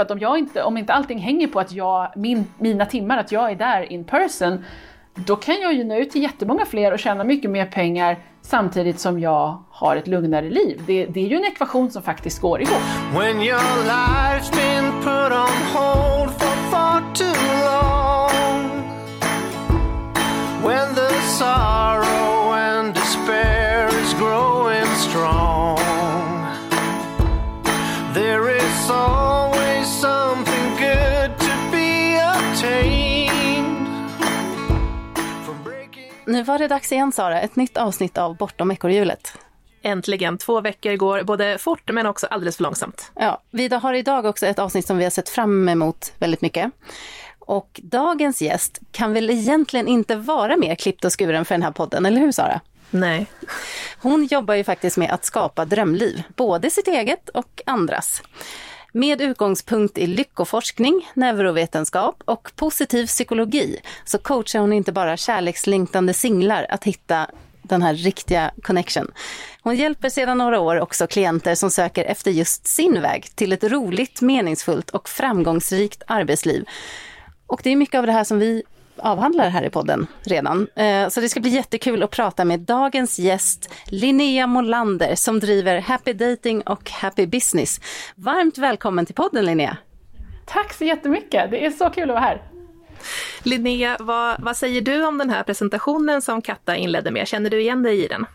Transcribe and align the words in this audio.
För 0.00 0.04
att 0.04 0.10
om, 0.10 0.18
jag 0.18 0.38
inte, 0.38 0.62
om 0.62 0.76
inte 0.76 0.92
allting 0.92 1.18
hänger 1.18 1.46
på 1.46 1.60
att 1.60 1.72
jag, 1.72 2.12
min, 2.16 2.46
mina 2.58 2.86
timmar, 2.86 3.18
att 3.18 3.32
jag 3.32 3.50
är 3.50 3.56
där 3.56 3.92
in 3.92 4.04
person, 4.04 4.64
då 5.14 5.36
kan 5.36 5.60
jag 5.60 5.74
ju 5.74 5.84
nå 5.84 5.96
ut 5.96 6.10
till 6.10 6.22
jättemånga 6.22 6.64
fler 6.66 6.92
och 6.92 6.98
tjäna 6.98 7.24
mycket 7.24 7.50
mer 7.50 7.66
pengar 7.66 8.18
samtidigt 8.42 9.00
som 9.00 9.20
jag 9.20 9.62
har 9.70 9.96
ett 9.96 10.06
lugnare 10.06 10.50
liv. 10.50 10.82
Det, 10.86 11.06
det 11.06 11.20
är 11.20 11.26
ju 11.28 11.36
en 11.36 11.44
ekvation 11.44 11.90
som 11.90 12.02
faktiskt 12.02 12.40
går 12.40 12.62
ihop. 12.62 12.82
When 13.12 13.42
your 13.42 13.84
life's 13.84 14.52
been 14.52 14.92
put 15.02 15.32
on 15.32 15.62
hold 15.74 16.30
for 16.30 16.70
far 16.70 17.02
too 17.14 17.26
long 17.64 18.70
When 20.62 20.94
the 20.94 21.10
sorrow 21.38 22.19
Nu 36.40 36.44
var 36.44 36.58
det 36.58 36.68
dags 36.68 36.92
igen 36.92 37.12
Sara, 37.12 37.40
ett 37.40 37.56
nytt 37.56 37.76
avsnitt 37.76 38.18
av 38.18 38.36
Bortom 38.36 38.70
ekorrhjulet. 38.70 39.38
Äntligen, 39.82 40.38
två 40.38 40.60
veckor 40.60 40.96
går 40.96 41.22
både 41.22 41.58
fort 41.58 41.90
men 41.92 42.06
också 42.06 42.26
alldeles 42.26 42.56
för 42.56 42.62
långsamt. 42.62 43.12
Ja, 43.14 43.42
vi 43.50 43.68
har 43.68 43.94
idag 43.94 44.24
också 44.24 44.46
ett 44.46 44.58
avsnitt 44.58 44.86
som 44.86 44.98
vi 44.98 45.04
har 45.04 45.10
sett 45.10 45.28
fram 45.28 45.68
emot 45.68 46.12
väldigt 46.18 46.40
mycket. 46.40 46.70
Och 47.38 47.80
dagens 47.82 48.42
gäst 48.42 48.80
kan 48.92 49.12
väl 49.12 49.30
egentligen 49.30 49.88
inte 49.88 50.16
vara 50.16 50.56
mer 50.56 50.74
klippt 50.74 51.04
och 51.04 51.18
skuren 51.18 51.44
för 51.44 51.54
den 51.54 51.62
här 51.62 51.72
podden, 51.72 52.06
eller 52.06 52.20
hur 52.20 52.32
Sara? 52.32 52.60
Nej. 52.90 53.26
Hon 53.98 54.24
jobbar 54.24 54.54
ju 54.54 54.64
faktiskt 54.64 54.96
med 54.96 55.10
att 55.10 55.24
skapa 55.24 55.64
drömliv, 55.64 56.22
både 56.36 56.70
sitt 56.70 56.88
eget 56.88 57.28
och 57.28 57.62
andras. 57.66 58.22
Med 58.92 59.20
utgångspunkt 59.20 59.98
i 59.98 60.06
lyckoforskning, 60.06 61.10
neurovetenskap 61.14 62.22
och 62.24 62.52
positiv 62.56 63.06
psykologi 63.06 63.80
så 64.04 64.18
coachar 64.18 64.60
hon 64.60 64.72
inte 64.72 64.92
bara 64.92 65.16
kärlekslängtande 65.16 66.14
singlar 66.14 66.66
att 66.68 66.84
hitta 66.84 67.26
den 67.62 67.82
här 67.82 67.94
riktiga 67.94 68.50
connection. 68.62 69.10
Hon 69.62 69.76
hjälper 69.76 70.08
sedan 70.08 70.38
några 70.38 70.60
år 70.60 70.80
också 70.80 71.06
klienter 71.06 71.54
som 71.54 71.70
söker 71.70 72.04
efter 72.04 72.30
just 72.30 72.66
sin 72.66 73.00
väg 73.02 73.36
till 73.36 73.52
ett 73.52 73.64
roligt, 73.64 74.20
meningsfullt 74.20 74.90
och 74.90 75.08
framgångsrikt 75.08 76.02
arbetsliv. 76.06 76.64
Och 77.46 77.60
det 77.64 77.70
är 77.70 77.76
mycket 77.76 77.98
av 77.98 78.06
det 78.06 78.12
här 78.12 78.24
som 78.24 78.38
vi 78.38 78.62
avhandlar 79.02 79.48
här 79.48 79.62
i 79.62 79.70
podden 79.70 80.06
redan. 80.22 80.66
Eh, 80.76 81.08
så 81.08 81.20
det 81.20 81.28
ska 81.28 81.40
bli 81.40 81.50
jättekul 81.50 82.02
att 82.02 82.10
prata 82.10 82.44
med 82.44 82.60
dagens 82.60 83.18
gäst 83.18 83.70
Linnea 83.86 84.46
Molander 84.46 85.14
som 85.14 85.40
driver 85.40 85.80
Happy 85.80 86.12
Dating 86.12 86.62
och 86.62 86.90
Happy 86.90 87.26
Business. 87.26 87.80
Varmt 88.14 88.58
välkommen 88.58 89.06
till 89.06 89.14
podden 89.14 89.44
Linnea! 89.44 89.76
Tack 90.46 90.72
så 90.72 90.84
jättemycket, 90.84 91.50
det 91.50 91.66
är 91.66 91.70
så 91.70 91.90
kul 91.90 92.10
att 92.10 92.14
vara 92.14 92.20
här. 92.20 92.42
Linnea, 93.42 93.96
vad, 94.00 94.42
vad 94.42 94.56
säger 94.56 94.80
du 94.80 95.06
om 95.06 95.18
den 95.18 95.30
här 95.30 95.42
presentationen 95.42 96.22
som 96.22 96.42
Katta 96.42 96.76
inledde 96.76 97.10
med? 97.10 97.28
Känner 97.28 97.50
du 97.50 97.60
igen 97.60 97.82
dig 97.82 98.04
i 98.04 98.08
den? 98.08 98.26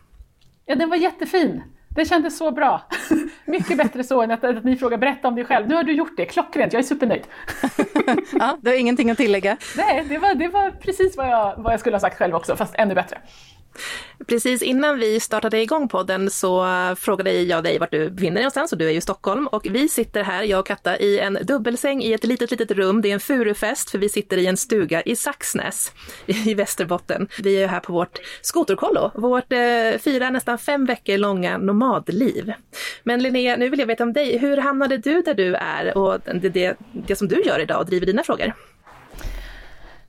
Ja, 0.65 0.75
den 0.75 0.89
var 0.89 0.97
jättefin. 0.97 1.63
Det 1.95 2.05
kändes 2.05 2.37
så 2.37 2.51
bra. 2.51 2.81
Mycket 3.45 3.77
bättre 3.77 4.03
så 4.03 4.21
än 4.21 4.31
att, 4.31 4.43
att 4.43 4.63
ni 4.63 4.75
frågar 4.75 4.97
berätta 4.97 5.27
om 5.27 5.35
dig 5.35 5.45
själv. 5.45 5.67
Nu 5.67 5.75
har 5.75 5.83
du 5.83 5.93
gjort 5.93 6.17
det, 6.17 6.25
klockrent, 6.25 6.73
jag 6.73 6.79
är 6.79 6.83
supernöjd. 6.83 7.23
ja, 8.31 8.57
du 8.61 8.69
har 8.69 8.77
ingenting 8.77 9.11
att 9.11 9.17
tillägga? 9.17 9.57
Nej, 9.77 10.05
det 10.09 10.17
var, 10.17 10.35
det 10.35 10.47
var 10.47 10.71
precis 10.71 11.17
vad 11.17 11.27
jag, 11.27 11.53
vad 11.57 11.73
jag 11.73 11.79
skulle 11.79 11.95
ha 11.95 11.99
sagt 11.99 12.17
själv 12.17 12.35
också, 12.35 12.55
fast 12.55 12.75
ännu 12.75 12.95
bättre. 12.95 13.17
Precis 14.27 14.61
innan 14.61 14.99
vi 14.99 15.19
startade 15.19 15.61
igång 15.61 15.87
podden 15.87 16.29
så 16.29 16.65
frågade 16.97 17.31
jag 17.31 17.63
dig 17.63 17.79
vart 17.79 17.91
du 17.91 18.09
befinner 18.09 18.33
dig 18.33 18.43
någonstans 18.43 18.71
och 18.71 18.77
du 18.77 18.85
är 18.85 18.91
ju 18.91 18.97
i 18.97 19.01
Stockholm 19.01 19.47
och 19.47 19.67
vi 19.69 19.89
sitter 19.89 20.23
här, 20.23 20.43
jag 20.43 20.59
och 20.59 20.67
Katta, 20.67 20.97
i 20.97 21.19
en 21.19 21.37
dubbelsäng 21.41 22.01
i 22.01 22.13
ett 22.13 22.23
litet, 22.23 22.51
litet 22.51 22.71
rum. 22.71 23.01
Det 23.01 23.09
är 23.09 23.13
en 23.13 23.19
furufest 23.19 23.89
för 23.89 23.97
vi 23.97 24.09
sitter 24.09 24.37
i 24.37 24.45
en 24.45 24.57
stuga 24.57 25.01
i 25.01 25.15
Saxnäs 25.15 25.91
i 26.25 26.53
Västerbotten. 26.53 27.27
Vi 27.43 27.63
är 27.63 27.67
här 27.67 27.79
på 27.79 27.93
vårt 27.93 28.19
skoterkollo, 28.41 29.11
vårt 29.15 29.51
eh, 29.51 29.99
fyra, 29.99 30.29
nästan 30.29 30.57
fem 30.57 30.85
veckor 30.85 31.17
långa 31.17 31.57
nomadliv. 31.57 32.53
Men 33.03 33.23
Linnea, 33.23 33.57
nu 33.57 33.69
vill 33.69 33.79
jag 33.79 33.87
veta 33.87 34.03
om 34.03 34.13
dig. 34.13 34.37
Hur 34.37 34.57
hamnade 34.57 34.97
du 34.97 35.21
där 35.21 35.33
du 35.33 35.55
är 35.55 35.97
och 35.97 36.19
det, 36.41 36.49
det, 36.49 36.77
det 36.91 37.15
som 37.15 37.27
du 37.27 37.41
gör 37.41 37.59
idag 37.59 37.79
och 37.79 37.85
driver 37.85 38.05
dina 38.05 38.23
frågor? 38.23 38.53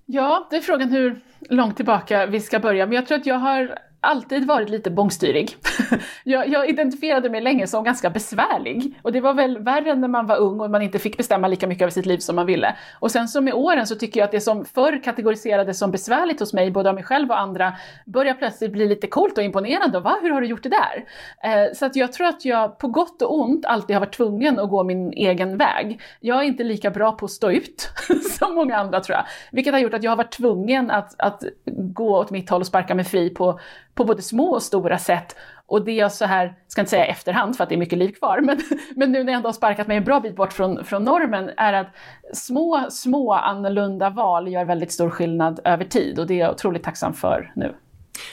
Ja, 0.06 0.46
det 0.50 0.56
är 0.56 0.60
frågan 0.60 0.90
hur 0.90 1.20
långt 1.40 1.76
tillbaka 1.76 2.26
vi 2.26 2.40
ska 2.40 2.58
börja, 2.58 2.86
men 2.86 2.94
jag 2.94 3.06
tror 3.06 3.18
att 3.18 3.26
jag 3.26 3.38
har 3.38 3.78
alltid 4.06 4.46
varit 4.46 4.68
lite 4.68 4.90
bångstyrig. 4.90 5.56
jag, 6.24 6.48
jag, 6.48 6.68
identifierade 6.68 7.30
mig 7.30 7.40
länge 7.40 7.66
som 7.66 7.84
ganska 7.84 8.10
besvärlig 8.10 9.00
och 9.02 9.12
det 9.12 9.20
var 9.20 9.34
väl 9.34 9.58
värre 9.58 9.94
när 9.94 10.08
man 10.08 10.26
var 10.26 10.36
ung 10.36 10.60
och 10.60 10.70
man 10.70 10.82
inte 10.82 10.98
fick 10.98 11.16
bestämma 11.16 11.48
lika 11.48 11.66
mycket 11.66 11.82
över 11.82 11.90
sitt 11.90 12.06
liv 12.06 12.18
som 12.18 12.36
man 12.36 12.46
ville. 12.46 12.76
Och 12.98 13.10
sen 13.10 13.28
så 13.28 13.40
med 13.40 13.54
åren 13.54 13.86
så 13.86 13.94
tycker 13.94 14.20
jag 14.20 14.24
att 14.24 14.32
det 14.32 14.40
som 14.40 14.64
förr 14.64 15.02
kategoriserades 15.04 15.78
som 15.78 15.90
besvärligt 15.90 16.40
hos 16.40 16.52
mig, 16.52 16.70
både 16.70 16.88
av 16.88 16.94
mig 16.94 17.04
själv 17.04 17.30
och 17.30 17.40
andra, 17.40 17.72
börjar 18.06 18.34
plötsligt 18.34 18.72
bli 18.72 18.88
lite 18.88 19.06
coolt 19.06 19.38
och 19.38 19.44
imponerande. 19.44 20.00
Va, 20.00 20.18
hur 20.22 20.30
har 20.30 20.40
du 20.40 20.46
gjort 20.46 20.62
det 20.62 20.68
där? 20.68 21.04
Eh, 21.50 21.72
så 21.74 21.86
att 21.86 21.96
jag 21.96 22.12
tror 22.12 22.26
att 22.26 22.44
jag 22.44 22.78
på 22.78 22.88
gott 22.88 23.22
och 23.22 23.38
ont 23.40 23.66
alltid 23.66 23.96
har 23.96 24.00
varit 24.00 24.16
tvungen 24.16 24.58
att 24.58 24.70
gå 24.70 24.84
min 24.84 25.12
egen 25.12 25.56
väg. 25.56 26.00
Jag 26.20 26.38
är 26.38 26.42
inte 26.42 26.64
lika 26.64 26.90
bra 26.90 27.12
på 27.12 27.24
att 27.24 27.30
stå 27.30 27.50
ut 27.50 27.90
som 28.38 28.54
många 28.54 28.76
andra 28.76 29.00
tror 29.00 29.16
jag, 29.16 29.24
vilket 29.52 29.72
har 29.72 29.80
gjort 29.80 29.94
att 29.94 30.02
jag 30.02 30.10
har 30.10 30.16
varit 30.16 30.32
tvungen 30.32 30.90
att, 30.90 31.14
att 31.18 31.42
gå 31.76 32.18
åt 32.18 32.30
mitt 32.30 32.50
håll 32.50 32.60
och 32.60 32.66
sparka 32.66 32.94
mig 32.94 33.04
fri 33.04 33.30
på 33.30 33.60
på 33.96 34.04
både 34.04 34.22
små 34.22 34.50
och 34.54 34.62
stora 34.62 34.98
sätt. 34.98 35.36
Och 35.66 35.84
det 35.84 35.92
jag 35.92 36.12
så 36.12 36.24
här, 36.24 36.54
ska 36.66 36.80
inte 36.80 36.90
säga 36.90 37.04
efterhand 37.04 37.56
för 37.56 37.62
att 37.64 37.68
det 37.68 37.74
är 37.74 37.78
mycket 37.78 37.98
liv 37.98 38.12
kvar, 38.12 38.40
men, 38.42 38.60
men 38.96 39.12
nu 39.12 39.24
när 39.24 39.32
jag 39.32 39.36
ändå 39.36 39.48
har 39.48 39.52
sparkat 39.52 39.86
mig 39.86 39.96
en 39.96 40.04
bra 40.04 40.20
bit 40.20 40.36
bort 40.36 40.52
från, 40.52 40.84
från 40.84 41.04
normen, 41.04 41.50
är 41.56 41.72
att 41.72 41.86
små, 42.32 42.86
små 42.90 43.32
annorlunda 43.32 44.10
val 44.10 44.48
gör 44.48 44.64
väldigt 44.64 44.92
stor 44.92 45.10
skillnad 45.10 45.60
över 45.64 45.84
tid 45.84 46.18
och 46.18 46.26
det 46.26 46.34
är 46.34 46.38
jag 46.38 46.50
otroligt 46.50 46.82
tacksam 46.82 47.14
för 47.14 47.52
nu. 47.56 47.74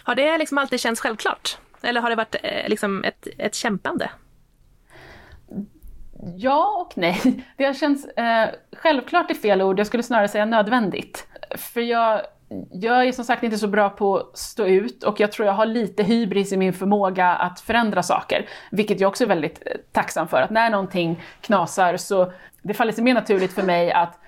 Har 0.03 0.15
det 0.15 0.37
liksom 0.37 0.57
alltid 0.57 0.79
känts 0.79 1.01
självklart? 1.01 1.57
Eller 1.81 2.01
har 2.01 2.09
det 2.09 2.15
varit 2.15 2.35
eh, 2.43 2.69
liksom 2.69 3.03
ett, 3.03 3.27
ett 3.37 3.55
kämpande? 3.55 4.09
Ja 6.35 6.85
och 6.87 6.97
nej. 6.97 7.21
Det 7.57 7.65
har 7.65 7.73
känts, 7.73 8.05
eh, 8.05 8.49
självklart 8.71 9.31
är 9.31 9.35
fel 9.35 9.61
ord, 9.61 9.79
jag 9.79 9.87
skulle 9.87 10.03
snarare 10.03 10.27
säga 10.27 10.45
nödvändigt. 10.45 11.27
För 11.57 11.81
jag 11.81 12.21
jag 12.71 13.07
är 13.07 13.11
som 13.11 13.25
sagt 13.25 13.43
inte 13.43 13.57
så 13.57 13.67
bra 13.67 13.89
på 13.89 14.17
att 14.17 14.37
stå 14.37 14.65
ut 14.65 15.03
och 15.03 15.19
jag 15.19 15.31
tror 15.31 15.47
jag 15.47 15.53
har 15.53 15.65
lite 15.65 16.03
hybris 16.03 16.53
i 16.53 16.57
min 16.57 16.73
förmåga 16.73 17.27
att 17.27 17.59
förändra 17.59 18.03
saker. 18.03 18.45
Vilket 18.71 18.99
jag 18.99 19.07
också 19.07 19.23
är 19.23 19.27
väldigt 19.27 19.61
eh, 19.65 19.71
tacksam 19.91 20.27
för, 20.27 20.41
att 20.41 20.49
när 20.49 20.69
någonting 20.69 21.21
knasar 21.41 21.97
så 21.97 22.31
det 22.61 22.73
faller 22.73 22.91
sig 22.91 23.03
mer 23.03 23.13
naturligt 23.13 23.53
för 23.53 23.63
mig 23.63 23.91
att 23.91 24.19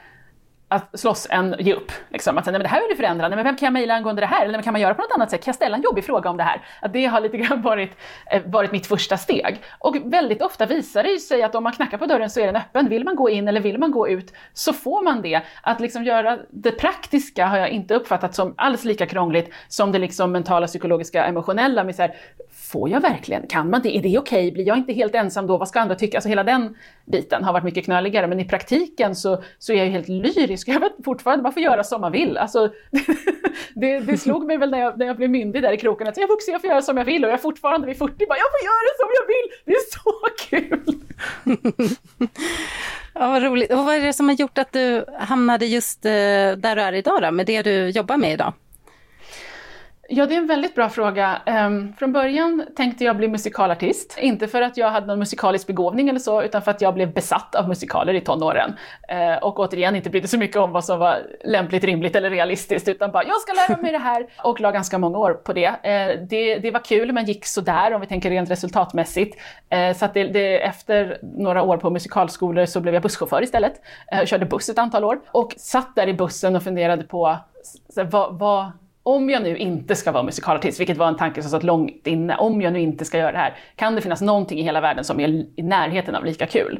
att 0.67 0.99
slåss 0.99 1.27
än 1.29 1.55
ge 1.59 1.73
upp. 1.73 1.91
Liksom. 2.09 2.37
Att 2.37 2.45
nej, 2.45 2.53
men 2.53 2.61
det 2.61 2.67
här 2.67 2.81
vill 2.81 2.89
du 2.89 2.95
förändra, 2.95 3.27
nej, 3.27 3.35
men 3.35 3.45
vem 3.45 3.55
kan 3.55 3.65
jag 3.65 3.73
mejla 3.73 3.93
angående 3.93 4.21
det 4.21 4.25
här? 4.25 4.45
Eller 4.45 4.61
kan 4.61 4.73
man 4.73 4.81
göra 4.81 4.93
på 4.93 5.01
något 5.01 5.11
annat 5.15 5.31
sätt? 5.31 5.43
Kan 5.43 5.51
jag 5.51 5.55
ställa 5.55 5.75
en 5.77 5.81
jobbig 5.81 6.05
fråga 6.05 6.29
om 6.29 6.37
det 6.37 6.43
här? 6.43 6.61
Att 6.81 6.93
det 6.93 7.05
har 7.05 7.21
lite 7.21 7.37
grann 7.37 7.61
varit, 7.61 7.91
eh, 8.31 8.41
varit 8.45 8.71
mitt 8.71 8.87
första 8.87 9.17
steg. 9.17 9.61
Och 9.79 9.95
väldigt 10.05 10.41
ofta 10.41 10.65
visar 10.65 11.03
det 11.03 11.19
sig 11.19 11.43
att 11.43 11.55
om 11.55 11.63
man 11.63 11.73
knackar 11.73 11.97
på 11.97 12.05
dörren 12.05 12.29
så 12.29 12.39
är 12.39 12.45
den 12.45 12.55
öppen. 12.55 12.89
Vill 12.89 13.03
man 13.03 13.15
gå 13.15 13.29
in 13.29 13.47
eller 13.47 13.61
vill 13.61 13.77
man 13.77 13.91
gå 13.91 14.07
ut 14.09 14.33
så 14.53 14.73
får 14.73 15.03
man 15.03 15.21
det. 15.21 15.41
Att 15.61 15.79
liksom 15.79 16.03
göra 16.03 16.39
det 16.49 16.71
praktiska 16.71 17.45
har 17.45 17.57
jag 17.57 17.69
inte 17.69 17.95
uppfattat 17.95 18.35
som 18.35 18.53
alls 18.57 18.83
lika 18.83 19.05
krångligt 19.05 19.53
som 19.67 19.91
det 19.91 19.99
liksom 19.99 20.31
mentala, 20.31 20.67
psykologiska, 20.67 21.25
emotionella. 21.25 21.83
Med 21.83 21.95
så 21.95 22.01
här, 22.01 22.15
får 22.71 22.89
jag 22.89 23.01
verkligen? 23.01 23.47
Kan 23.47 23.69
man 23.69 23.81
det? 23.81 23.97
Är 23.97 24.01
det 24.01 24.17
okej? 24.17 24.47
Okay? 24.47 24.51
Blir 24.51 24.67
jag 24.67 24.77
inte 24.77 24.93
helt 24.93 25.15
ensam 25.15 25.47
då? 25.47 25.57
Vad 25.57 25.67
ska 25.67 25.79
andra 25.79 25.95
tycka? 25.95 26.17
Alltså 26.17 26.29
hela 26.29 26.43
den 26.43 26.75
biten 27.05 27.43
har 27.43 27.53
varit 27.53 27.63
mycket 27.63 27.85
knöligare. 27.85 28.27
Men 28.27 28.39
i 28.39 28.45
praktiken 28.45 29.15
så, 29.15 29.43
så 29.59 29.73
är 29.73 29.77
jag 29.77 29.85
helt 29.85 30.07
lyrisk 30.07 30.67
över 30.75 30.85
att 30.85 30.95
fortfarande 31.05 31.43
man 31.43 31.53
får 31.53 31.63
göra 31.63 31.83
som 31.83 32.01
man 32.01 32.11
vill. 32.11 32.37
Alltså, 32.37 32.69
det, 33.73 33.99
det 33.99 34.17
slog 34.17 34.45
mig 34.45 34.57
väl 34.57 34.71
när 34.71 34.79
jag, 34.79 34.97
när 34.97 35.05
jag 35.05 35.17
blev 35.17 35.29
myndig 35.29 35.61
där 35.61 35.71
i 35.71 35.77
kroken 35.77 36.07
att 36.07 36.17
jag 36.17 36.23
är 36.23 36.27
vuxen, 36.27 36.51
jag 36.51 36.61
får 36.61 36.69
göra 36.69 36.81
som 36.81 36.97
jag 36.97 37.05
vill 37.05 37.23
och 37.23 37.29
jag 37.29 37.37
är 37.37 37.41
fortfarande 37.41 37.87
vid 37.87 37.97
40 37.97 38.25
bara 38.27 38.37
jag 38.37 38.51
får 38.51 38.63
göra 38.71 38.91
som 38.99 39.09
jag 39.17 39.27
vill. 39.27 39.47
Det 39.65 39.71
är 39.71 39.85
så 39.91 40.11
kul! 40.49 41.01
ja, 43.13 43.27
vad 43.27 43.43
roligt. 43.43 43.71
Och 43.71 43.85
vad 43.85 43.95
är 43.95 44.01
det 44.01 44.13
som 44.13 44.29
har 44.29 44.35
gjort 44.35 44.57
att 44.57 44.71
du 44.71 45.05
hamnade 45.19 45.65
just 45.65 46.05
eh, 46.05 46.11
där 46.11 46.75
du 46.75 46.81
är 46.81 46.93
idag 46.93 47.21
då, 47.21 47.31
med 47.31 47.45
det 47.45 47.61
du 47.61 47.89
jobbar 47.89 48.17
med 48.17 48.33
idag? 48.33 48.53
Ja, 50.09 50.25
det 50.25 50.35
är 50.35 50.37
en 50.37 50.47
väldigt 50.47 50.75
bra 50.75 50.89
fråga. 50.89 51.41
Um, 51.45 51.93
från 51.93 52.13
början 52.13 52.65
tänkte 52.75 53.03
jag 53.03 53.17
bli 53.17 53.27
musikalartist. 53.27 54.17
Inte 54.21 54.47
för 54.47 54.61
att 54.61 54.77
jag 54.77 54.89
hade 54.89 55.07
någon 55.07 55.19
musikalisk 55.19 55.67
begåvning 55.67 56.09
eller 56.09 56.19
så, 56.19 56.43
utan 56.43 56.61
för 56.61 56.71
att 56.71 56.81
jag 56.81 56.93
blev 56.93 57.13
besatt 57.13 57.55
av 57.55 57.67
musikaler 57.67 58.13
i 58.13 58.21
tonåren. 58.21 58.73
Uh, 59.11 59.43
och 59.43 59.59
återigen 59.59 59.95
inte 59.95 60.09
brydde 60.09 60.27
så 60.27 60.37
mycket 60.37 60.57
om 60.57 60.71
vad 60.71 60.85
som 60.85 60.99
var 60.99 61.17
lämpligt, 61.43 61.83
rimligt 61.83 62.15
eller 62.15 62.29
realistiskt, 62.29 62.87
utan 62.87 63.11
bara 63.11 63.23
jag 63.23 63.41
ska 63.41 63.53
lära 63.53 63.81
mig 63.81 63.91
det 63.91 63.97
här. 63.97 64.27
Och 64.43 64.59
la 64.59 64.71
ganska 64.71 64.97
många 64.97 65.17
år 65.17 65.33
på 65.33 65.53
det. 65.53 65.67
Uh, 65.67 66.27
det, 66.29 66.59
det, 66.59 66.71
var 66.71 66.85
kul, 66.85 67.11
men 67.11 67.25
gick 67.25 67.45
sådär 67.45 67.93
om 67.93 68.01
vi 68.01 68.07
tänker 68.07 68.29
rent 68.29 68.49
resultatmässigt. 68.49 69.37
Uh, 69.75 69.97
så 69.97 70.05
att 70.05 70.13
det, 70.13 70.23
det, 70.23 70.63
efter 70.63 71.17
några 71.21 71.63
år 71.63 71.77
på 71.77 71.89
musikalskolor 71.89 72.65
så 72.65 72.79
blev 72.79 72.93
jag 72.93 73.03
busschaufför 73.03 73.43
istället. 73.43 73.73
Uh, 74.13 74.25
körde 74.25 74.45
buss 74.45 74.69
ett 74.69 74.79
antal 74.79 75.03
år 75.03 75.19
och 75.27 75.53
satt 75.57 75.95
där 75.95 76.07
i 76.07 76.13
bussen 76.13 76.55
och 76.55 76.63
funderade 76.63 77.03
på 77.03 77.37
så, 77.89 78.03
vad, 78.03 78.39
vad 78.39 78.71
om 79.05 79.29
jag 79.29 79.43
nu 79.43 79.57
inte 79.57 79.95
ska 79.95 80.11
vara 80.11 80.23
musikalartist, 80.23 80.79
vilket 80.79 80.97
var 80.97 81.07
en 81.07 81.17
tanke 81.17 81.41
som 81.41 81.51
satt 81.51 81.63
långt 81.63 82.07
inne, 82.07 82.35
om 82.35 82.61
jag 82.61 82.73
nu 82.73 82.79
inte 82.79 83.05
ska 83.05 83.17
göra 83.17 83.31
det 83.31 83.37
här, 83.37 83.57
kan 83.75 83.95
det 83.95 84.01
finnas 84.01 84.21
någonting 84.21 84.59
i 84.59 84.63
hela 84.63 84.81
världen 84.81 85.03
som 85.03 85.19
är 85.19 85.27
i 85.27 85.63
närheten 85.63 86.15
av 86.15 86.25
lika 86.25 86.45
kul? 86.45 86.79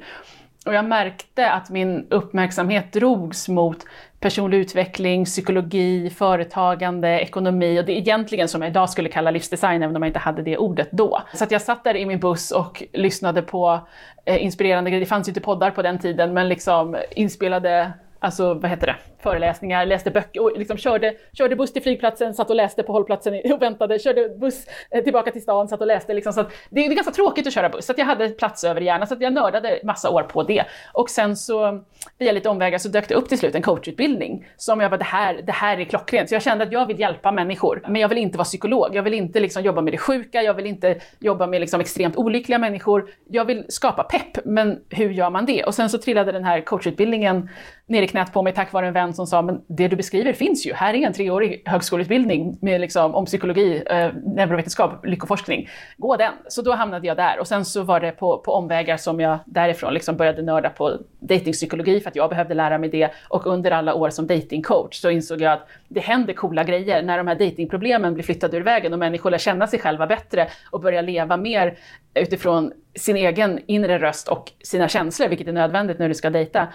och 0.66 0.74
jag 0.74 0.86
märkte 0.86 1.52
att 1.52 1.70
min 1.70 2.08
uppmärksamhet 2.10 2.94
drogs 2.94 3.50
mot 3.50 3.86
personlig 4.20 4.58
utveckling, 4.58 5.26
psykologi, 5.26 6.10
företagande, 6.10 7.20
ekonomi 7.20 7.80
och 7.80 7.86
det 7.86 7.92
är 7.92 7.98
egentligen 7.98 8.48
som 8.48 8.62
jag 8.62 8.70
idag 8.70 8.90
skulle 8.90 9.10
kalla 9.10 9.32
livsdesign, 9.32 9.84
även 9.84 9.96
om 9.96 10.02
jag 10.02 10.10
inte 10.10 10.20
hade 10.20 10.42
det 10.42 10.58
ordet 10.58 10.92
då. 10.92 11.22
Så 11.34 11.44
att 11.44 11.52
jag 11.52 11.62
satt 11.62 11.84
där 11.84 11.96
i 11.96 12.06
min 12.06 12.20
buss 12.20 12.52
och 12.52 12.84
lyssnade 12.94 13.42
på 13.42 13.80
eh, 14.26 14.44
inspirerande 14.44 14.90
grejer. 14.90 15.00
Det 15.00 15.10
fanns 15.10 15.28
ju 15.28 15.30
inte 15.30 15.42
poddar 15.42 15.72
på 15.72 15.82
den 15.82 16.00
tiden, 16.00 16.34
men 16.34 16.50
liksom 16.50 16.98
inspelade 17.16 17.94
alltså 18.20 18.54
vad 18.54 18.70
heter 18.70 18.88
det, 18.88 18.96
föreläsningar, 19.26 19.86
läste 19.86 20.12
böcker 20.12 20.42
och 20.42 20.58
liksom 20.58 20.78
körde, 20.78 21.14
körde 21.34 21.56
buss 21.56 21.74
till 21.74 21.82
flygplatsen, 21.82 22.34
satt 22.34 22.50
och 22.50 22.56
läste 22.56 22.84
på 22.84 22.92
hållplatsen 22.92 23.42
och 23.54 23.62
väntade, 23.62 24.00
körde 24.00 24.30
buss 24.30 24.68
eh, 24.92 25.04
tillbaka 25.04 25.32
till 25.32 25.42
stan, 25.42 25.68
satt 25.68 25.82
och 25.82 25.88
läste. 25.88 26.14
Liksom, 26.14 26.34
så 26.34 26.46
det, 26.70 26.86
är 26.86 26.94
ganska 26.94 27.14
tråkigt 27.14 27.48
att 27.48 27.54
köra 27.54 27.70
buss, 27.70 27.86
så 27.86 27.94
jag 27.98 28.06
hade 28.06 28.30
plats 28.30 28.64
över 28.64 28.82
i 28.82 28.86
hjärnan, 28.86 29.08
så 29.08 29.16
jag 29.20 29.34
nördade 29.34 29.80
massa 29.84 30.10
år 30.10 30.24
på 30.24 30.44
det. 30.44 30.64
Och 30.94 31.10
sen 31.10 31.36
så, 31.36 31.84
via 32.18 32.32
lite 32.32 32.50
omvägar, 32.50 32.78
så 32.78 32.90
dök 32.90 33.08
det 33.08 33.16
upp 33.16 33.30
till 33.30 33.38
slut 33.38 33.56
en 33.56 33.62
coachutbildning 33.62 34.48
som 34.58 34.80
jag 34.80 34.92
bara, 34.92 34.98
det 34.98 35.04
här, 35.04 35.42
det 35.44 35.52
här 35.52 35.80
är 35.80 35.86
klockrent. 35.86 36.30
Så 36.30 36.36
jag 36.36 36.42
kände 36.42 36.64
att 36.64 36.72
jag 36.72 36.86
vill 36.86 37.00
hjälpa 37.00 37.32
människor, 37.32 37.82
men 37.88 38.02
jag 38.02 38.10
vill 38.10 38.18
inte 38.18 38.38
vara 38.38 38.46
psykolog. 38.46 38.96
Jag 38.96 39.04
vill 39.04 39.14
inte 39.14 39.40
liksom 39.40 39.64
jobba 39.64 39.82
med 39.82 39.94
det 39.94 39.98
sjuka, 39.98 40.42
jag 40.42 40.54
vill 40.54 40.66
inte 40.66 41.00
jobba 41.20 41.48
med 41.48 41.62
liksom 41.62 41.82
extremt 41.82 42.16
olyckliga 42.16 42.60
människor. 42.60 43.10
Jag 43.30 43.46
vill 43.46 43.66
skapa 43.70 44.04
pepp, 44.04 44.46
men 44.46 44.80
hur 44.90 45.10
gör 45.10 45.30
man 45.30 45.46
det? 45.46 45.64
Och 45.64 45.76
sen 45.76 45.90
så 45.90 45.98
trillade 45.98 46.32
den 46.32 46.44
här 46.44 46.62
coachutbildningen 46.62 47.50
ner 47.88 48.02
i 48.02 48.08
knät 48.08 48.34
på 48.34 48.42
mig 48.42 48.54
tack 48.54 48.74
vare 48.74 48.88
en 48.88 48.94
vän 48.94 49.14
som 49.16 49.28
sa, 49.28 49.42
men 49.42 49.62
det 49.68 49.88
du 49.88 49.96
beskriver 49.96 50.34
finns 50.34 50.66
ju. 50.66 50.74
Här 50.74 50.94
är 50.94 51.08
en 51.08 51.14
treårig 51.14 51.62
högskoleutbildning 51.66 52.58
med 52.62 52.82
liksom, 52.82 53.16
om 53.16 53.26
psykologi, 53.26 53.84
eh, 53.86 54.10
neurovetenskap, 54.36 55.06
lyckoforskning. 55.06 55.70
Gå 55.98 56.16
den! 56.16 56.34
Så 56.48 56.62
då 56.62 56.72
hamnade 56.72 57.08
jag 57.08 57.18
där 57.18 57.40
och 57.40 57.48
sen 57.48 57.66
så 57.66 57.84
var 57.84 58.00
det 58.00 58.12
på, 58.12 58.38
på 58.38 58.52
omvägar 58.52 58.98
som 58.98 59.20
jag 59.20 59.40
därifrån 59.46 59.94
liksom 59.94 60.18
började 60.18 60.42
nörda 60.42 60.70
på 60.70 60.98
datingpsykologi 61.20 62.00
för 62.00 62.10
att 62.10 62.16
jag 62.16 62.30
behövde 62.30 62.54
lära 62.54 62.78
mig 62.78 62.90
det 62.90 63.12
och 63.30 63.48
under 63.48 63.72
alla 63.72 63.94
år 63.94 64.10
som 64.10 64.28
datingcoach 64.28 65.02
så 65.02 65.10
insåg 65.10 65.42
jag 65.42 65.54
att 65.54 65.68
det 65.88 66.00
händer 66.00 66.34
coola 66.34 66.64
grejer 66.64 67.04
när 67.04 67.18
de 67.18 67.28
här 67.28 67.36
datingproblemen 67.36 68.14
blir 68.14 68.24
flyttade 68.24 68.58
ur 68.58 68.62
vägen 68.62 68.94
och 68.94 69.00
människor 69.00 69.32
lär 69.32 69.38
känna 69.38 69.68
sig 69.68 69.80
själva 69.80 70.08
bättre 70.08 70.48
och 70.72 70.82
börjar 70.82 71.02
leva 71.02 71.38
mer 71.38 71.78
utifrån 72.14 72.72
sin 72.96 73.16
egen 73.16 73.60
inre 73.66 74.00
röst 74.00 74.28
och 74.28 74.52
sina 74.64 74.88
känslor, 74.88 75.28
vilket 75.28 75.48
är 75.48 75.52
nödvändigt 75.52 76.00
när 76.00 76.08
du 76.08 76.14
ska 76.14 76.30
dejta 76.30 76.68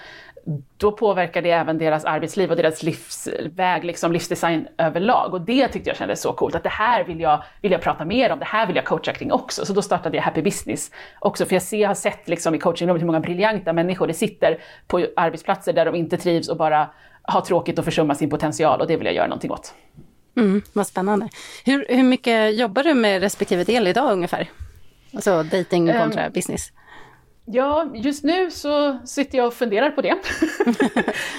då 0.77 0.93
påverkar 0.93 1.43
det 1.43 1.51
även 1.51 1.79
deras 1.79 2.05
arbetsliv 2.05 2.51
och 2.51 2.57
deras 2.57 2.83
livsväg, 2.83 3.85
liksom 3.85 4.13
livsdesign 4.13 4.69
överlag. 4.79 5.35
Och 5.35 5.41
det 5.41 5.69
tyckte 5.69 5.91
jag 5.91 5.97
kändes 5.97 6.23
så 6.23 6.33
coolt, 6.33 6.55
att 6.55 6.63
det 6.63 6.69
här 6.69 7.05
vill 7.05 7.21
jag, 7.21 7.43
vill 7.61 7.73
jag 7.73 7.81
prata 7.81 8.05
mer 8.05 8.33
om, 8.33 8.39
det 8.39 8.45
här 8.45 8.67
vill 8.67 8.77
jag 8.77 8.85
coacha 8.85 9.13
kring 9.13 9.33
också. 9.33 9.67
Så 9.67 9.73
då 9.73 9.83
startade 9.83 10.17
jag 10.17 10.25
Happy 10.25 10.43
Business 10.43 10.91
också, 11.19 11.47
för 11.47 11.55
jag 11.55 11.63
ser, 11.63 11.87
har 11.87 11.95
sett 11.95 12.29
liksom 12.29 12.55
i 12.55 12.59
coachingrummet 12.59 13.03
hur 13.03 13.07
många 13.07 13.21
briljanta 13.21 13.73
människor 13.73 14.07
det 14.07 14.15
sitter 14.15 14.59
på 14.87 15.07
arbetsplatser 15.17 15.73
där 15.73 15.85
de 15.85 15.95
inte 15.95 16.17
trivs 16.17 16.49
och 16.49 16.57
bara 16.57 16.91
har 17.23 17.41
tråkigt 17.41 17.79
och 17.79 17.85
försummar 17.85 18.15
sin 18.15 18.31
potential 18.31 18.81
och 18.81 18.87
det 18.87 18.97
vill 18.97 19.07
jag 19.07 19.15
göra 19.15 19.27
någonting 19.27 19.51
åt. 19.51 19.75
Mm, 20.37 20.63
vad 20.73 20.87
spännande. 20.87 21.29
Hur, 21.65 21.87
hur 21.89 22.03
mycket 22.03 22.59
jobbar 22.59 22.83
du 22.83 22.95
med 22.95 23.21
respektive 23.21 23.65
del 23.65 23.87
idag 23.87 24.13
ungefär? 24.13 24.49
Alltså 25.15 25.43
dating 25.43 25.93
kontra 25.93 26.27
um, 26.27 26.33
business? 26.33 26.73
Ja, 27.53 27.91
just 27.95 28.25
nu 28.25 28.51
så 28.51 28.99
sitter 29.05 29.39
jag 29.39 29.47
och 29.47 29.55
funderar 29.55 29.91
på 29.91 30.01
det. 30.03 30.15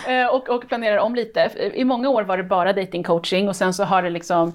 Eh, 0.07 0.27
och, 0.27 0.49
och, 0.49 0.67
planerar 0.67 0.97
om 0.97 1.15
lite. 1.15 1.71
I 1.73 1.83
många 1.83 2.09
år 2.09 2.23
var 2.23 2.37
det 2.37 2.43
bara 2.43 2.73
datingcoaching 2.73 3.49
och 3.49 3.55
sen 3.55 3.73
så 3.73 3.83
har 3.83 4.03
det 4.03 4.09
liksom, 4.09 4.53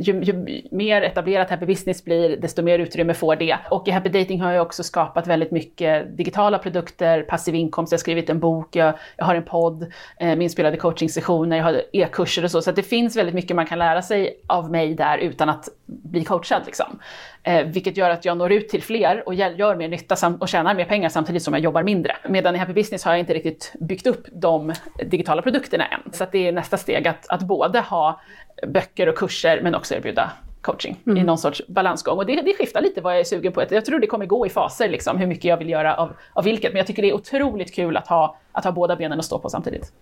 ju, 0.00 0.22
ju, 0.22 0.62
mer 0.70 1.02
etablerat 1.02 1.50
Happy 1.50 1.66
Business 1.66 2.04
blir, 2.04 2.36
desto 2.36 2.62
mer 2.62 2.78
utrymme 2.78 3.14
får 3.14 3.36
det. 3.36 3.58
Och 3.70 3.88
i 3.88 3.90
Happy 3.90 4.08
Dating 4.08 4.40
har 4.40 4.52
jag 4.52 4.66
också 4.66 4.82
skapat 4.82 5.26
väldigt 5.26 5.50
mycket 5.50 6.16
digitala 6.16 6.58
produkter, 6.58 7.22
passiv 7.22 7.54
inkomst, 7.54 7.92
jag 7.92 7.98
har 7.98 8.00
skrivit 8.00 8.30
en 8.30 8.40
bok, 8.40 8.76
jag, 8.76 8.94
jag 9.16 9.24
har 9.24 9.34
en 9.34 9.44
podd 9.44 9.82
eh, 9.82 10.28
med 10.28 10.42
inspelade 10.42 10.76
coachingsessioner, 10.76 11.56
jag 11.56 11.64
har 11.64 11.82
e-kurser 11.92 12.44
och 12.44 12.50
så. 12.50 12.62
Så 12.62 12.72
det 12.72 12.82
finns 12.82 13.16
väldigt 13.16 13.34
mycket 13.34 13.56
man 13.56 13.66
kan 13.66 13.78
lära 13.78 14.02
sig 14.02 14.40
av 14.46 14.70
mig 14.70 14.94
där 14.94 15.18
utan 15.18 15.48
att 15.48 15.68
bli 15.86 16.24
coachad. 16.24 16.62
Liksom. 16.66 16.98
Eh, 17.42 17.66
vilket 17.66 17.96
gör 17.96 18.10
att 18.10 18.24
jag 18.24 18.36
når 18.36 18.52
ut 18.52 18.68
till 18.68 18.82
fler 18.82 19.22
och 19.26 19.34
gör 19.34 19.76
mer 19.76 19.88
nytta 19.88 20.36
och 20.40 20.48
tjänar 20.48 20.74
mer 20.74 20.84
pengar 20.84 21.08
samtidigt 21.08 21.42
som 21.42 21.54
jag 21.54 21.62
jobbar 21.62 21.82
mindre. 21.82 22.16
Medan 22.28 22.54
i 22.54 22.58
Happy 22.58 22.72
Business 22.72 23.04
har 23.04 23.12
jag 23.12 23.20
inte 23.20 23.34
riktigt 23.34 23.72
byggt 23.80 24.06
upp 24.06 24.26
de 24.32 24.72
digitala 25.06 25.42
produkterna 25.42 25.86
än. 25.86 26.12
Så 26.12 26.26
det 26.32 26.48
är 26.48 26.52
nästa 26.52 26.76
steg 26.76 27.08
att, 27.08 27.28
att 27.28 27.42
både 27.42 27.80
ha 27.80 28.20
böcker 28.66 29.06
och 29.06 29.14
kurser 29.14 29.60
men 29.62 29.74
också 29.74 29.94
erbjuda 29.94 30.32
coaching 30.60 30.96
mm. 31.06 31.18
i 31.18 31.22
någon 31.22 31.38
sorts 31.38 31.62
balansgång. 31.68 32.18
Och 32.18 32.26
det, 32.26 32.40
det 32.40 32.54
skiftar 32.54 32.80
lite 32.80 33.00
vad 33.00 33.12
jag 33.12 33.20
är 33.20 33.24
sugen 33.24 33.52
på. 33.52 33.64
Jag 33.70 33.84
tror 33.84 33.98
det 33.98 34.06
kommer 34.06 34.26
gå 34.26 34.46
i 34.46 34.48
faser, 34.48 34.88
liksom, 34.88 35.18
hur 35.18 35.26
mycket 35.26 35.44
jag 35.44 35.56
vill 35.56 35.70
göra 35.70 35.94
av, 35.94 36.12
av 36.32 36.44
vilket. 36.44 36.72
Men 36.72 36.78
jag 36.78 36.86
tycker 36.86 37.02
det 37.02 37.08
är 37.08 37.14
otroligt 37.14 37.74
kul 37.74 37.96
att 37.96 38.08
ha, 38.08 38.36
att 38.52 38.64
ha 38.64 38.72
båda 38.72 38.96
benen 38.96 39.18
att 39.18 39.24
stå 39.24 39.38
på 39.38 39.48
samtidigt. 39.48 39.92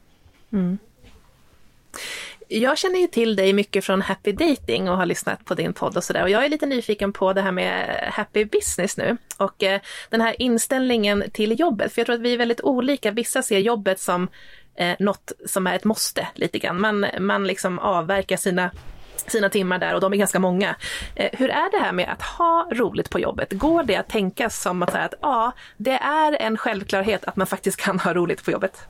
Mm 0.53 0.79
jag 2.49 2.79
känner 2.79 2.99
ju 2.99 3.07
till 3.07 3.37
dig 3.37 3.53
mycket 3.53 3.85
från 3.85 4.03
Happy 4.03 4.33
Dating 4.33 4.91
och 4.91 4.97
har 4.97 5.07
lyssnat 5.07 5.45
på 5.45 5.55
din 5.55 5.73
podd 5.73 5.97
och 5.97 6.05
sådär. 6.05 6.23
Och 6.23 6.31
jag 6.31 6.45
är 6.45 6.49
lite 6.49 6.67
nyfiken 6.67 7.13
på 7.13 7.33
det 7.33 7.41
här 7.41 7.53
med 7.53 8.09
Happy 8.13 8.45
Business 8.45 8.97
nu 8.97 9.17
och 9.37 9.63
eh, 9.63 9.81
den 10.11 10.21
här 10.21 10.43
inställningen 10.43 11.25
till 11.33 11.61
jobbet. 11.61 11.93
För 11.93 12.01
jag 12.01 12.07
tror 12.07 12.17
att 12.17 12.23
vi 12.23 12.33
är 12.33 12.39
väldigt 12.39 12.61
olika. 12.61 13.11
Vissa 13.11 13.43
ser 13.43 13.59
jobbet 13.59 14.01
som 14.01 14.29
eh, 14.75 14.97
något 14.99 15.33
som 15.47 15.67
är 15.67 15.77
ett 15.77 15.85
måste 15.85 16.29
lite 16.35 16.59
grann. 16.59 16.81
Man, 16.81 17.07
man 17.21 17.47
liksom 17.47 17.79
avverkar 17.79 18.37
sina 18.37 18.71
sina 19.27 19.49
timmar 19.49 19.79
där 19.79 19.95
och 19.95 20.01
de 20.01 20.13
är 20.13 20.17
ganska 20.17 20.39
många. 20.39 20.77
Eh, 21.15 21.31
hur 21.33 21.51
är 21.51 21.71
det 21.71 21.85
här 21.85 21.93
med 21.93 22.09
att 22.09 22.23
ha 22.23 22.69
roligt 22.73 23.11
på 23.11 23.21
jobbet? 23.21 23.53
Går 23.53 23.83
det 23.83 23.97
att 23.97 24.09
tänka 24.09 24.51
som 24.51 24.83
att 24.83 24.93
säga 24.93 25.05
att 25.05 25.15
ja, 25.21 25.53
det 25.77 25.99
är 26.03 26.37
en 26.41 26.57
självklarhet 26.57 27.25
att 27.25 27.37
man 27.37 27.47
faktiskt 27.47 27.81
kan 27.81 27.99
ha 27.99 28.15
roligt 28.15 28.45
på 28.45 28.51
jobbet? 28.51 28.89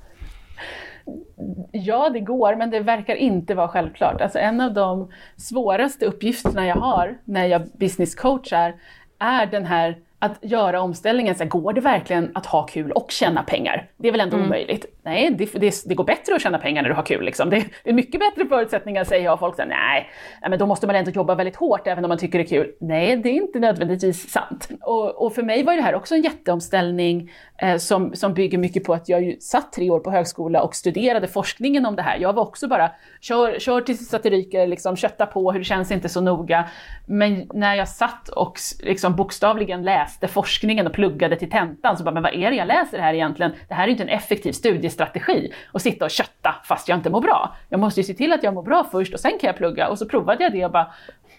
Ja, 1.73 2.11
det 2.11 2.21
går, 2.21 2.57
men 2.57 2.71
det 2.71 2.81
verkar 2.81 3.15
inte 3.15 3.55
vara 3.55 3.69
självklart. 3.69 4.21
Alltså 4.21 4.39
en 4.39 4.61
av 4.61 4.75
de 4.75 5.11
svåraste 5.37 6.07
uppgifterna 6.07 6.67
jag 6.67 6.77
har 6.77 7.19
när 7.25 7.47
jag 7.47 7.63
business 7.73 8.15
coachar 8.15 8.75
är 9.19 9.47
den 9.47 9.65
här 9.65 9.99
att 10.21 10.39
göra 10.43 10.81
omställningen, 10.81 11.35
så 11.35 11.43
här, 11.43 11.51
går 11.51 11.73
det 11.73 11.81
verkligen 11.81 12.31
att 12.35 12.47
ha 12.47 12.67
kul 12.67 12.93
och 12.93 13.11
tjäna 13.11 13.43
pengar? 13.43 13.91
Det 13.97 14.09
är 14.09 14.13
väl 14.13 14.21
ändå 14.21 14.37
mm. 14.37 14.49
omöjligt? 14.49 14.87
Nej, 15.03 15.31
det, 15.31 15.53
det, 15.53 15.75
det, 15.87 15.95
går 15.95 16.05
bättre 16.05 16.35
att 16.35 16.43
tjäna 16.43 16.59
pengar 16.59 16.83
när 16.83 16.89
du 16.89 16.95
har 16.95 17.03
kul. 17.03 17.25
Liksom. 17.25 17.51
Det, 17.51 17.65
det 17.85 17.91
är 17.91 17.95
mycket 17.95 18.21
bättre 18.21 18.47
förutsättningar 18.49 19.05
säger 19.05 19.25
jag. 19.25 19.39
Folk 19.39 19.57
säger 19.57 19.69
nej, 19.69 20.11
men 20.49 20.59
då 20.59 20.67
måste 20.67 20.87
man 20.87 20.97
ändå 20.97 21.11
jobba 21.11 21.35
väldigt 21.35 21.57
hårt 21.57 21.87
även 21.87 22.05
om 22.05 22.09
man 22.09 22.19
tycker 22.19 22.39
det 22.39 22.45
är 22.45 22.49
kul. 22.49 22.73
Nej, 22.81 23.17
det 23.17 23.29
är 23.29 23.33
inte 23.33 23.59
nödvändigtvis 23.59 24.31
sant. 24.31 24.69
Och, 24.81 25.27
och 25.27 25.35
för 25.35 25.43
mig 25.43 25.63
var 25.63 25.77
det 25.77 25.83
här 25.83 25.95
också 25.95 26.15
en 26.15 26.23
jätteomställning 26.23 27.31
eh, 27.59 27.77
som, 27.77 28.15
som 28.15 28.35
bygger 28.35 28.59
mycket 28.59 28.85
på 28.85 28.95
att 28.95 29.09
jag 29.09 29.23
ju 29.23 29.37
satt 29.41 29.73
tre 29.73 29.91
år 29.91 30.01
på 30.01 30.11
högskola 30.11 30.63
och 30.63 30.75
studerade 30.75 31.29
forskningen 31.29 31.87
om 31.87 31.97
det 31.97 32.03
här. 32.03 32.19
Jag 32.19 32.33
var 32.33 32.43
också 32.43 32.69
bara, 32.69 32.91
kör, 33.21 33.59
kör 33.59 33.81
tills 33.81 34.11
det 34.11 34.31
ryker, 34.31 34.67
liksom, 34.67 34.97
kötta 34.97 35.27
på, 35.27 35.53
hur 35.53 35.59
det 35.59 35.65
känns 35.65 35.91
inte 35.91 36.09
så 36.09 36.21
noga. 36.21 36.69
Men 37.07 37.47
när 37.55 37.75
jag 37.75 37.89
satt 37.89 38.29
och 38.29 38.59
liksom, 38.81 39.17
bokstavligen 39.17 39.83
läste 39.83 40.08
forskningen 40.29 40.87
och 40.87 40.93
pluggade 40.93 41.37
till 41.37 41.51
tentan 41.51 41.97
så 41.97 42.05
bara, 42.05 42.11
men 42.11 42.23
vad 42.23 42.35
är 42.35 42.51
det 42.51 42.57
jag 42.57 42.69
läser 42.69 42.99
här 42.99 43.15
egentligen? 43.15 43.53
Det 43.69 43.75
här 43.75 43.83
är 43.83 43.87
ju 43.87 43.93
inte 43.93 44.03
en 44.03 44.09
effektiv 44.09 44.53
studiestrategi 44.53 45.53
att 45.73 45.83
sitta 45.83 46.05
och 46.05 46.11
kötta 46.11 46.55
fast 46.65 46.89
jag 46.89 46.99
inte 46.99 47.11
mår 47.11 47.21
bra. 47.21 47.57
Jag 47.69 47.81
måste 47.81 48.01
ju 48.01 48.05
se 48.05 48.15
till 48.15 48.33
att 48.33 48.43
jag 48.43 48.55
mår 48.55 48.63
bra 48.63 48.89
först 48.91 49.15
och 49.15 49.21
sen 49.21 49.39
kan 49.41 49.49
jag 49.49 49.57
plugga. 49.57 49.89
Och 49.89 49.99
så 49.99 50.09
provade 50.09 50.45
jag 50.45 50.53
det 50.53 50.65
och 50.65 50.73
bara, 50.73 50.93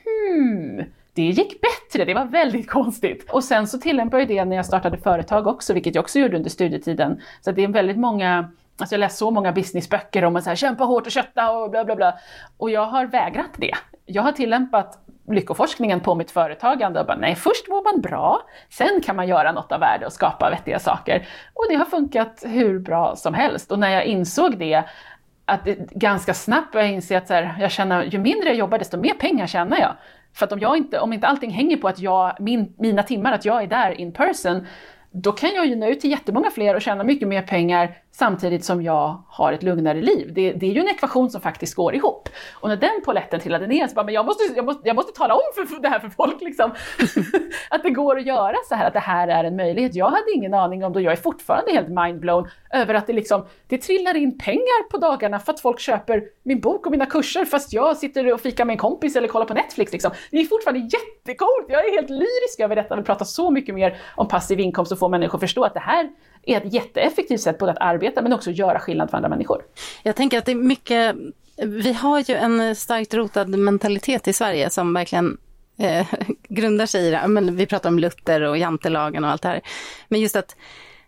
hmm, 0.04 0.84
det 1.14 1.22
gick 1.22 1.62
bättre, 1.62 2.06
det 2.06 2.14
var 2.14 2.26
väldigt 2.26 2.70
konstigt. 2.70 3.32
Och 3.32 3.44
sen 3.44 3.68
så 3.68 3.78
tillämpade 3.78 4.22
jag 4.22 4.30
det 4.30 4.46
när 4.46 4.56
jag 4.56 4.66
startade 4.66 4.98
företag 4.98 5.48
också, 5.48 5.74
vilket 5.74 5.96
jag 5.96 6.02
också 6.04 6.20
gjorde 6.20 6.38
under 6.38 6.50
studietiden. 6.50 7.22
Så 7.42 7.52
det 7.52 7.64
är 7.64 7.68
väldigt 7.68 7.98
många 7.98 8.52
Alltså 8.80 8.96
jag 8.96 9.00
läst 9.00 9.18
så 9.18 9.32
många 9.32 9.52
businessböcker 9.52 10.26
om 10.26 10.36
att 10.36 10.44
så 10.44 10.50
här, 10.50 10.56
kämpa 10.56 10.84
hårt 10.84 11.06
och 11.06 11.12
kötta 11.12 11.52
och 11.52 11.72
bla 11.72 11.86
bla 11.86 11.96
bla. 11.96 12.14
Och 12.58 12.70
jag 12.70 12.86
har 12.86 13.06
vägrat 13.06 13.52
det. 13.58 13.74
Jag 14.06 14.24
har 14.24 14.32
tillämpat 14.32 15.00
lyckoforskningen 15.33 16.00
på 16.00 16.15
mitt 16.15 16.31
företagande 16.31 17.00
och 17.00 17.05
bara 17.05 17.17
nej, 17.17 17.36
först 17.36 17.67
mår 17.67 17.93
man 17.93 18.01
bra, 18.01 18.41
sen 18.69 19.01
kan 19.05 19.15
man 19.15 19.27
göra 19.27 19.51
något 19.51 19.71
av 19.71 19.79
värde 19.79 20.05
och 20.05 20.13
skapa 20.13 20.50
vettiga 20.50 20.79
saker. 20.79 21.27
Och 21.53 21.65
det 21.69 21.75
har 21.75 21.86
funkat 21.86 22.43
hur 22.45 22.79
bra 22.79 23.15
som 23.15 23.33
helst. 23.33 23.71
Och 23.71 23.79
när 23.79 23.89
jag 23.89 24.05
insåg 24.05 24.57
det, 24.57 24.83
att 25.45 25.65
det, 25.65 25.91
ganska 25.91 26.33
snabbt 26.33 26.71
började 26.71 26.88
jag 26.88 26.95
inse 26.95 27.17
att 27.17 27.27
så 27.27 27.33
här, 27.33 27.55
jag 27.59 27.71
känner, 27.71 28.03
ju 28.03 28.19
mindre 28.19 28.50
jag 28.50 28.57
jobbar 28.57 28.77
desto 28.77 28.98
mer 28.98 29.13
pengar 29.13 29.48
tjänar 29.48 29.79
jag. 29.79 29.93
För 30.33 30.45
att 30.45 30.51
om, 30.51 30.59
jag 30.59 30.77
inte, 30.77 31.00
om 31.00 31.13
inte 31.13 31.27
allting 31.27 31.51
hänger 31.51 31.77
på 31.77 31.88
att 31.88 32.00
jag, 32.00 32.36
min, 32.39 32.74
mina 32.77 33.03
timmar, 33.03 33.33
att 33.33 33.45
jag 33.45 33.63
är 33.63 33.67
där 33.67 33.91
in 33.91 34.12
person, 34.12 34.67
då 35.12 35.31
kan 35.31 35.50
jag 35.55 35.65
ju 35.65 35.75
nå 35.75 35.88
ut 35.88 36.00
till 36.00 36.12
jättemånga 36.12 36.51
fler 36.51 36.75
och 36.75 36.81
tjäna 36.81 37.03
mycket 37.03 37.27
mer 37.27 37.41
pengar 37.41 37.98
samtidigt 38.20 38.66
som 38.66 38.82
jag 38.82 39.24
har 39.28 39.54
ett 39.54 39.64
lugnare 39.64 40.02
liv. 40.02 40.34
Det, 40.34 40.54
det, 40.54 40.66
är 40.66 40.72
ju 40.72 40.82
en 40.82 40.88
ekvation 40.88 41.30
som 41.30 41.42
faktiskt 41.42 41.76
går 41.76 41.96
ihop. 41.96 42.30
Och 42.54 42.70
när 42.70 42.78
den 42.78 43.02
poletten 43.06 43.40
trillade 43.40 43.68
ner 43.68 43.88
så 43.88 43.94
bara, 43.96 44.06
men 44.06 44.14
jag 44.14 44.26
måste, 44.26 44.44
jag 44.56 44.66
måste, 44.66 44.88
jag 44.88 44.96
måste 44.96 45.12
tala 45.12 45.34
om 45.34 45.42
för, 45.56 45.66
för 45.66 45.82
det 45.82 45.90
här 45.90 46.00
för 46.00 46.10
folk 46.10 46.42
liksom. 46.42 46.72
att 47.70 47.84
det 47.84 47.90
går 47.90 48.18
att 48.18 48.26
göra 48.26 48.56
så 48.70 48.76
här, 48.76 48.88
att 48.88 48.94
det 48.94 49.00
här 49.00 49.28
är 49.28 49.44
en 49.44 49.56
möjlighet. 49.56 49.96
Jag 49.96 50.06
hade 50.06 50.32
ingen 50.36 50.54
aning 50.54 50.86
om 50.86 50.94
det, 50.94 51.02
jag 51.02 51.14
är 51.14 51.18
fortfarande 51.18 51.72
helt 51.72 51.90
mindblown 51.90 52.48
över 52.74 52.94
att 52.94 53.08
det 53.08 53.14
liksom, 53.14 53.46
det 53.68 53.78
trillar 53.78 54.18
in 54.18 54.38
pengar 54.38 54.90
på 54.90 54.98
dagarna 54.98 55.40
för 55.40 55.54
att 55.54 55.60
folk 55.60 55.80
köper 55.80 56.24
min 56.44 56.60
bok 56.60 56.86
och 56.86 56.92
mina 56.92 57.06
kurser 57.06 57.46
fast 57.46 57.74
jag 57.74 57.98
sitter 57.98 58.34
och 58.34 58.42
fikar 58.42 58.66
med 58.66 58.74
en 58.74 58.78
kompis 58.78 59.16
eller 59.16 59.28
kollar 59.28 59.46
på 59.46 59.54
Netflix 59.54 59.92
liksom. 59.92 60.12
Det 60.32 60.38
är 60.38 60.46
fortfarande 60.46 60.80
jättecoolt, 60.80 61.66
jag 61.68 61.86
är 61.86 61.96
helt 61.96 62.10
lyrisk 62.10 62.60
över 62.60 62.76
detta, 62.76 62.96
vill 62.96 63.06
prata 63.06 63.26
så 63.26 63.52
mycket 63.52 63.76
mer 63.76 63.98
om 64.16 64.28
passiv 64.28 64.60
inkomst 64.60 64.92
och 64.92 65.00
få 65.00 65.10
människor 65.10 65.38
att 65.38 65.42
förstå 65.42 65.64
att 65.64 65.74
det 65.74 65.80
här 65.80 66.10
är 66.43 66.58
ett 66.58 66.74
jätteeffektivt 66.74 67.41
sätt 67.41 67.58
både 67.58 67.72
att 67.72 67.77
arbeta 67.81 68.22
men 68.22 68.34
också 68.34 68.51
göra 68.51 68.79
skillnad 68.79 69.10
för 69.10 69.17
andra 69.17 69.29
människor. 69.29 69.63
Jag 70.03 70.15
tänker 70.15 70.38
att 70.38 70.46
det 70.46 70.51
är 70.51 70.55
mycket, 70.55 71.15
vi 71.55 71.93
har 71.93 72.19
ju 72.19 72.36
en 72.36 72.75
starkt 72.75 73.13
rotad 73.13 73.50
mentalitet 73.50 74.27
i 74.27 74.34
Sverige 74.34 74.69
som 74.69 74.93
verkligen 74.93 75.38
eh, 75.77 76.08
grundar 76.50 76.86
sig 76.86 77.08
i 77.08 77.12
det. 77.12 77.27
Men 77.27 77.55
vi 77.55 77.65
pratar 77.65 77.89
om 77.89 78.00
Luther 78.00 78.41
och 78.41 78.58
jantelagen 78.58 79.24
och 79.24 79.29
allt 79.29 79.41
det 79.41 79.48
här. 79.48 79.62
Men 80.08 80.19
just 80.19 80.36
att 80.36 80.55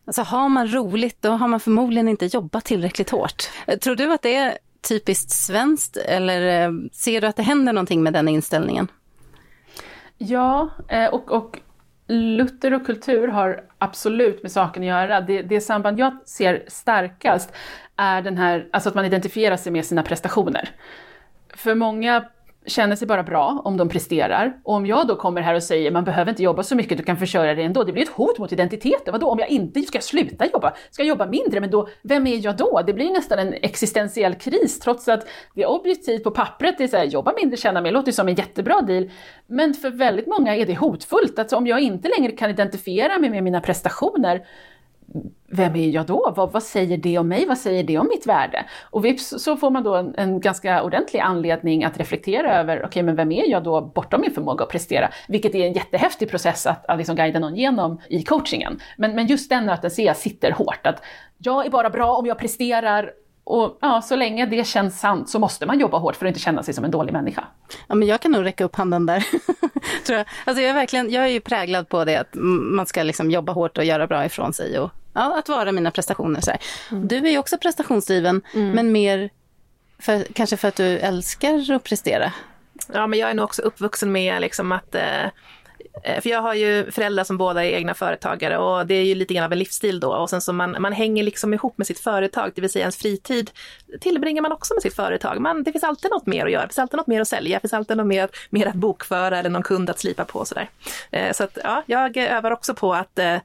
alltså, 0.06 0.22
har 0.22 0.50
man 0.50 0.74
roligt, 0.74 1.22
då 1.22 1.30
har 1.30 1.48
man 1.48 1.60
förmodligen 1.60 2.08
inte 2.08 2.26
jobbat 2.26 2.66
tillräckligt 2.66 3.10
hårt. 3.10 3.50
Tror 3.82 3.96
du 3.96 4.14
att 4.14 4.22
det 4.22 4.36
är 4.36 4.58
typiskt 4.90 5.32
svenskt 5.32 5.98
eller 5.98 6.66
eh, 6.66 6.72
ser 6.92 7.22
du 7.22 7.28
att 7.28 7.36
det 7.36 7.44
händer 7.44 7.74
någonting 7.74 8.04
med 8.04 8.14
den 8.14 8.28
inställningen? 8.28 8.88
Ja, 10.18 10.70
eh, 10.88 11.08
och, 11.08 11.32
och 11.32 11.60
Luther 12.12 12.74
och 12.74 12.86
kultur 12.86 13.28
har 13.28 13.64
absolut 13.78 14.44
med 14.44 14.52
saken 14.52 14.84
att 14.84 14.88
göra. 14.88 15.22
Det, 15.22 15.42
det 15.42 15.62
samband 15.62 16.00
jag 16.00 16.18
ser 16.26 16.64
starkast 16.68 17.54
är 17.96 18.22
den 18.22 18.38
här, 18.38 18.68
alltså 18.72 18.90
att 18.90 18.96
man 18.96 19.06
identifierar 19.06 19.58
sig 19.58 19.72
med 19.72 19.86
sina 19.86 20.04
prestationer. 20.04 20.70
För 21.54 21.76
många 21.76 22.26
känner 22.66 22.96
sig 22.96 23.08
bara 23.08 23.24
bra 23.24 23.62
om 23.64 23.78
de 23.78 23.90
presterar. 23.90 24.54
Och 24.64 24.74
om 24.74 24.86
jag 24.86 25.08
då 25.08 25.16
kommer 25.16 25.42
här 25.42 25.56
och 25.56 25.64
säger 25.64 25.92
man 25.92 26.04
behöver 26.04 26.32
inte 26.32 26.44
jobba 26.44 26.64
så 26.64 26.76
mycket, 26.76 26.98
du 26.98 27.04
kan 27.04 27.18
försörja 27.18 27.56
dig 27.56 27.66
ändå. 27.66 27.84
Det 27.84 27.92
blir 27.92 28.04
ett 28.04 28.10
hot 28.10 28.38
mot 28.40 28.52
identiteten. 28.52 29.12
Vadå, 29.12 29.28
om 29.28 29.40
jag 29.40 29.50
inte 29.50 29.82
ska 29.82 30.00
sluta 30.02 30.46
jobba? 30.46 30.74
Ska 30.92 31.02
jag 31.02 31.10
jobba 31.10 31.26
mindre? 31.26 31.60
Men 31.60 31.72
då, 31.72 31.88
vem 32.04 32.28
är 32.28 32.46
jag 32.46 32.58
då? 32.58 32.82
Det 32.86 32.94
blir 32.94 33.12
nästan 33.12 33.40
en 33.40 33.54
existentiell 33.54 34.36
kris 34.36 34.80
trots 34.80 35.08
att 35.08 35.28
det 35.56 35.64
är 35.64 35.70
objektivt 35.70 36.24
på 36.24 36.32
pappret, 36.32 36.78
det 36.78 36.84
är 36.84 36.88
så 36.88 36.98
här, 36.98 37.06
jobba 37.06 37.34
mindre, 37.42 37.58
tjäna 37.58 37.82
mer, 37.82 37.92
låter 37.92 38.12
som 38.12 38.28
en 38.28 38.36
jättebra 38.36 38.82
deal. 38.82 39.10
Men 39.48 39.74
för 39.74 39.90
väldigt 39.90 40.28
många 40.28 40.56
är 40.56 40.66
det 40.66 40.76
hotfullt. 40.76 41.40
Alltså 41.40 41.56
om 41.56 41.68
jag 41.68 41.80
inte 41.80 42.10
längre 42.18 42.32
kan 42.32 42.50
identifiera 42.50 43.20
mig 43.20 43.30
med 43.30 43.44
mina 43.44 43.62
prestationer, 43.62 44.46
vem 45.52 45.76
är 45.76 45.90
jag 45.90 46.06
då? 46.06 46.34
Vad, 46.36 46.52
vad, 46.52 46.64
säger 46.64 46.98
det 46.98 47.18
om 47.18 47.28
mig? 47.28 47.46
Vad 47.46 47.58
säger 47.58 47.84
det 47.84 47.98
om 47.98 48.08
mitt 48.08 48.28
värde? 48.28 48.66
Och 48.82 49.06
vips 49.06 49.34
så 49.38 49.58
får 49.58 49.70
man 49.70 49.84
då 49.84 49.96
en, 49.96 50.16
en 50.18 50.40
ganska 50.40 50.84
ordentlig 50.84 51.20
anledning 51.20 51.84
att 51.84 51.98
reflektera 51.98 52.60
över, 52.60 52.78
okej 52.78 52.88
okay, 52.88 53.04
men 53.04 53.16
vem 53.16 53.32
är 53.32 53.50
jag 53.50 53.64
då 53.64 53.82
bortom 53.82 54.22
min 54.22 54.32
förmåga 54.32 54.64
att 54.64 54.70
prestera? 54.70 55.10
Vilket 55.28 55.56
är 55.56 55.68
en 55.68 55.74
jättehäftig 55.74 56.30
process 56.30 56.66
att, 56.66 56.86
att 56.86 56.98
liksom 56.98 57.16
guida 57.16 57.40
någon 57.40 57.56
genom 57.56 58.02
i 58.10 58.24
coachingen. 58.24 58.80
Men, 58.98 59.16
men 59.16 59.28
just 59.28 59.50
den 59.50 59.66
nöten 59.66 59.92
ser 59.92 60.06
jag 60.06 60.18
sitter 60.18 60.52
hårt, 60.52 60.88
att 60.88 61.04
jag 61.38 61.66
är 61.66 61.70
bara 61.70 61.90
bra 61.90 62.16
om 62.16 62.26
jag 62.26 62.38
presterar 62.38 63.12
och 63.44 63.78
ja, 63.82 64.02
så 64.02 64.16
länge 64.16 64.46
det 64.46 64.68
känns 64.68 65.00
sant 65.00 65.30
så 65.30 65.40
måste 65.40 65.66
man 65.66 65.80
jobba 65.80 65.98
hårt 65.98 66.16
för 66.16 66.26
att 66.26 66.30
inte 66.30 66.40
känna 66.40 66.64
sig 66.64 66.74
som 66.74 66.86
en 66.86 66.92
dålig 66.92 67.14
människa. 67.14 67.44
Ja, 67.88 67.96
men 67.96 68.08
jag 68.08 68.22
kan 68.22 68.32
nog 68.32 68.46
räcka 68.46 68.64
upp 68.64 68.76
handen 68.76 69.06
där. 69.06 69.26
Tror 70.06 70.18
jag. 70.18 70.28
Alltså 70.46 70.62
jag, 70.62 70.70
är 70.70 70.74
verkligen, 70.74 71.12
jag 71.12 71.24
är 71.24 71.28
ju 71.28 71.40
präglad 71.40 71.90
på 71.90 72.06
det 72.06 72.16
att 72.16 72.30
man 72.76 72.86
ska 72.86 73.04
liksom 73.04 73.32
jobba 73.32 73.54
hårt 73.54 73.78
och 73.78 73.86
göra 73.86 74.08
bra 74.08 74.26
ifrån 74.26 74.54
sig 74.54 74.80
och 74.80 74.92
ja, 75.14 75.40
att 75.40 75.50
vara 75.50 75.72
mina 75.72 75.92
prestationer. 75.92 76.42
Så 76.42 76.52
mm. 76.92 77.08
Du 77.08 77.18
är 77.18 77.32
ju 77.32 77.38
också 77.38 77.58
prestationsdriven, 77.58 78.42
mm. 78.54 78.72
men 78.72 78.92
mer 78.92 79.30
för, 80.00 80.24
kanske 80.34 80.58
för 80.58 80.68
att 80.68 80.76
du 80.76 81.00
älskar 81.00 81.72
att 81.72 81.84
prestera. 81.84 82.34
Ja, 82.94 83.08
men 83.08 83.20
jag 83.20 83.30
är 83.30 83.34
nog 83.34 83.44
också 83.44 83.62
uppvuxen 83.62 84.12
med 84.12 84.42
liksom 84.42 84.72
att 84.72 84.96
eh, 84.96 85.26
Eh, 86.04 86.22
för 86.22 86.30
jag 86.30 86.42
har 86.42 86.54
ju 86.54 86.92
föräldrar 86.92 87.24
som 87.24 87.38
båda 87.38 87.66
är 87.66 87.70
egna 87.70 87.94
företagare 87.94 88.58
och 88.58 88.88
det 88.88 88.94
är 88.94 89.04
ju 89.04 89.16
lite 89.16 89.34
grann 89.34 89.44
av 89.44 89.52
en 89.52 89.60
livsstil 89.60 90.00
då 90.00 90.14
och 90.14 90.30
sen 90.30 90.42
så 90.42 90.54
man, 90.54 90.76
man 90.80 90.94
hänger 90.94 91.24
liksom 91.24 91.54
ihop 91.54 91.78
med 91.78 91.88
sitt 91.88 92.00
företag, 92.00 92.52
det 92.56 92.62
vill 92.62 92.70
säga 92.70 92.84
ens 92.84 92.98
fritid 92.98 93.52
tillbringar 94.02 94.42
man 94.42 94.52
också 94.52 94.74
med 94.74 94.82
sitt 94.82 94.96
företag. 94.96 95.40
Man, 95.40 95.64
det 95.64 95.72
finns 95.72 95.84
alltid 95.84 96.12
något 96.12 96.26
mer 96.26 96.46
att 96.46 96.52
göra, 96.52 96.62
det 96.62 96.68
finns 96.68 96.80
alltid 96.80 96.98
något 96.98 97.08
mer 97.08 97.22
att 97.22 97.28
sälja, 97.28 97.58
det 97.58 97.62
finns 97.62 97.74
alltid 97.74 97.98
något 97.98 98.08
mer, 98.08 98.30
mer 98.50 98.68
att 98.68 98.76
bokföra 98.76 99.40
eller 99.40 99.50
någon 99.50 99.64
kund 99.64 99.90
att 99.90 100.00
slipa 100.00 100.26
på 100.26 100.40
och 100.40 100.48
sådär. 100.48 100.70
Eh, 101.12 101.32
så 101.32 101.44
att 101.44 101.58
ja, 101.64 101.84
jag 101.86 102.18
övar 102.18 102.52
också 102.52 102.74
på 102.74 102.94
att 102.94 103.20
eh, 103.20 103.38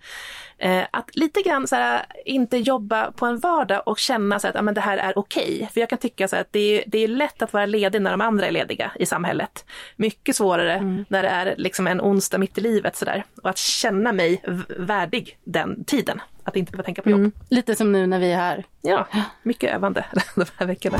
att 0.90 1.16
lite 1.16 1.42
grann 1.42 1.68
så 1.68 1.76
här, 1.76 2.06
inte 2.24 2.56
jobba 2.56 3.12
på 3.12 3.26
en 3.26 3.38
vardag 3.38 3.82
och 3.86 3.98
känna 3.98 4.38
så 4.38 4.48
att 4.48 4.54
ja, 4.54 4.62
men 4.62 4.74
det 4.74 4.80
här 4.80 4.98
är 4.98 5.18
okej. 5.18 5.54
Okay. 5.54 5.66
För 5.66 5.80
jag 5.80 5.88
kan 5.88 5.98
tycka 5.98 6.28
så 6.28 6.36
att 6.36 6.52
det 6.52 6.60
är, 6.60 6.84
det 6.86 6.98
är 6.98 7.08
lätt 7.08 7.42
att 7.42 7.52
vara 7.52 7.66
ledig 7.66 8.02
när 8.02 8.10
de 8.10 8.20
andra 8.20 8.46
är 8.46 8.50
lediga 8.50 8.92
i 8.98 9.06
samhället. 9.06 9.64
Mycket 9.96 10.36
svårare 10.36 10.74
mm. 10.74 11.04
när 11.08 11.22
det 11.22 11.28
är 11.28 11.54
liksom 11.58 11.86
en 11.86 12.00
onsdag 12.00 12.38
mitt 12.38 12.58
i 12.58 12.60
livet 12.60 12.96
sådär. 12.96 13.24
Och 13.42 13.50
att 13.50 13.58
känna 13.58 14.12
mig 14.12 14.42
värdig 14.78 15.38
den 15.44 15.84
tiden. 15.84 16.20
Att 16.44 16.56
inte 16.56 16.72
behöva 16.72 16.84
tänka 16.84 17.02
på 17.02 17.10
jobb. 17.10 17.20
Mm. 17.20 17.32
Lite 17.50 17.74
som 17.74 17.92
nu 17.92 18.06
när 18.06 18.18
vi 18.18 18.32
är 18.32 18.36
här. 18.36 18.64
Ja, 18.82 19.06
mycket 19.42 19.74
övande 19.74 20.04
de 20.34 20.44
här 20.56 20.66
veckorna. 20.66 20.98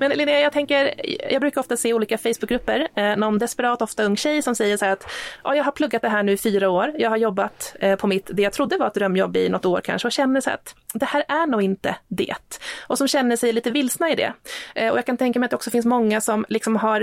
Men 0.00 0.10
Linnea, 0.10 0.40
jag 0.40 0.52
tänker, 0.52 0.94
jag 1.30 1.40
brukar 1.40 1.60
ofta 1.60 1.76
se 1.76 1.94
olika 1.94 2.18
Facebookgrupper, 2.18 2.88
eh, 2.94 3.16
någon 3.16 3.38
desperat, 3.38 3.82
ofta 3.82 4.04
ung 4.04 4.16
tjej 4.16 4.42
som 4.42 4.54
säger 4.54 4.76
så 4.76 4.84
här 4.84 4.92
att 4.92 5.06
ja, 5.44 5.56
jag 5.56 5.64
har 5.64 5.72
pluggat 5.72 6.02
det 6.02 6.08
här 6.08 6.22
nu 6.22 6.32
i 6.32 6.36
fyra 6.36 6.70
år, 6.70 6.92
jag 6.98 7.10
har 7.10 7.16
jobbat 7.16 7.76
eh, 7.80 7.96
på 7.96 8.06
mitt, 8.06 8.30
det 8.32 8.42
jag 8.42 8.52
trodde 8.52 8.76
var 8.76 8.86
ett 8.86 8.94
drömjobb 8.94 9.36
i 9.36 9.48
något 9.48 9.64
år 9.64 9.80
kanske 9.80 10.08
och 10.08 10.12
känner 10.12 10.40
så 10.40 10.50
här 10.50 10.54
att 10.54 10.74
det 10.94 11.06
här 11.06 11.24
är 11.28 11.46
nog 11.46 11.62
inte 11.62 11.96
det. 12.08 12.60
Och 12.86 12.98
som 12.98 13.08
känner 13.08 13.36
sig 13.36 13.52
lite 13.52 13.70
vilsna 13.70 14.10
i 14.10 14.14
det. 14.14 14.32
Eh, 14.74 14.90
och 14.90 14.98
jag 14.98 15.06
kan 15.06 15.16
tänka 15.16 15.38
mig 15.38 15.44
att 15.44 15.50
det 15.50 15.56
också 15.56 15.70
finns 15.70 15.86
många 15.86 16.20
som 16.20 16.46
liksom 16.48 16.76
har 16.76 17.00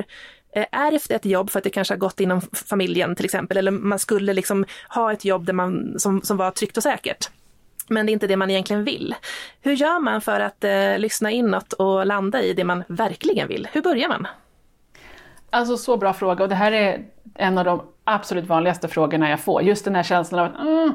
eh, 0.55 0.65
ärvt 0.71 1.11
ett 1.11 1.25
jobb 1.25 1.49
för 1.49 1.59
att 1.59 1.63
det 1.63 1.69
kanske 1.69 1.93
har 1.93 1.99
gått 1.99 2.19
inom 2.19 2.41
familjen 2.41 3.15
till 3.15 3.25
exempel, 3.25 3.57
eller 3.57 3.71
man 3.71 3.99
skulle 3.99 4.33
liksom 4.33 4.65
ha 4.89 5.13
ett 5.13 5.25
jobb 5.25 5.45
där 5.45 5.53
man, 5.53 5.99
som, 5.99 6.21
som 6.21 6.37
var 6.37 6.51
tryggt 6.51 6.77
och 6.77 6.83
säkert. 6.83 7.29
Men 7.89 8.05
det 8.05 8.11
är 8.11 8.13
inte 8.13 8.27
det 8.27 8.37
man 8.37 8.51
egentligen 8.51 8.83
vill. 8.83 9.15
Hur 9.61 9.73
gör 9.73 9.99
man 9.99 10.21
för 10.21 10.39
att 10.39 10.63
eh, 10.63 10.97
lyssna 10.97 11.31
inåt 11.31 11.73
och 11.73 12.05
landa 12.05 12.41
i 12.41 12.53
det 12.53 12.63
man 12.63 12.83
verkligen 12.87 13.47
vill? 13.47 13.67
Hur 13.71 13.81
börjar 13.81 14.09
man? 14.09 14.27
Alltså 15.49 15.77
så 15.77 15.97
bra 15.97 16.13
fråga 16.13 16.43
och 16.43 16.49
det 16.49 16.55
här 16.55 16.71
är 16.71 17.05
en 17.35 17.57
av 17.57 17.65
de 17.65 17.81
absolut 18.03 18.45
vanligaste 18.45 18.87
frågorna 18.87 19.29
jag 19.29 19.39
får. 19.39 19.61
Just 19.61 19.85
den 19.85 19.95
här 19.95 20.03
känslan 20.03 20.39
av 20.39 20.45
att 20.45 20.61
mm, 20.61 20.93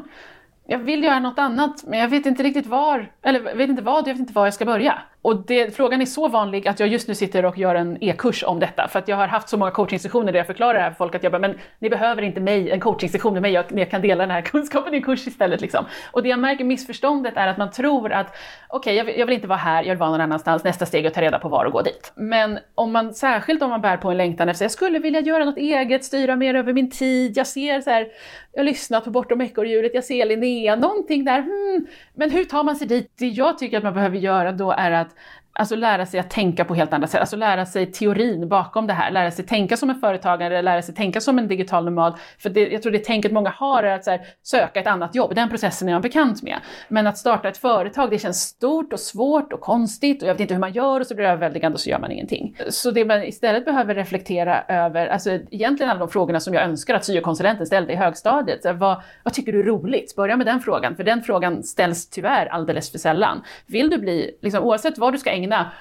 jag 0.66 0.78
vill 0.78 1.04
göra 1.04 1.20
något 1.20 1.38
annat 1.38 1.84
men 1.86 1.98
jag 1.98 2.08
vet 2.08 2.26
inte 2.26 2.42
riktigt 2.42 2.66
var, 2.66 3.12
eller 3.22 3.54
vet 3.54 3.70
inte 3.70 3.82
vad, 3.82 4.08
jag 4.08 4.14
vet 4.14 4.20
inte 4.20 4.32
var 4.32 4.46
jag 4.46 4.54
ska 4.54 4.64
börja. 4.64 4.98
Och 5.28 5.36
det, 5.46 5.76
frågan 5.76 6.02
är 6.02 6.06
så 6.06 6.28
vanlig 6.28 6.68
att 6.68 6.80
jag 6.80 6.88
just 6.88 7.08
nu 7.08 7.14
sitter 7.14 7.44
och 7.44 7.58
gör 7.58 7.74
en 7.74 7.98
e-kurs 8.00 8.44
om 8.46 8.60
detta. 8.60 8.88
För 8.88 8.98
att 8.98 9.08
jag 9.08 9.16
har 9.16 9.28
haft 9.28 9.48
så 9.48 9.56
många 9.56 9.70
coachingsessioner 9.70 10.32
där 10.32 10.38
jag 10.38 10.46
förklarar 10.46 10.74
det 10.74 10.80
här 10.80 10.90
för 10.90 10.96
folk 10.96 11.14
att 11.14 11.22
jag 11.22 11.32
bara, 11.32 11.38
men 11.38 11.58
ni 11.78 11.90
behöver 11.90 12.22
inte 12.22 12.40
mig, 12.40 12.70
en 12.70 12.80
coachingsession 12.80 13.32
med 13.32 13.42
mig, 13.42 13.52
jag, 13.52 13.64
jag 13.68 13.90
kan 13.90 14.02
dela 14.02 14.22
den 14.22 14.30
här 14.30 14.42
kunskapen 14.52 14.94
i 14.94 14.96
en 14.96 15.02
kurs 15.02 15.26
istället. 15.26 15.60
Liksom. 15.60 15.84
Och 16.10 16.22
det 16.22 16.28
jag 16.28 16.38
märker 16.38 16.64
missförståndet 16.64 17.36
är 17.36 17.48
att 17.48 17.58
man 17.58 17.70
tror 17.70 18.12
att 18.12 18.36
okej, 18.68 19.00
okay, 19.00 19.12
jag, 19.12 19.18
jag, 19.18 19.26
vill 19.26 19.34
inte 19.34 19.48
vara 19.48 19.58
här, 19.58 19.82
jag 19.82 19.88
vill 19.88 19.98
vara 19.98 20.10
någon 20.10 20.20
annanstans, 20.20 20.64
nästa 20.64 20.86
steg 20.86 21.04
är 21.04 21.08
att 21.08 21.14
ta 21.14 21.20
reda 21.20 21.38
på 21.38 21.48
var 21.48 21.64
och 21.64 21.72
gå 21.72 21.82
dit. 21.82 22.12
Men 22.14 22.58
om 22.74 22.92
man, 22.92 23.14
särskilt 23.14 23.62
om 23.62 23.70
man 23.70 23.80
bär 23.80 23.96
på 23.96 24.10
en 24.10 24.16
längtan 24.16 24.48
efter, 24.48 24.64
jag 24.64 24.72
skulle 24.72 24.98
vilja 24.98 25.20
göra 25.20 25.44
något 25.44 25.58
eget, 25.58 26.04
styra 26.04 26.36
mer 26.36 26.54
över 26.54 26.72
min 26.72 26.90
tid, 26.90 27.36
jag 27.36 27.46
ser 27.46 27.80
så 27.80 27.90
här, 27.90 28.08
jag 28.52 28.60
har 28.60 28.64
lyssnat 28.64 29.04
på 29.04 29.10
Bortom 29.10 29.40
ekorrhjulet, 29.40 29.94
jag 29.94 30.04
ser 30.04 30.26
Linnea, 30.26 30.76
någonting 30.76 31.24
där, 31.24 31.42
hmm, 31.42 31.86
men 32.14 32.30
hur 32.30 32.44
tar 32.44 32.64
man 32.64 32.76
sig 32.76 32.86
dit? 32.86 33.12
Det 33.18 33.26
jag 33.26 33.58
tycker 33.58 33.76
att 33.76 33.84
man 33.84 33.94
behöver 33.94 34.16
göra 34.16 34.52
då 34.52 34.70
är 34.72 34.90
att 34.90 35.17
Alltså 35.58 35.76
lära 35.76 36.06
sig 36.06 36.20
att 36.20 36.30
tänka 36.30 36.64
på 36.64 36.74
helt 36.74 36.92
andra 36.92 37.08
sätt, 37.08 37.20
alltså 37.20 37.36
lära 37.36 37.66
sig 37.66 37.92
teorin 37.92 38.48
bakom 38.48 38.86
det 38.86 38.92
här, 38.92 39.10
lära 39.10 39.30
sig 39.30 39.46
tänka 39.46 39.76
som 39.76 39.90
en 39.90 40.00
företagare, 40.00 40.62
lära 40.62 40.82
sig 40.82 40.94
tänka 40.94 41.20
som 41.20 41.38
en 41.38 41.48
digital 41.48 41.84
nomad. 41.84 42.18
För 42.38 42.50
det, 42.50 42.68
jag 42.68 42.82
tror 42.82 42.92
det 42.92 43.04
tänket 43.04 43.32
många 43.32 43.50
har 43.50 43.82
är 43.82 43.94
att 43.94 44.06
här, 44.06 44.20
söka 44.42 44.80
ett 44.80 44.86
annat 44.86 45.14
jobb, 45.14 45.34
den 45.34 45.48
processen 45.48 45.88
är 45.88 45.92
man 45.92 46.02
bekant 46.02 46.42
med. 46.42 46.58
Men 46.88 47.06
att 47.06 47.18
starta 47.18 47.48
ett 47.48 47.56
företag, 47.56 48.10
det 48.10 48.18
känns 48.18 48.40
stort 48.40 48.92
och 48.92 49.00
svårt 49.00 49.52
och 49.52 49.60
konstigt 49.60 50.22
och 50.22 50.28
jag 50.28 50.34
vet 50.34 50.40
inte 50.40 50.54
hur 50.54 50.60
man 50.60 50.72
gör 50.72 51.00
och 51.00 51.06
så 51.06 51.14
blir 51.14 51.24
det 51.24 51.30
överväldigande 51.30 51.74
och 51.74 51.80
så 51.80 51.90
gör 51.90 51.98
man 51.98 52.10
ingenting. 52.12 52.56
Så 52.68 52.90
det 52.90 53.04
man 53.04 53.22
istället 53.22 53.64
behöver 53.64 53.94
reflektera 53.94 54.62
över, 54.68 55.06
alltså 55.06 55.30
egentligen 55.30 55.90
alla 55.90 56.00
de 56.00 56.08
frågorna 56.08 56.40
som 56.40 56.54
jag 56.54 56.62
önskar 56.64 56.94
att 56.94 57.04
syokonsulenten 57.04 57.66
ställde 57.66 57.92
i 57.92 57.96
högstadiet. 57.96 58.62
Så 58.62 58.72
vad, 58.72 59.02
vad 59.22 59.34
tycker 59.34 59.52
du 59.52 59.60
är 59.60 59.64
roligt? 59.64 60.16
Börja 60.16 60.36
med 60.36 60.46
den 60.46 60.60
frågan, 60.60 60.96
för 60.96 61.04
den 61.04 61.22
frågan 61.22 61.62
ställs 61.62 62.10
tyvärr 62.10 62.46
alldeles 62.46 62.92
för 62.92 62.98
sällan. 62.98 63.42
Vill 63.66 63.90
du 63.90 63.98
bli, 63.98 64.38
liksom, 64.42 64.64
oavsett 64.64 64.98
vad 64.98 65.14
du 65.14 65.18
ska 65.18 65.30
ägna 65.30 65.47
ägna 65.48 65.72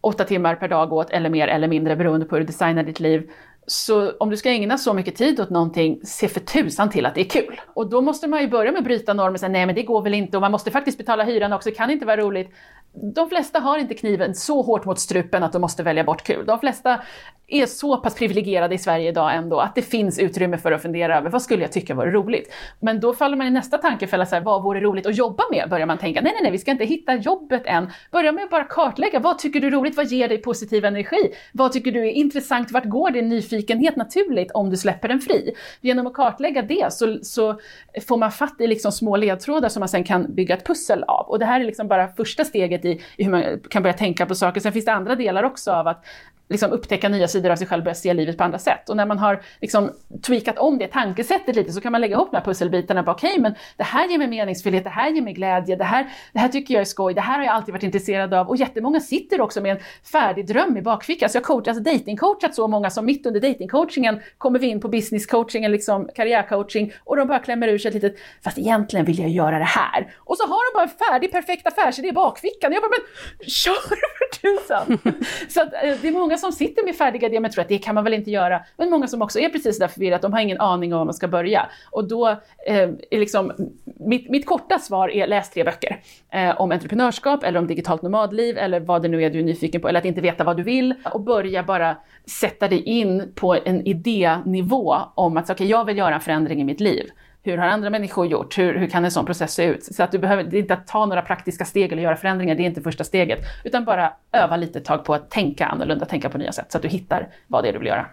åtta 0.00 0.24
timmar 0.24 0.54
per 0.54 0.68
dag 0.68 0.92
åt, 0.92 1.10
eller 1.10 1.30
mer 1.30 1.48
eller 1.48 1.68
mindre 1.68 1.96
beroende 1.96 2.26
på 2.26 2.36
hur 2.36 2.40
du 2.40 2.46
designar 2.46 2.82
ditt 2.82 3.00
liv. 3.00 3.30
Så 3.66 4.10
om 4.10 4.30
du 4.30 4.36
ska 4.36 4.50
ägna 4.50 4.78
så 4.78 4.94
mycket 4.94 5.16
tid 5.16 5.40
åt 5.40 5.50
någonting, 5.50 6.00
se 6.04 6.28
för 6.28 6.40
tusan 6.40 6.90
till 6.90 7.06
att 7.06 7.14
det 7.14 7.20
är 7.20 7.24
kul. 7.24 7.60
Och 7.74 7.90
då 7.90 8.00
måste 8.00 8.28
man 8.28 8.40
ju 8.40 8.48
börja 8.48 8.72
med 8.72 8.78
att 8.78 8.84
bryta 8.84 9.14
normer 9.14 9.32
och 9.32 9.40
säga 9.40 9.50
nej 9.50 9.66
men 9.66 9.74
det 9.74 9.82
går 9.82 10.02
väl 10.02 10.14
inte 10.14 10.36
och 10.36 10.40
man 10.40 10.52
måste 10.52 10.70
faktiskt 10.70 10.98
betala 10.98 11.24
hyran 11.24 11.52
också, 11.52 11.68
det 11.68 11.74
kan 11.74 11.90
inte 11.90 12.06
vara 12.06 12.16
roligt 12.16 12.50
de 12.94 13.28
flesta 13.28 13.58
har 13.58 13.78
inte 13.78 13.94
kniven 13.94 14.34
så 14.34 14.62
hårt 14.62 14.84
mot 14.84 15.00
strupen 15.00 15.42
att 15.42 15.52
de 15.52 15.60
måste 15.60 15.82
välja 15.82 16.04
bort 16.04 16.22
kul. 16.22 16.46
De 16.46 16.60
flesta 16.60 17.00
är 17.48 17.66
så 17.66 17.96
pass 17.96 18.14
privilegierade 18.14 18.74
i 18.74 18.78
Sverige 18.78 19.08
idag 19.08 19.34
ändå 19.34 19.60
att 19.60 19.74
det 19.74 19.82
finns 19.82 20.18
utrymme 20.18 20.58
för 20.58 20.72
att 20.72 20.82
fundera 20.82 21.18
över 21.18 21.30
vad 21.30 21.42
skulle 21.42 21.62
jag 21.62 21.72
tycka 21.72 21.94
vore 21.94 22.10
roligt. 22.10 22.52
Men 22.80 23.00
då 23.00 23.14
faller 23.14 23.36
man 23.36 23.46
i 23.46 23.50
nästa 23.50 23.78
tankefälla, 23.78 24.26
så 24.26 24.34
här, 24.34 24.42
vad 24.42 24.62
vore 24.62 24.80
roligt 24.80 25.06
att 25.06 25.16
jobba 25.16 25.42
med? 25.50 25.70
Börjar 25.70 25.86
man 25.86 25.98
tänka, 25.98 26.20
nej, 26.20 26.32
nej, 26.32 26.42
nej, 26.42 26.52
vi 26.52 26.58
ska 26.58 26.70
inte 26.70 26.84
hitta 26.84 27.14
jobbet 27.14 27.62
än. 27.64 27.90
Börja 28.10 28.32
med 28.32 28.44
att 28.44 28.50
bara 28.50 28.64
kartlägga, 28.64 29.20
vad 29.20 29.38
tycker 29.38 29.60
du 29.60 29.66
är 29.66 29.70
roligt? 29.70 29.96
Vad 29.96 30.06
ger 30.06 30.28
dig 30.28 30.38
positiv 30.38 30.84
energi? 30.84 31.34
Vad 31.52 31.72
tycker 31.72 31.92
du 31.92 32.06
är 32.06 32.12
intressant? 32.12 32.72
Vart 32.72 32.84
går 32.84 33.10
din 33.10 33.28
nyfikenhet 33.28 33.51
naturligt 33.96 34.52
om 34.52 34.70
du 34.70 34.76
släpper 34.76 35.08
den 35.08 35.20
fri? 35.20 35.54
Genom 35.80 36.06
att 36.06 36.14
kartlägga 36.14 36.62
det 36.62 36.92
så, 36.92 37.18
så 37.22 37.60
får 38.06 38.16
man 38.16 38.32
fatt 38.32 38.60
i 38.60 38.66
liksom 38.66 38.92
små 38.92 39.16
ledtrådar 39.16 39.68
som 39.68 39.80
man 39.80 39.88
sen 39.88 40.04
kan 40.04 40.34
bygga 40.34 40.56
ett 40.56 40.66
pussel 40.66 41.02
av. 41.02 41.26
Och 41.26 41.38
det 41.38 41.44
här 41.44 41.60
är 41.60 41.64
liksom 41.64 41.88
bara 41.88 42.08
första 42.08 42.44
steget 42.44 42.84
i, 42.84 43.00
i 43.16 43.24
hur 43.24 43.30
man 43.30 43.60
kan 43.70 43.82
börja 43.82 43.96
tänka 43.96 44.26
på 44.26 44.34
saker. 44.34 44.60
Sen 44.60 44.72
finns 44.72 44.84
det 44.84 44.92
andra 44.92 45.14
delar 45.14 45.42
också 45.42 45.72
av 45.72 45.88
att 45.88 46.04
liksom 46.52 46.72
upptäcka 46.72 47.08
nya 47.08 47.28
sidor 47.28 47.50
av 47.50 47.56
sig 47.56 47.66
själv 47.66 47.80
och 47.80 47.84
börja 47.84 47.94
se 47.94 48.14
livet 48.14 48.38
på 48.38 48.44
andra 48.44 48.58
sätt. 48.58 48.88
Och 48.88 48.96
när 48.96 49.06
man 49.06 49.18
har 49.18 49.42
liksom 49.60 49.90
tweakat 50.22 50.58
om 50.58 50.78
det 50.78 50.86
tankesättet 50.86 51.56
lite 51.56 51.72
så 51.72 51.80
kan 51.80 51.92
man 51.92 52.00
lägga 52.00 52.16
ihop 52.16 52.30
de 52.30 52.36
här 52.36 52.44
pusselbitarna. 52.44 53.04
Okej, 53.06 53.30
okay, 53.30 53.42
men 53.42 53.54
det 53.76 53.84
här 53.84 54.08
ger 54.08 54.18
mig 54.18 54.28
meningsfullhet, 54.28 54.84
det 54.84 54.90
här 54.90 55.10
ger 55.10 55.22
mig 55.22 55.32
glädje, 55.32 55.76
det 55.76 55.84
här, 55.84 56.06
det 56.32 56.38
här 56.38 56.48
tycker 56.48 56.74
jag 56.74 56.80
är 56.80 56.84
skoj, 56.84 57.14
det 57.14 57.20
här 57.20 57.38
har 57.38 57.44
jag 57.44 57.54
alltid 57.54 57.72
varit 57.72 57.82
intresserad 57.82 58.34
av. 58.34 58.48
Och 58.48 58.56
jättemånga 58.56 59.00
sitter 59.00 59.40
också 59.40 59.60
med 59.60 59.72
en 59.72 59.82
färdig 60.12 60.46
dröm 60.46 60.76
i 60.76 60.82
bakfickan. 60.82 61.28
Så 61.28 61.38
jag 61.38 61.46
har 61.46 61.56
alltså 61.56 61.82
datingcoachat 61.82 62.54
så 62.54 62.68
många 62.68 62.90
som 62.90 63.04
mitt 63.04 63.26
under 63.26 63.40
datingcoachingen 63.40 64.20
kommer 64.38 64.58
vi 64.58 64.66
in 64.66 64.80
på 64.80 64.88
business 64.88 65.26
coaching 65.26 65.64
eller 65.64 65.72
liksom 65.72 66.08
karriärcoaching 66.14 66.92
och 67.04 67.16
de 67.16 67.28
bara 67.28 67.38
klämmer 67.38 67.68
ur 67.68 67.78
sig 67.78 67.88
ett 67.88 67.94
litet, 67.94 68.16
fast 68.44 68.58
egentligen 68.58 69.06
vill 69.06 69.18
jag 69.18 69.28
göra 69.28 69.58
det 69.58 69.64
här. 69.64 70.14
Och 70.18 70.36
så 70.36 70.46
har 70.46 70.72
de 70.72 70.78
bara 70.78 70.84
en 70.84 71.12
färdig 71.12 71.32
perfekt 71.32 71.66
affärsidé 71.66 72.08
i 72.08 72.12
bakfickan. 72.12 72.72
Jag 72.72 72.82
bara, 72.82 72.90
men 72.90 73.48
kör 73.48 73.88
för 73.88 73.96
tusan! 74.42 74.98
så 75.48 75.60
att, 75.62 75.72
eh, 75.72 75.96
det 76.02 76.08
är 76.08 76.12
många 76.12 76.38
som 76.42 76.52
sitter 76.52 76.84
med 76.84 76.96
färdiga 76.96 77.26
idéer 77.26 77.40
men 77.40 77.50
tror 77.50 77.62
att 77.62 77.68
det 77.68 77.78
kan 77.78 77.94
man 77.94 78.04
väl 78.04 78.14
inte 78.14 78.30
göra. 78.30 78.60
Men 78.76 78.90
många 78.90 79.06
som 79.06 79.22
också 79.22 79.38
är 79.38 79.48
precis 79.48 79.78
där 79.78 79.88
förvirrade, 79.88 80.22
de 80.22 80.32
har 80.32 80.40
ingen 80.40 80.60
aning 80.60 80.92
om 80.92 80.98
var 80.98 81.04
man 81.04 81.14
ska 81.14 81.28
börja. 81.28 81.66
Och 81.90 82.08
då 82.08 82.28
eh, 82.66 82.90
är 83.10 83.18
liksom, 83.18 83.52
mitt, 83.84 84.30
mitt 84.30 84.46
korta 84.46 84.78
svar 84.78 85.08
är 85.08 85.26
läs 85.26 85.50
tre 85.50 85.64
böcker. 85.64 86.00
Eh, 86.30 86.60
om 86.60 86.72
entreprenörskap 86.72 87.44
eller 87.44 87.58
om 87.58 87.66
digitalt 87.66 88.02
nomadliv 88.02 88.58
eller 88.58 88.80
vad 88.80 89.02
det 89.02 89.08
nu 89.08 89.22
är 89.24 89.30
du 89.30 89.38
är 89.38 89.42
nyfiken 89.42 89.80
på, 89.80 89.88
eller 89.88 89.98
att 89.98 90.04
inte 90.04 90.20
veta 90.20 90.44
vad 90.44 90.56
du 90.56 90.62
vill. 90.62 90.94
Och 91.12 91.20
börja 91.20 91.62
bara 91.62 91.96
sätta 92.26 92.68
dig 92.68 92.82
in 92.82 93.32
på 93.34 93.56
en 93.64 93.86
idénivå 93.86 94.96
om 95.14 95.36
att 95.36 95.50
okay, 95.50 95.66
jag 95.66 95.84
vill 95.84 95.98
göra 95.98 96.14
en 96.14 96.20
förändring 96.20 96.60
i 96.60 96.64
mitt 96.64 96.80
liv. 96.80 97.10
Hur 97.44 97.58
har 97.58 97.66
andra 97.66 97.90
människor 97.90 98.26
gjort? 98.26 98.58
Hur, 98.58 98.78
hur 98.78 98.86
kan 98.86 99.04
en 99.04 99.10
sån 99.10 99.26
process 99.26 99.54
se 99.54 99.64
ut? 99.64 99.84
Så 99.84 100.02
att 100.02 100.12
du 100.12 100.18
behöver 100.18 100.54
inte 100.54 100.76
ta 100.76 101.06
några 101.06 101.22
praktiska 101.22 101.64
steg 101.64 101.92
eller 101.92 102.02
göra 102.02 102.16
förändringar, 102.16 102.54
det 102.54 102.62
är 102.62 102.66
inte 102.66 102.82
första 102.82 103.04
steget. 103.04 103.38
Utan 103.64 103.84
bara 103.84 104.12
öva 104.32 104.56
lite 104.56 104.80
tag 104.80 105.04
på 105.04 105.14
att 105.14 105.30
tänka 105.30 105.66
annorlunda, 105.66 106.06
tänka 106.06 106.28
på 106.28 106.38
nya 106.38 106.52
sätt 106.52 106.72
så 106.72 106.78
att 106.78 106.82
du 106.82 106.88
hittar 106.88 107.28
vad 107.46 107.64
det 107.64 107.68
är 107.68 107.72
du 107.72 107.78
vill 107.78 107.88
göra. 107.88 108.06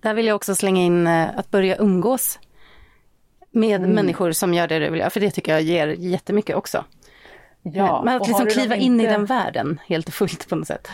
Där 0.00 0.14
vill 0.14 0.26
jag 0.26 0.36
också 0.36 0.54
slänga 0.54 0.80
in 0.80 1.06
eh, 1.06 1.38
att 1.38 1.50
börja 1.50 1.76
umgås 1.76 2.38
med 3.50 3.80
mm. 3.80 3.90
människor 3.90 4.32
som 4.32 4.54
gör 4.54 4.68
det 4.68 4.78
du 4.78 4.90
vill 4.90 5.00
göra, 5.00 5.10
för 5.10 5.20
det 5.20 5.30
tycker 5.30 5.52
jag 5.52 5.62
ger 5.62 5.88
jättemycket 5.88 6.56
också. 6.56 6.84
Ja, 7.62 8.02
Men 8.04 8.16
att 8.16 8.28
liksom 8.28 8.46
kliva 8.46 8.76
in 8.76 8.92
inte... 8.92 9.04
i 9.04 9.06
den 9.06 9.24
världen 9.24 9.80
helt 9.86 10.08
och 10.08 10.14
fullt 10.14 10.48
på 10.48 10.56
något 10.56 10.66
sätt. 10.66 10.88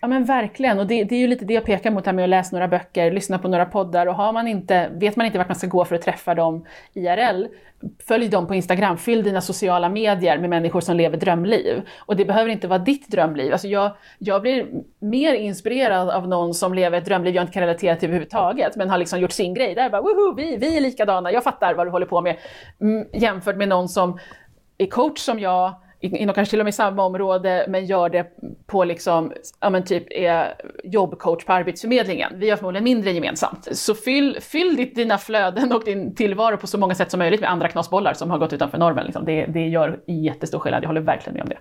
Ja 0.00 0.08
men 0.08 0.24
verkligen, 0.24 0.78
och 0.78 0.86
det, 0.86 1.04
det, 1.04 1.14
är 1.14 1.18
ju 1.18 1.26
lite 1.26 1.44
det 1.44 1.54
jag 1.54 1.64
pekar 1.64 1.90
mot 1.90 2.06
här 2.06 2.12
med 2.12 2.22
att 2.22 2.28
läsa 2.28 2.56
några 2.56 2.68
böcker, 2.68 3.10
lyssna 3.10 3.38
på 3.38 3.48
några 3.48 3.66
poddar 3.66 4.06
och 4.06 4.14
har 4.14 4.32
man 4.32 4.48
inte, 4.48 4.90
vet 4.94 5.16
man 5.16 5.26
inte 5.26 5.38
vart 5.38 5.48
man 5.48 5.56
ska 5.56 5.66
gå 5.66 5.84
för 5.84 5.94
att 5.94 6.02
träffa 6.02 6.34
dem 6.34 6.66
IRL, 6.94 7.46
följ 8.08 8.28
dem 8.28 8.46
på 8.46 8.54
Instagram, 8.54 8.96
fyll 8.96 9.22
dina 9.22 9.40
sociala 9.40 9.88
medier 9.88 10.38
med 10.38 10.50
människor 10.50 10.80
som 10.80 10.96
lever 10.96 11.16
drömliv. 11.16 11.82
Och 11.98 12.16
det 12.16 12.24
behöver 12.24 12.50
inte 12.50 12.68
vara 12.68 12.78
ditt 12.78 13.08
drömliv. 13.08 13.52
Alltså 13.52 13.68
jag, 13.68 13.90
jag 14.18 14.42
blir 14.42 14.66
mer 14.98 15.34
inspirerad 15.34 16.10
av 16.10 16.28
någon 16.28 16.54
som 16.54 16.74
lever 16.74 16.98
ett 16.98 17.04
drömliv 17.04 17.34
jag 17.34 17.42
inte 17.42 17.52
kan 17.52 17.62
relatera 17.62 17.96
till 17.96 18.08
överhuvudtaget, 18.08 18.76
men 18.76 18.90
har 18.90 18.98
liksom 18.98 19.20
gjort 19.20 19.32
sin 19.32 19.54
grej. 19.54 19.74
Där 19.74 19.90
bara, 19.90 20.02
woho, 20.02 20.34
vi, 20.34 20.56
vi 20.56 20.76
är 20.76 20.80
likadana, 20.80 21.32
jag 21.32 21.44
fattar 21.44 21.74
vad 21.74 21.86
du 21.86 21.90
håller 21.90 22.06
på 22.06 22.20
med. 22.20 22.36
Mm, 22.80 23.06
jämfört 23.12 23.56
med 23.56 23.68
någon 23.68 23.88
som 23.88 24.18
är 24.78 24.86
coach 24.86 25.18
som 25.20 25.38
jag, 25.38 25.74
inom 26.00 26.34
kanske 26.34 26.50
till 26.50 26.60
och 26.60 26.64
med 26.64 26.74
samma 26.74 27.02
område, 27.04 27.66
men 27.68 27.86
gör 27.86 28.08
det 28.08 28.26
på 28.66 28.84
liksom, 28.84 29.32
ja 29.60 29.70
men 29.70 29.84
typ 29.84 30.06
är 30.10 30.54
jobbcoach 30.84 31.44
på 31.44 31.52
Arbetsförmedlingen. 31.52 32.32
Vi 32.34 32.50
har 32.50 32.56
förmodligen 32.56 32.84
mindre 32.84 33.12
gemensamt. 33.12 33.68
Så 33.72 33.94
fyll, 33.94 34.38
fyll 34.40 34.76
ditt, 34.76 34.94
dina 34.94 35.18
flöden 35.18 35.72
och 35.72 35.84
din 35.84 36.14
tillvaro 36.14 36.56
på 36.56 36.66
så 36.66 36.78
många 36.78 36.94
sätt 36.94 37.10
som 37.10 37.18
möjligt 37.18 37.40
med 37.40 37.50
andra 37.50 37.68
knasbollar 37.68 38.12
som 38.12 38.30
har 38.30 38.38
gått 38.38 38.52
utanför 38.52 38.78
normen. 38.78 39.04
Liksom. 39.04 39.24
Det, 39.24 39.46
det 39.46 39.66
gör 39.66 40.00
jättestor 40.06 40.58
skillnad, 40.58 40.82
jag 40.82 40.88
håller 40.88 41.00
verkligen 41.00 41.34
med 41.34 41.42
om 41.42 41.48
det. 41.48 41.58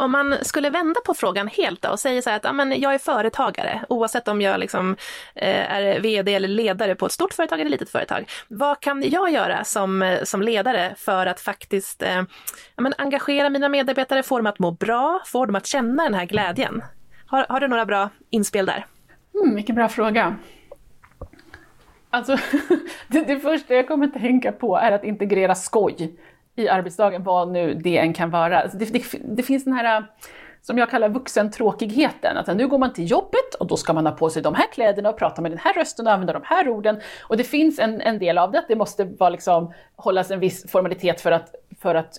Om 0.00 0.12
man 0.12 0.36
skulle 0.42 0.70
vända 0.70 1.00
på 1.00 1.14
frågan 1.14 1.48
helt 1.48 1.82
då 1.82 1.88
och 1.88 2.00
säger 2.00 2.22
så 2.22 2.30
här 2.30 2.36
att 2.36 2.44
ja, 2.44 2.52
men 2.52 2.80
jag 2.80 2.94
är 2.94 2.98
företagare, 2.98 3.84
oavsett 3.88 4.28
om 4.28 4.40
jag 4.40 4.60
liksom, 4.60 4.96
eh, 5.34 5.72
är 5.74 6.00
vd 6.00 6.34
eller 6.34 6.48
ledare 6.48 6.94
på 6.94 7.06
ett 7.06 7.12
stort 7.12 7.34
företag 7.34 7.60
eller 7.60 7.70
litet 7.70 7.90
företag. 7.90 8.30
Vad 8.48 8.80
kan 8.80 9.02
jag 9.06 9.30
göra 9.30 9.64
som, 9.64 10.02
eh, 10.02 10.22
som 10.22 10.42
ledare 10.42 10.94
för 10.96 11.26
att 11.26 11.40
faktiskt 11.40 12.02
eh, 12.02 12.22
ja, 12.76 12.82
men 12.82 12.94
engagera 12.98 13.50
mina 13.50 13.68
medarbetare, 13.68 14.22
få 14.22 14.38
dem 14.38 14.46
att 14.46 14.58
må 14.58 14.70
bra, 14.70 15.20
få 15.26 15.46
dem 15.46 15.54
att 15.54 15.66
känna 15.66 16.02
den 16.02 16.14
här 16.14 16.26
glädjen? 16.26 16.82
Har, 17.26 17.46
har 17.48 17.60
du 17.60 17.68
några 17.68 17.86
bra 17.86 18.10
inspel 18.30 18.66
där? 18.66 18.86
Mm, 19.34 19.54
vilken 19.54 19.74
bra 19.74 19.88
fråga. 19.88 20.36
Alltså, 22.10 22.36
det, 23.08 23.20
det 23.20 23.40
första 23.40 23.74
jag 23.74 23.88
kommer 23.88 24.06
att 24.06 24.12
tänka 24.12 24.52
på 24.52 24.76
är 24.76 24.92
att 24.92 25.04
integrera 25.04 25.54
skoj 25.54 26.16
i 26.60 26.68
arbetsdagen, 26.68 27.22
vad 27.22 27.52
nu 27.52 27.74
det 27.74 27.98
än 27.98 28.12
kan 28.12 28.30
vara. 28.30 28.60
Alltså, 28.60 28.78
det, 28.78 28.92
det, 28.92 29.02
det 29.24 29.42
finns 29.42 29.64
den 29.64 29.72
här 29.72 29.96
äh, 29.96 30.04
som 30.62 30.78
jag 30.78 30.90
kallar 30.90 31.08
vuxentråkigheten. 31.08 32.36
Att 32.36 32.56
nu 32.56 32.68
går 32.68 32.78
man 32.78 32.92
till 32.92 33.10
jobbet 33.10 33.54
och 33.60 33.66
då 33.66 33.76
ska 33.76 33.92
man 33.92 34.06
ha 34.06 34.12
på 34.12 34.30
sig 34.30 34.42
de 34.42 34.54
här 34.54 34.66
kläderna 34.72 35.08
och 35.10 35.18
prata 35.18 35.42
med 35.42 35.50
den 35.50 35.58
här 35.58 35.74
rösten 35.74 36.06
och 36.06 36.12
använda 36.12 36.32
de 36.32 36.42
här 36.44 36.68
orden. 36.68 37.00
Och 37.22 37.36
det 37.36 37.44
finns 37.44 37.78
en, 37.78 38.00
en 38.00 38.18
del 38.18 38.38
av 38.38 38.52
det, 38.52 38.58
att 38.58 38.68
det 38.68 38.76
måste 38.76 39.04
vara 39.04 39.30
liksom, 39.30 39.72
hållas 39.96 40.30
en 40.30 40.40
viss 40.40 40.70
formalitet 40.70 41.20
för 41.20 41.32
att, 41.32 41.54
för 41.80 41.94
att 41.94 42.18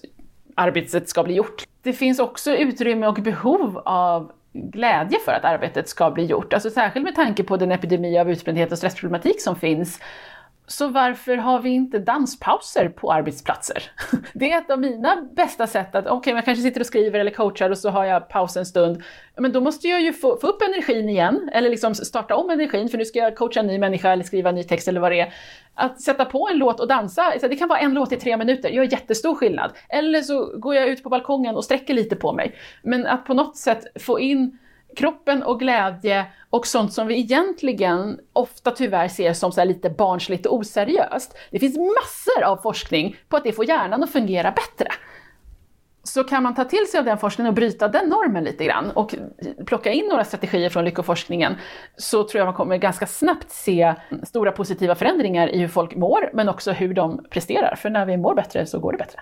arbetet 0.56 1.10
ska 1.10 1.23
bli 1.23 1.34
gjort. 1.34 1.63
Det 1.84 1.93
finns 1.93 2.19
också 2.19 2.51
utrymme 2.56 3.08
och 3.08 3.15
behov 3.15 3.82
av 3.86 4.32
glädje 4.54 5.19
för 5.25 5.32
att 5.32 5.45
arbetet 5.45 5.89
ska 5.89 6.12
bli 6.12 6.25
gjort. 6.25 6.54
Alltså 6.54 6.69
särskilt 6.69 7.04
med 7.04 7.15
tanke 7.15 7.43
på 7.43 7.58
den 7.58 7.71
epidemi 7.71 8.19
av 8.19 8.32
utbrändhet 8.32 8.71
och 8.71 8.77
stressproblematik 8.77 9.41
som 9.41 9.56
finns 9.56 9.99
så 10.71 10.88
varför 10.88 11.38
har 11.38 11.60
vi 11.60 11.69
inte 11.69 11.99
danspauser 11.99 12.89
på 12.89 13.13
arbetsplatser? 13.13 13.84
Det 14.34 14.51
är 14.51 14.57
ett 14.57 14.71
av 14.71 14.79
mina 14.79 15.27
bästa 15.36 15.67
sätt 15.67 15.95
att, 15.95 16.05
okej, 16.05 16.17
okay, 16.17 16.34
jag 16.34 16.45
kanske 16.45 16.63
sitter 16.63 16.79
och 16.79 16.86
skriver 16.86 17.19
eller 17.19 17.31
coachar 17.31 17.69
och 17.69 17.77
så 17.77 17.89
har 17.89 18.05
jag 18.05 18.29
paus 18.29 18.57
en 18.57 18.65
stund. 18.65 19.03
Men 19.38 19.51
då 19.51 19.62
måste 19.62 19.88
jag 19.88 20.01
ju 20.01 20.13
få, 20.13 20.38
få 20.38 20.47
upp 20.47 20.62
energin 20.62 21.10
igen, 21.10 21.49
eller 21.53 21.69
liksom 21.69 21.95
starta 21.95 22.36
om 22.36 22.49
energin, 22.49 22.89
för 22.89 22.97
nu 22.97 23.05
ska 23.05 23.19
jag 23.19 23.36
coacha 23.36 23.60
en 23.60 23.67
ny 23.67 23.79
människa 23.79 24.12
eller 24.12 24.23
skriva 24.23 24.49
en 24.49 24.55
ny 24.55 24.63
text 24.63 24.88
eller 24.88 25.01
vad 25.01 25.12
det 25.12 25.19
är. 25.19 25.34
Att 25.73 26.01
sätta 26.01 26.25
på 26.25 26.49
en 26.51 26.57
låt 26.57 26.79
och 26.79 26.88
dansa, 26.88 27.34
det 27.41 27.55
kan 27.55 27.69
vara 27.69 27.79
en 27.79 27.93
låt 27.93 28.12
i 28.12 28.15
tre 28.15 28.38
minuter, 28.38 28.69
gör 28.69 28.84
jättestor 28.84 29.36
skillnad. 29.36 29.71
Eller 29.89 30.21
så 30.21 30.57
går 30.57 30.75
jag 30.75 30.88
ut 30.88 31.03
på 31.03 31.10
balkongen 31.10 31.55
och 31.55 31.63
sträcker 31.63 31.93
lite 31.93 32.15
på 32.15 32.34
mig. 32.34 32.55
Men 32.84 33.07
att 33.07 33.25
på 33.25 33.34
något 33.34 33.57
sätt 33.57 34.01
få 34.01 34.19
in 34.19 34.57
kroppen 34.95 35.43
och 35.43 35.60
glädje 35.60 36.25
och 36.49 36.67
sånt 36.67 36.93
som 36.93 37.08
vi 37.08 37.19
egentligen 37.19 38.19
ofta 38.34 38.71
tyvärr 38.71 39.08
ser 39.08 39.34
som 39.34 39.51
så 39.51 39.63
lite 39.63 39.89
barnsligt 39.89 40.45
och 40.45 40.56
oseriöst. 40.56 41.38
Det 41.51 41.60
finns 41.60 41.77
massor 41.77 42.43
av 42.43 42.58
forskning 42.58 43.15
på 43.30 43.38
att 43.38 43.43
det 43.43 43.54
får 43.54 43.65
hjärnan 43.65 44.04
att 44.04 44.12
fungera 44.12 44.51
bättre. 44.51 44.88
Så 46.04 46.23
kan 46.23 46.43
man 46.43 46.56
ta 46.56 46.65
till 46.65 46.88
sig 46.91 46.99
av 46.99 47.06
den 47.06 47.17
forskningen 47.17 47.49
och 47.49 47.56
bryta 47.56 47.88
den 47.88 48.10
normen 48.10 48.43
lite 48.43 48.65
grann 48.65 48.91
och 48.91 49.15
plocka 49.65 49.91
in 49.91 50.08
några 50.08 50.23
strategier 50.23 50.69
från 50.69 50.86
lyckoforskningen 50.86 51.56
så 51.97 52.23
tror 52.23 52.39
jag 52.39 52.45
man 52.45 52.54
kommer 52.54 52.77
ganska 52.77 53.08
snabbt 53.08 53.51
se 53.51 53.93
stora 54.23 54.51
positiva 54.51 54.95
förändringar 54.95 55.47
i 55.47 55.60
hur 55.60 55.67
folk 55.67 55.95
mår 55.95 56.30
men 56.34 56.49
också 56.49 56.71
hur 56.71 56.93
de 56.93 57.25
presterar. 57.30 57.75
För 57.75 57.89
när 57.89 58.06
vi 58.06 58.17
mår 58.17 58.36
bättre 58.36 58.65
så 58.65 58.80
går 58.80 58.91
det 58.91 58.97
bättre. 58.97 59.19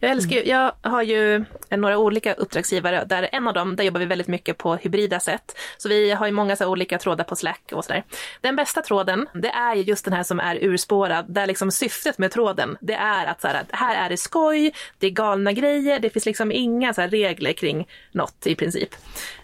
Jag 0.00 0.10
älskar 0.10 0.36
ju, 0.36 0.44
jag 0.44 0.72
har 0.82 1.02
ju 1.02 1.44
några 1.70 1.98
olika 1.98 2.34
uppdragsgivare 2.34 3.04
där 3.04 3.28
en 3.32 3.48
av 3.48 3.54
dem, 3.54 3.76
där 3.76 3.84
jobbar 3.84 4.00
vi 4.00 4.06
väldigt 4.06 4.28
mycket 4.28 4.58
på 4.58 4.76
hybrida 4.76 5.20
sätt. 5.20 5.58
Så 5.76 5.88
vi 5.88 6.10
har 6.10 6.26
ju 6.26 6.32
många 6.32 6.56
så 6.56 6.66
olika 6.66 6.98
trådar 6.98 7.24
på 7.24 7.36
Slack 7.36 7.72
och 7.72 7.84
sådär. 7.84 8.04
Den 8.40 8.56
bästa 8.56 8.82
tråden, 8.82 9.26
det 9.34 9.48
är 9.48 9.74
ju 9.74 9.82
just 9.82 10.04
den 10.04 10.14
här 10.14 10.22
som 10.22 10.40
är 10.40 10.64
urspårad, 10.64 11.24
där 11.28 11.46
liksom 11.46 11.70
syftet 11.70 12.18
med 12.18 12.30
tråden, 12.30 12.76
det 12.80 12.94
är 12.94 13.26
att 13.26 13.40
så 13.40 13.48
här, 13.48 13.64
här 13.70 14.04
är 14.04 14.08
det 14.08 14.16
skoj, 14.16 14.72
det 14.98 15.06
är 15.06 15.10
galna 15.10 15.52
grejer, 15.52 16.00
det 16.00 16.10
finns 16.10 16.26
liksom 16.26 16.52
inga 16.52 16.94
så 16.94 17.02
regler 17.02 17.52
kring 17.52 17.88
något 18.12 18.46
i 18.46 18.54
princip. 18.54 18.94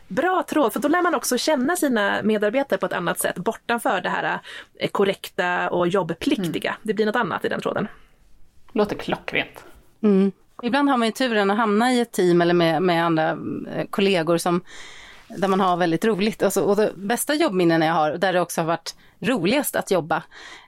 Bra 0.08 0.44
tråd, 0.48 0.72
för 0.72 0.80
då 0.80 0.88
lär 0.88 1.02
man 1.02 1.14
också 1.14 1.38
känna 1.38 1.76
sina 1.76 2.22
medarbetare 2.22 2.78
på 2.78 2.86
ett 2.86 2.92
annat 2.92 3.18
sätt, 3.18 3.36
bortanför 3.36 4.00
det 4.00 4.08
här 4.08 4.38
eh, 4.78 4.88
korrekta 4.90 5.70
och 5.70 5.88
jobbpliktiga. 5.88 6.70
Mm. 6.70 6.80
Det 6.82 6.94
blir 6.94 7.06
något 7.06 7.16
annat 7.16 7.44
i 7.44 7.48
den 7.48 7.60
tråden. 7.60 7.88
Låter 8.72 8.96
klockrent. 8.96 9.64
Mm. 10.04 10.32
Ibland 10.62 10.88
har 10.90 10.96
man 10.96 11.08
ju 11.08 11.12
turen 11.12 11.50
att 11.50 11.56
hamna 11.56 11.92
i 11.92 12.00
ett 12.00 12.12
team 12.12 12.40
eller 12.40 12.54
med, 12.54 12.82
med 12.82 13.04
andra 13.04 13.30
eh, 13.74 13.86
kollegor 13.90 14.38
som 14.38 14.60
där 15.28 15.48
man 15.48 15.60
har 15.60 15.76
väldigt 15.76 16.04
roligt. 16.04 16.42
Alltså, 16.42 16.62
och 16.62 16.76
de 16.76 16.90
bästa 16.96 17.34
jobbminnena 17.34 17.86
jag 17.86 17.94
har, 17.94 18.12
där 18.12 18.32
det 18.32 18.40
också 18.40 18.60
har 18.60 18.66
varit 18.66 18.94
roligast 19.20 19.76
att 19.76 19.90
jobba, 19.90 20.22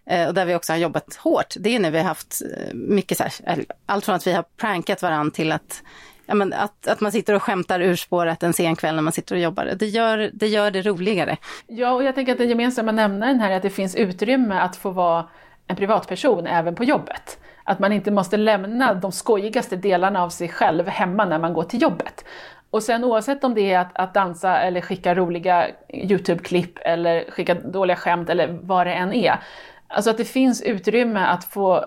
eh, 0.07 0.29
och 0.29 0.35
där 0.35 0.47
vi 0.47 0.55
också 0.55 0.73
har 0.73 0.79
jobbat 0.79 1.17
hårt, 1.17 1.55
det 1.59 1.77
är 1.77 1.81
när 1.81 1.91
vi 1.91 1.99
har 1.99 2.05
haft 2.05 2.43
eh, 2.43 2.75
mycket 2.75 3.19
så 3.19 3.25
här, 3.45 3.65
allt 3.87 4.05
från 4.05 4.15
att 4.15 4.27
vi 4.27 4.33
har 4.33 4.45
prankat 4.57 5.03
varandra 5.03 5.31
till 5.31 5.53
att 5.53 5.83
Ja, 6.29 6.35
men 6.35 6.53
att, 6.53 6.87
att 6.87 7.01
man 7.01 7.13
sitter 7.13 7.35
och 7.35 7.43
skämtar 7.43 7.81
ur 7.81 7.97
spåret 7.97 8.43
en 8.43 8.53
sen 8.53 8.77
kväll 8.77 8.95
när 8.95 9.03
man 9.03 9.13
sitter 9.13 9.35
och 9.35 9.41
jobbar. 9.41 9.73
Det 9.77 9.87
gör, 9.87 10.31
det 10.35 10.49
gör 10.49 10.71
det 10.71 10.83
roligare. 10.83 11.37
Ja, 11.67 11.91
och 11.93 12.05
jag 12.05 12.15
tänker 12.15 12.33
att 12.33 12.39
den 12.39 12.49
gemensamma 12.49 12.93
nämnaren 12.93 13.41
här 13.41 13.51
är 13.51 13.57
att 13.57 13.63
det 13.63 13.71
finns 13.71 13.95
utrymme 13.95 14.55
att 14.55 14.77
få 14.77 14.91
vara 14.91 15.29
en 15.67 15.77
privatperson 15.77 16.47
även 16.47 16.75
på 16.75 16.85
jobbet. 16.85 17.39
Att 17.67 17.79
man 17.79 17.93
inte 17.93 18.11
måste 18.11 18.37
lämna 18.37 18.95
de 18.95 19.13
skojigaste 19.13 19.77
delarna 19.77 20.23
av 20.23 20.29
sig 20.29 20.49
själv 20.49 20.89
hemma 20.89 21.25
när 21.25 21.39
man 21.39 21.55
går 21.55 21.63
till 21.63 21.83
jobbet. 21.83 22.25
Och 22.71 22.83
sen 22.83 23.05
oavsett 23.05 23.45
om 23.45 23.55
det 23.55 23.73
är 23.73 23.79
att, 23.79 23.91
att 23.95 24.15
dansa 24.15 24.59
eller 24.59 24.81
skicka 24.81 25.15
roliga 25.15 25.67
YouTube-klipp 25.89 26.79
eller 26.79 27.31
skicka 27.31 27.55
dåliga 27.55 27.97
skämt 27.97 28.31
eller 28.31 28.59
vad 28.63 28.87
det 28.87 28.93
än 28.93 29.13
är. 29.13 29.39
Alltså 29.89 30.11
att 30.11 30.17
det 30.17 30.25
finns 30.25 30.63
utrymme 30.63 31.21
att 31.21 31.45
få 31.45 31.85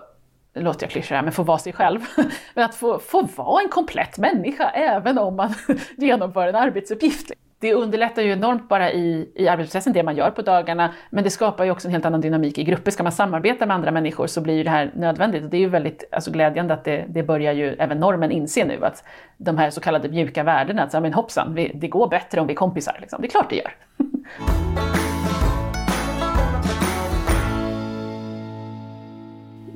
nu 0.54 0.62
låter 0.62 0.86
jag 0.86 0.90
klyschig 0.90 1.14
här, 1.14 1.22
men 1.22 1.32
få 1.32 1.42
vara 1.42 1.58
sig 1.58 1.72
själv. 1.72 2.00
Men 2.54 2.64
att 2.64 2.74
få, 2.74 2.98
få 2.98 3.22
vara 3.22 3.62
en 3.62 3.68
komplett 3.68 4.18
människa 4.18 4.70
även 4.70 5.18
om 5.18 5.36
man 5.36 5.54
genomför 5.96 6.46
en 6.46 6.56
arbetsuppgift 6.56 7.32
det 7.60 7.74
underlättar 7.74 8.22
ju 8.22 8.32
enormt 8.32 8.68
bara 8.68 8.92
i, 8.92 9.32
i 9.34 9.48
arbetsprocessen, 9.48 9.92
det 9.92 10.02
man 10.02 10.16
gör 10.16 10.30
på 10.30 10.42
dagarna, 10.42 10.94
men 11.10 11.24
det 11.24 11.30
skapar 11.30 11.64
ju 11.64 11.70
också 11.70 11.88
en 11.88 11.92
helt 11.92 12.04
annan 12.04 12.20
dynamik 12.20 12.58
i 12.58 12.64
grupper. 12.64 12.90
Ska 12.90 13.02
man 13.02 13.12
samarbeta 13.12 13.66
med 13.66 13.74
andra 13.74 13.90
människor 13.90 14.26
så 14.26 14.40
blir 14.40 14.54
ju 14.54 14.62
det 14.62 14.70
här 14.70 14.90
nödvändigt. 14.94 15.44
Och 15.44 15.50
det 15.50 15.56
är 15.56 15.60
ju 15.60 15.68
väldigt 15.68 16.04
alltså, 16.12 16.30
glädjande 16.30 16.74
att 16.74 16.84
det, 16.84 17.04
det 17.08 17.22
börjar 17.22 17.52
ju 17.52 17.74
även 17.78 18.00
normen 18.00 18.30
inse 18.30 18.64
nu, 18.64 18.84
att 18.84 19.04
de 19.36 19.58
här 19.58 19.70
så 19.70 19.80
kallade 19.80 20.08
mjuka 20.08 20.42
värdena, 20.42 20.82
att 20.82 20.92
men 20.92 21.14
hoppsan, 21.14 21.54
vi, 21.54 21.70
det 21.74 21.88
går 21.88 22.08
bättre 22.08 22.40
om 22.40 22.46
vi 22.46 22.52
är 22.52 22.56
kompisar. 22.56 22.98
Liksom. 23.00 23.22
Det 23.22 23.28
är 23.28 23.30
klart 23.30 23.50
det 23.50 23.56
gör. 23.56 23.72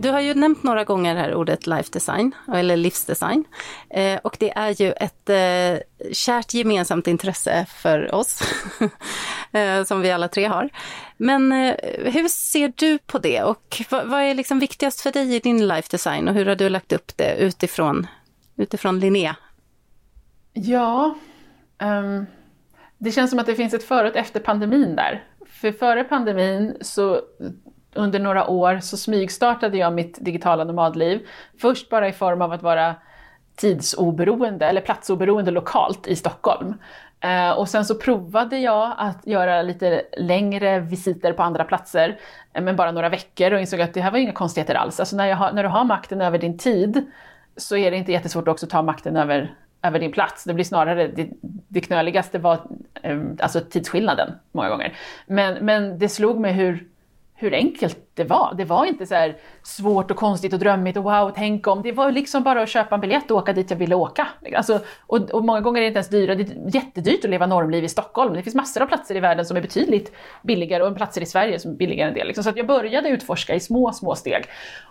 Du 0.05 0.11
har 0.11 0.21
ju 0.21 0.35
nämnt 0.35 0.63
några 0.63 0.85
gånger 0.85 1.17
här 1.17 1.35
ordet 1.35 1.67
life 1.67 1.89
design, 1.93 2.35
eller 2.55 2.77
livsdesign. 2.77 3.45
Eh, 3.91 4.19
och 4.25 4.37
det 4.41 4.51
är 4.51 4.83
ju 4.83 4.93
ett 4.93 5.31
eh, 5.31 6.13
kärt 6.13 6.55
gemensamt 6.55 7.07
intresse 7.07 7.67
för 7.69 8.15
oss, 8.15 8.43
eh, 9.53 9.85
som 9.85 10.01
vi 10.01 10.11
alla 10.11 10.29
tre 10.29 10.45
har. 10.45 10.71
Men 11.17 11.53
eh, 11.53 11.75
hur 12.13 12.29
ser 12.29 12.73
du 12.77 12.99
på 12.99 13.19
det 13.19 13.43
och 13.43 13.83
vad, 13.91 14.07
vad, 14.07 14.23
är 14.23 14.35
liksom 14.35 14.59
viktigast 14.59 15.01
för 15.01 15.13
dig 15.13 15.35
i 15.35 15.39
din 15.39 15.69
life 15.69 15.89
design 15.91 16.29
och 16.29 16.35
hur 16.35 16.47
har 16.47 16.57
du 16.57 16.69
lagt 16.69 16.93
upp 16.93 17.17
det 17.17 17.37
utifrån, 17.37 18.07
utifrån 18.57 19.01
Linnea? 19.01 19.37
Ja, 20.53 21.15
um, 21.83 22.27
det 22.99 23.13
känns 23.13 23.31
som 23.31 23.39
att 23.39 23.47
det 23.47 23.55
finns 23.55 23.75
ett 23.75 23.89
före 23.89 24.11
och 24.11 24.17
efter 24.17 24.41
pandemin 24.41 24.97
där. 24.97 25.25
För 25.47 25.73
före 25.73 26.05
pandemin 26.05 26.77
så 26.81 27.21
under 27.95 28.19
några 28.19 28.49
år 28.49 28.81
så 28.81 28.97
smygstartade 28.97 29.79
jag 29.79 29.93
mitt 29.93 30.25
digitala 30.25 30.65
nomadliv. 30.65 31.27
Först 31.61 31.91
bara 31.91 32.09
i 32.09 32.13
form 32.13 32.43
av 32.43 32.53
att 32.53 32.63
vara 32.63 32.95
tidsoberoende 33.57 34.67
eller 34.67 34.81
platsoberoende 34.81 35.51
lokalt 35.51 36.07
i 36.07 36.17
Stockholm. 36.17 36.75
Eh, 37.21 37.51
och 37.51 37.69
sen 37.69 37.85
så 37.85 37.95
provade 37.95 38.59
jag 38.59 38.95
att 38.99 39.27
göra 39.27 39.63
lite 39.63 40.03
längre 40.17 40.81
visiter 40.81 41.33
på 41.33 41.43
andra 41.43 41.65
platser, 41.65 42.19
eh, 42.53 42.63
men 42.63 42.77
bara 42.77 42.93
några 42.93 43.09
veckor 43.09 43.53
och 43.53 43.61
insåg 43.61 43.81
att 43.81 43.95
det 43.95 44.01
här 44.01 44.11
var 44.11 44.19
inga 44.19 44.33
konstigheter 44.33 44.75
alls. 44.75 45.01
Alltså 45.01 45.17
när, 45.17 45.33
har, 45.33 45.53
när 45.53 45.63
du 45.63 45.69
har 45.69 45.85
makten 45.85 46.21
över 46.21 46.39
din 46.39 46.59
tid 46.59 47.05
så 47.57 47.77
är 47.77 47.91
det 47.91 47.97
inte 47.97 48.13
jättesvårt 48.13 48.49
också 48.49 48.67
att 48.67 48.71
ta 48.71 48.83
makten 48.83 49.17
över, 49.17 49.55
över 49.83 49.99
din 49.99 50.13
plats. 50.13 50.45
Det 50.45 50.55
blir 50.55 50.65
snarare 50.65 51.09
det, 51.09 51.29
det 51.69 51.81
knöligaste 51.81 52.39
var 52.39 52.59
eh, 53.03 53.21
alltså 53.41 53.61
tidsskillnaden 53.61 54.33
många 54.53 54.69
gånger. 54.69 54.97
Men, 55.27 55.65
men 55.65 55.99
det 55.99 56.09
slog 56.09 56.41
mig 56.41 56.53
hur 56.53 56.89
hur 57.37 57.55
enkelt 57.55 57.99
det 58.15 58.25
var. 58.25 58.55
Det 58.57 58.65
var 58.65 58.85
inte 58.87 59.07
så 59.07 59.15
här 59.15 59.37
svårt 59.63 60.11
och 60.11 60.17
konstigt 60.17 60.53
och 60.53 60.59
drömmigt 60.59 60.97
och 60.97 61.05
wow, 61.05 61.33
tänk 61.35 61.67
om. 61.67 61.83
Det 61.83 61.93
var 61.93 62.13
liksom 62.13 62.43
bara 62.43 62.63
att 62.63 62.69
köpa 62.69 62.95
en 62.95 63.01
biljett 63.01 63.31
och 63.31 63.37
åka 63.37 63.53
dit 63.53 63.71
jag 63.71 63.77
ville 63.77 63.95
åka. 63.95 64.29
Alltså, 64.57 64.81
och, 65.07 65.31
och, 65.31 65.45
många 65.45 65.61
gånger 65.61 65.81
är 65.81 65.83
det 65.83 65.87
inte 65.87 65.99
ens 65.99 66.09
dyra. 66.09 66.35
Det 66.35 66.43
är 66.43 66.75
jättedyrt 66.75 67.25
att 67.25 67.31
leva 67.31 67.47
normliv 67.47 67.85
i 67.85 67.89
Stockholm. 67.89 68.35
Det 68.35 68.43
finns 68.43 68.55
massor 68.55 68.83
av 68.83 68.87
platser 68.87 69.17
i 69.17 69.21
världen 69.21 69.45
som 69.45 69.57
är 69.57 69.61
betydligt 69.61 70.13
billigare 70.43 70.83
och 70.83 70.97
platser 70.97 71.21
i 71.21 71.27
Sverige 71.27 71.59
som 71.59 71.71
är 71.71 71.77
billigare 71.77 72.09
än 72.09 72.15
det. 72.15 72.25
Liksom. 72.25 72.45
Så 72.45 72.51
att 72.51 72.57
jag 72.57 72.67
började 72.67 73.09
utforska 73.09 73.55
i 73.55 73.61
små, 73.61 73.93
små 73.93 74.15
steg. 74.15 74.45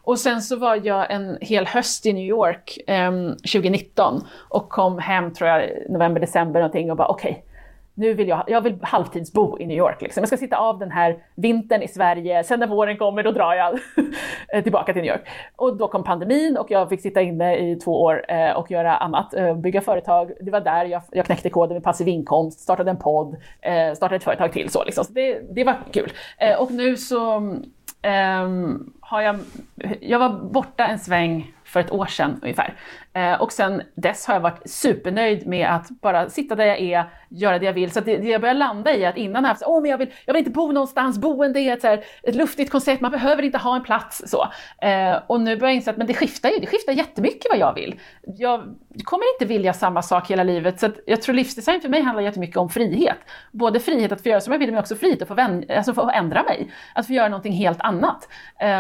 Och 0.04 0.20
sen 0.20 0.42
så 0.42 0.56
var 0.56 0.82
jag 0.84 1.12
en 1.12 1.38
hel 1.42 1.66
höst 1.66 2.06
i 2.06 2.14
New 2.14 2.26
York 2.26 2.78
eh, 2.88 3.12
2019 3.12 4.22
och 4.50 4.70
kom 4.70 5.00
hem, 5.00 5.34
tror 5.34 5.50
jag, 5.50 5.70
november, 5.90 6.22
december 6.22 6.60
någonting 6.60 6.92
och 6.92 6.98
bara 6.98 7.08
okej, 7.08 7.32
okay, 7.32 7.53
nu 7.96 8.14
vill 8.14 8.28
jag, 8.28 8.44
jag 8.48 8.62
vill 8.62 8.78
halvtidsbo 8.82 9.60
i 9.60 9.66
New 9.66 9.78
York. 9.78 10.02
Liksom. 10.02 10.22
Jag 10.22 10.28
ska 10.28 10.38
sitta 10.38 10.58
av 10.58 10.80
den 10.80 10.92
här 10.92 11.18
vintern 11.36 11.82
i 11.82 11.88
Sverige, 11.88 12.44
sen 12.44 12.60
när 12.60 12.68
våren 12.68 12.98
kommer 12.98 13.24
då 13.24 13.32
drar 13.32 13.54
jag 13.54 13.80
tillbaka 14.64 14.94
till 14.94 15.02
New 15.02 15.12
York. 15.12 15.28
Och 15.56 15.78
då 15.78 15.88
kom 15.88 16.04
pandemin 16.04 16.58
och 16.58 16.72
jag 16.72 16.90
fick 16.90 17.02
sitta 17.02 17.22
inne 17.22 17.58
i 17.58 17.76
två 17.76 18.02
år 18.02 18.26
eh, 18.32 18.52
och 18.52 18.72
göra 18.72 18.98
annat, 18.98 19.34
eh, 19.34 19.56
bygga 19.56 19.82
företag. 19.82 20.32
Det 20.42 20.52
var 20.52 20.62
där 20.62 20.86
jag, 20.86 21.02
jag 21.12 21.26
knäckte 21.26 21.50
koden 21.50 21.74
med 21.74 21.84
passiv 21.84 22.08
inkomst, 22.08 22.60
startade 22.60 22.92
en 22.92 22.98
podd, 22.98 23.36
eh, 23.62 23.94
startade 23.94 24.16
ett 24.16 24.24
företag 24.24 24.52
till. 24.52 24.70
Så, 24.70 24.84
liksom. 24.84 25.04
så 25.04 25.14
det, 25.14 25.42
det 25.56 25.64
var 25.64 25.76
kul. 25.92 26.12
Eh, 26.38 26.62
och 26.62 26.72
nu 26.72 26.98
så 26.98 27.38
ehm, 28.02 28.94
har 29.02 29.22
jag, 29.22 29.40
jag 30.02 30.20
var 30.20 30.30
borta 30.30 30.86
en 30.88 31.00
sväng 31.00 31.54
för 31.74 31.80
ett 31.80 31.92
år 31.92 32.06
sedan 32.06 32.40
ungefär. 32.42 32.74
Eh, 33.14 33.42
och 33.42 33.52
sen 33.52 33.82
dess 33.96 34.28
har 34.28 34.34
jag 34.34 34.42
varit 34.42 34.70
supernöjd 34.70 35.48
med 35.48 35.76
att 35.76 35.90
bara 35.90 36.30
sitta 36.30 36.56
där 36.56 36.66
jag 36.66 36.80
är, 36.80 37.06
göra 37.30 37.60
det 37.60 37.66
jag 37.66 37.74
vill. 37.74 37.92
Så 37.92 38.00
det, 38.00 38.18
det 38.18 38.28
jag 38.28 38.42
börjar 38.42 38.56
landa 38.56 38.96
i 38.96 39.06
att 39.06 39.18
innan 39.18 39.44
har 39.44 39.50
jag 39.50 39.54
haft 39.54 39.64
åh 39.66 39.82
men 39.82 39.92
jag 39.92 39.98
vill, 39.98 40.12
jag 40.26 40.34
vill 40.34 40.40
inte 40.40 40.52
bo 40.52 40.72
någonstans, 40.72 41.18
boende 41.18 41.60
är 41.60 41.74
ett, 41.74 41.82
så 41.82 41.88
här, 41.88 42.04
ett 42.24 42.36
luftigt 42.36 42.72
koncept, 42.72 43.02
man 43.02 43.12
behöver 43.12 43.44
inte 43.44 43.58
ha 43.58 43.76
en 43.76 43.84
plats. 43.84 44.24
Så. 44.26 44.48
Eh, 44.88 45.18
och 45.28 45.42
nu 45.42 45.56
börjar 45.56 45.70
jag 45.70 45.76
inse 45.76 45.92
att 45.92 45.98
men 45.98 46.08
det 46.08 46.14
skiftar 46.14 46.50
ju, 46.50 46.60
det 46.60 46.68
skiftar 46.68 46.94
jättemycket 46.94 47.46
vad 47.50 47.60
jag 47.60 47.74
vill. 47.74 48.00
Jag 48.22 48.60
kommer 49.04 49.26
inte 49.36 49.46
vilja 49.54 49.74
samma 49.74 50.02
sak 50.02 50.32
hela 50.32 50.44
livet, 50.44 50.80
så 50.80 50.90
jag 51.06 51.22
tror 51.22 51.36
livsdesign 51.36 51.82
för 51.82 51.90
mig 51.90 52.02
handlar 52.02 52.24
jättemycket 52.24 52.58
om 52.58 52.70
frihet. 52.70 53.18
Både 53.52 53.80
frihet 53.80 54.12
att 54.12 54.22
få 54.22 54.30
göra 54.30 54.42
som 54.42 54.54
jag 54.54 54.60
vill, 54.60 54.72
men 54.72 54.80
också 54.80 54.96
frihet 54.96 55.22
att 55.22 55.28
få, 55.28 55.34
vän, 55.34 55.66
alltså 55.70 55.94
få 55.94 56.10
ändra 56.10 56.44
mig. 56.44 56.72
Att 56.96 57.08
få 57.08 57.14
göra 57.14 57.30
någonting 57.30 57.54
helt 57.54 57.82
annat. 57.82 58.30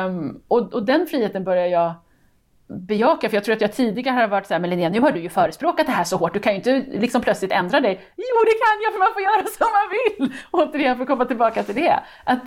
Um, 0.07 0.41
och, 0.47 0.73
och 0.73 0.85
den 0.85 1.07
friheten 1.07 1.43
börjar 1.43 1.67
jag 1.67 1.93
bejaka, 2.67 3.29
för 3.29 3.37
jag 3.37 3.43
tror 3.43 3.55
att 3.55 3.61
jag 3.61 3.73
tidigare 3.73 4.15
har 4.15 4.27
varit 4.27 4.47
så 4.47 4.53
här, 4.53 4.61
men 4.61 4.69
Linnea, 4.69 4.89
nu 4.89 4.99
har 4.99 5.11
du 5.11 5.19
ju 5.19 5.29
förespråkat 5.29 5.85
det 5.85 5.91
här 5.91 6.03
så 6.03 6.17
hårt, 6.17 6.33
du 6.33 6.39
kan 6.39 6.53
ju 6.53 6.57
inte 6.57 6.85
liksom 6.99 7.21
plötsligt 7.21 7.51
ändra 7.51 7.79
dig. 7.79 8.01
Jo, 8.15 8.45
det 8.45 8.51
kan 8.51 8.83
jag, 8.83 8.93
för 8.93 8.99
man 8.99 9.13
får 9.13 9.21
göra 9.21 9.45
som 9.57 9.67
man 9.73 9.89
vill! 10.29 10.39
Återigen, 10.51 10.95
för 10.95 11.03
att 11.03 11.09
komma 11.09 11.25
tillbaka 11.25 11.63
till 11.63 11.75
det. 11.75 11.99
Att 12.23 12.41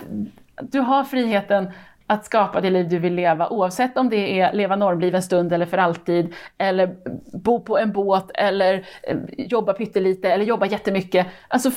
du 0.61 0.79
har 0.79 1.03
friheten 1.03 1.71
att 2.07 2.25
skapa 2.25 2.61
det 2.61 2.69
liv 2.69 2.89
du 2.89 2.99
vill 2.99 3.13
leva, 3.13 3.49
oavsett 3.49 3.97
om 3.97 4.09
det 4.09 4.39
är 4.39 4.53
leva 4.53 4.75
normliv 4.75 5.15
en 5.15 5.23
stund 5.23 5.53
eller 5.53 5.65
för 5.65 5.77
alltid, 5.77 6.33
eller 6.57 6.95
bo 7.33 7.59
på 7.59 7.77
en 7.77 7.91
båt, 7.91 8.31
eller 8.33 8.85
eh, 9.03 9.17
jobba 9.37 9.73
pyttelite, 9.73 10.31
eller 10.31 10.45
jobba 10.45 10.65
jättemycket. 10.65 11.27
Alltså, 11.47 11.71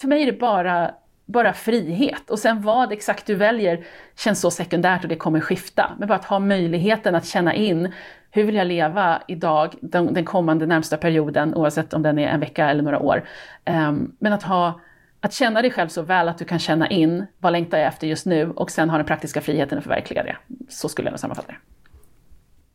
för 0.00 0.08
mig 0.08 0.22
är 0.22 0.26
det 0.26 0.38
bara 0.38 0.90
bara 1.26 1.52
frihet. 1.52 2.30
Och 2.30 2.38
sen 2.38 2.62
vad 2.62 2.92
exakt 2.92 3.26
du 3.26 3.34
väljer 3.34 3.84
känns 4.16 4.40
så 4.40 4.50
sekundärt 4.50 5.02
och 5.02 5.08
det 5.08 5.16
kommer 5.16 5.40
skifta. 5.40 5.92
Men 5.98 6.08
bara 6.08 6.18
att 6.18 6.24
ha 6.24 6.38
möjligheten 6.38 7.14
att 7.14 7.26
känna 7.26 7.54
in 7.54 7.92
hur 8.30 8.44
vill 8.44 8.54
jag 8.54 8.66
leva 8.66 9.22
idag, 9.28 9.74
den, 9.80 10.14
den 10.14 10.24
kommande 10.24 10.66
närmsta 10.66 10.96
perioden, 10.96 11.54
oavsett 11.54 11.94
om 11.94 12.02
den 12.02 12.18
är 12.18 12.28
en 12.28 12.40
vecka 12.40 12.70
eller 12.70 12.82
några 12.82 12.98
år. 12.98 13.24
Um, 13.66 14.16
men 14.18 14.32
att, 14.32 14.42
ha, 14.42 14.80
att 15.20 15.32
känna 15.32 15.62
dig 15.62 15.70
själv 15.70 15.88
så 15.88 16.02
väl 16.02 16.28
att 16.28 16.38
du 16.38 16.44
kan 16.44 16.58
känna 16.58 16.88
in 16.88 17.26
vad 17.38 17.52
längtar 17.52 17.78
jag 17.78 17.86
efter 17.86 18.06
just 18.06 18.26
nu 18.26 18.50
och 18.50 18.70
sen 18.70 18.90
ha 18.90 18.96
den 18.96 19.06
praktiska 19.06 19.40
friheten 19.40 19.78
att 19.78 19.84
förverkliga 19.84 20.22
det. 20.22 20.36
Så 20.68 20.88
skulle 20.88 21.06
jag 21.06 21.12
nog 21.12 21.20
sammanfatta 21.20 21.52
det. 21.52 21.58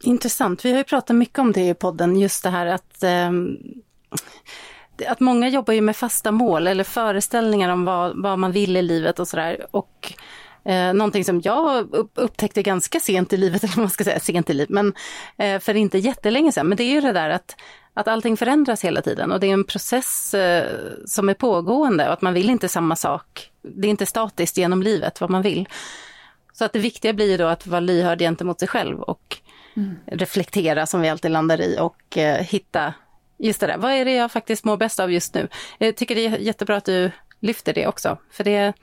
Intressant. 0.09 0.65
Vi 0.65 0.71
har 0.71 0.77
ju 0.77 0.83
pratat 0.83 1.15
mycket 1.15 1.39
om 1.39 1.51
det 1.51 1.69
i 1.69 1.73
podden, 1.73 2.19
just 2.19 2.43
det 2.43 2.49
här 2.49 2.65
att 2.65 3.03
um 3.27 3.57
att 5.07 5.19
många 5.19 5.49
jobbar 5.49 5.73
ju 5.73 5.81
med 5.81 5.95
fasta 5.95 6.31
mål 6.31 6.67
eller 6.67 6.83
föreställningar 6.83 7.69
om 7.69 7.85
vad, 7.85 8.21
vad 8.21 8.39
man 8.39 8.51
vill 8.51 8.77
i 8.77 8.81
livet 8.81 9.19
och 9.19 9.27
sådär. 9.27 9.67
Och 9.71 10.13
eh, 10.65 10.93
någonting 10.93 11.25
som 11.25 11.41
jag 11.41 11.87
upptäckte 12.15 12.63
ganska 12.63 12.99
sent 12.99 13.33
i 13.33 13.37
livet, 13.37 13.63
eller 13.63 13.77
man 13.77 13.89
ska 13.89 14.03
säga, 14.03 14.19
sent 14.19 14.49
i 14.49 14.53
livet, 14.53 14.69
men 14.69 14.93
eh, 15.37 15.59
för 15.59 15.75
inte 15.75 15.97
jättelänge 15.97 16.51
sedan. 16.51 16.67
Men 16.67 16.77
det 16.77 16.83
är 16.83 16.93
ju 16.93 17.01
det 17.01 17.11
där 17.11 17.29
att, 17.29 17.55
att 17.93 18.07
allting 18.07 18.37
förändras 18.37 18.83
hela 18.83 19.01
tiden 19.01 19.31
och 19.31 19.39
det 19.39 19.47
är 19.47 19.53
en 19.53 19.63
process 19.63 20.33
eh, 20.33 20.67
som 21.05 21.29
är 21.29 21.33
pågående 21.33 22.07
och 22.07 22.13
att 22.13 22.21
man 22.21 22.33
vill 22.33 22.49
inte 22.49 22.67
samma 22.67 22.95
sak. 22.95 23.51
Det 23.61 23.87
är 23.87 23.89
inte 23.89 24.05
statiskt 24.05 24.57
genom 24.57 24.83
livet 24.83 25.21
vad 25.21 25.29
man 25.29 25.41
vill. 25.41 25.67
Så 26.53 26.65
att 26.65 26.73
det 26.73 26.79
viktiga 26.79 27.13
blir 27.13 27.37
då 27.37 27.45
att 27.45 27.67
vara 27.67 27.79
lyhörd 27.79 28.19
gentemot 28.19 28.59
sig 28.59 28.67
själv 28.67 29.01
och 29.01 29.37
mm. 29.75 29.95
reflektera 30.05 30.85
som 30.85 31.01
vi 31.01 31.09
alltid 31.09 31.31
landar 31.31 31.61
i 31.61 31.77
och 31.79 32.17
eh, 32.17 32.43
hitta 32.43 32.93
Just 33.39 33.59
det 33.59 33.67
där, 33.67 33.77
vad 33.77 33.91
är 33.91 34.05
det 34.05 34.13
jag 34.13 34.31
faktiskt 34.31 34.65
mår 34.65 34.77
bäst 34.77 34.99
av 34.99 35.11
just 35.11 35.33
nu? 35.33 35.47
Jag 35.77 35.95
tycker 35.95 36.15
det 36.15 36.25
är 36.25 36.37
jättebra 36.37 36.75
att 36.75 36.85
du 36.85 37.11
lyfter 37.39 37.73
det 37.73 37.87
också, 37.87 38.17
för 38.31 38.43
det, 38.43 38.73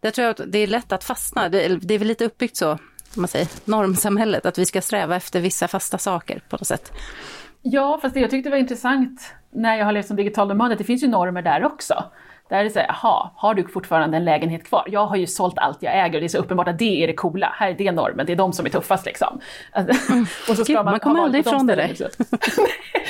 det 0.00 0.10
tror 0.10 0.24
jag 0.24 0.30
att 0.30 0.52
det 0.52 0.58
är 0.58 0.66
lätt 0.66 0.92
att 0.92 1.04
fastna. 1.04 1.48
Det, 1.48 1.68
det 1.68 1.94
är 1.94 1.98
väl 1.98 2.08
lite 2.08 2.24
uppbyggt 2.24 2.56
så, 2.56 2.70
om 2.70 2.78
man 3.14 3.28
säger, 3.28 3.48
normsamhället, 3.64 4.46
att 4.46 4.58
vi 4.58 4.66
ska 4.66 4.80
sträva 4.80 5.16
efter 5.16 5.40
vissa 5.40 5.68
fasta 5.68 5.98
saker 5.98 6.42
på 6.48 6.56
något 6.56 6.66
sätt. 6.66 6.92
Ja, 7.62 7.98
fast 8.02 8.14
det 8.14 8.20
jag 8.20 8.30
tyckte 8.30 8.48
det 8.48 8.54
var 8.54 8.60
intressant 8.60 9.34
när 9.50 9.76
jag 9.78 9.84
har 9.84 9.92
levt 9.92 10.06
som 10.06 10.16
digital 10.16 10.48
nomad, 10.48 10.78
det 10.78 10.84
finns 10.84 11.02
ju 11.02 11.08
normer 11.08 11.42
där 11.42 11.64
också. 11.64 12.04
Där 12.48 12.56
är 12.56 12.64
det 12.64 12.70
så 12.70 12.78
här, 12.78 12.86
jaha, 12.88 13.30
har 13.36 13.54
du 13.54 13.68
fortfarande 13.68 14.16
en 14.16 14.24
lägenhet 14.24 14.64
kvar? 14.64 14.84
Jag 14.86 15.06
har 15.06 15.16
ju 15.16 15.26
sålt 15.26 15.58
allt 15.58 15.82
jag 15.82 15.94
äger 15.94 16.14
och 16.14 16.20
det 16.20 16.26
är 16.26 16.28
så 16.28 16.38
uppenbart 16.38 16.68
att 16.68 16.78
det 16.78 17.02
är 17.02 17.06
det 17.06 17.12
coola. 17.12 17.52
Här 17.54 17.70
är 17.70 17.74
det 17.74 17.92
normen, 17.92 18.26
det 18.26 18.32
är 18.32 18.36
de 18.36 18.52
som 18.52 18.66
är 18.66 18.70
tuffast 18.70 19.06
liksom. 19.06 19.40
och 20.48 20.56
så 20.56 20.64
ska 20.64 20.64
Gud, 20.64 20.74
man, 20.74 20.84
man 20.84 21.00
kommer 21.00 21.20
aldrig 21.20 21.46
ifrån 21.46 21.66
det 21.66 21.74
där. 21.74 22.10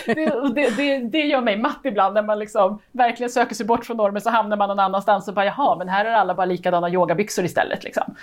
det, 0.14 0.54
det, 0.54 0.76
det, 0.76 0.98
det 0.98 1.18
gör 1.18 1.40
mig 1.40 1.56
matt 1.56 1.80
ibland 1.84 2.14
när 2.14 2.22
man 2.22 2.38
liksom 2.38 2.80
verkligen 2.92 3.30
söker 3.30 3.54
sig 3.54 3.66
bort 3.66 3.84
från 3.84 3.96
normen 3.96 4.22
så 4.22 4.30
hamnar 4.30 4.56
man 4.56 4.68
någon 4.68 4.78
annanstans 4.78 5.28
och 5.28 5.34
bara 5.34 5.44
jaha, 5.44 5.76
men 5.76 5.88
här 5.88 6.04
är 6.04 6.12
alla 6.12 6.34
bara 6.34 6.46
likadana 6.46 6.90
yogabyxor 6.90 7.44
istället. 7.44 7.84
Liksom. 7.84 8.14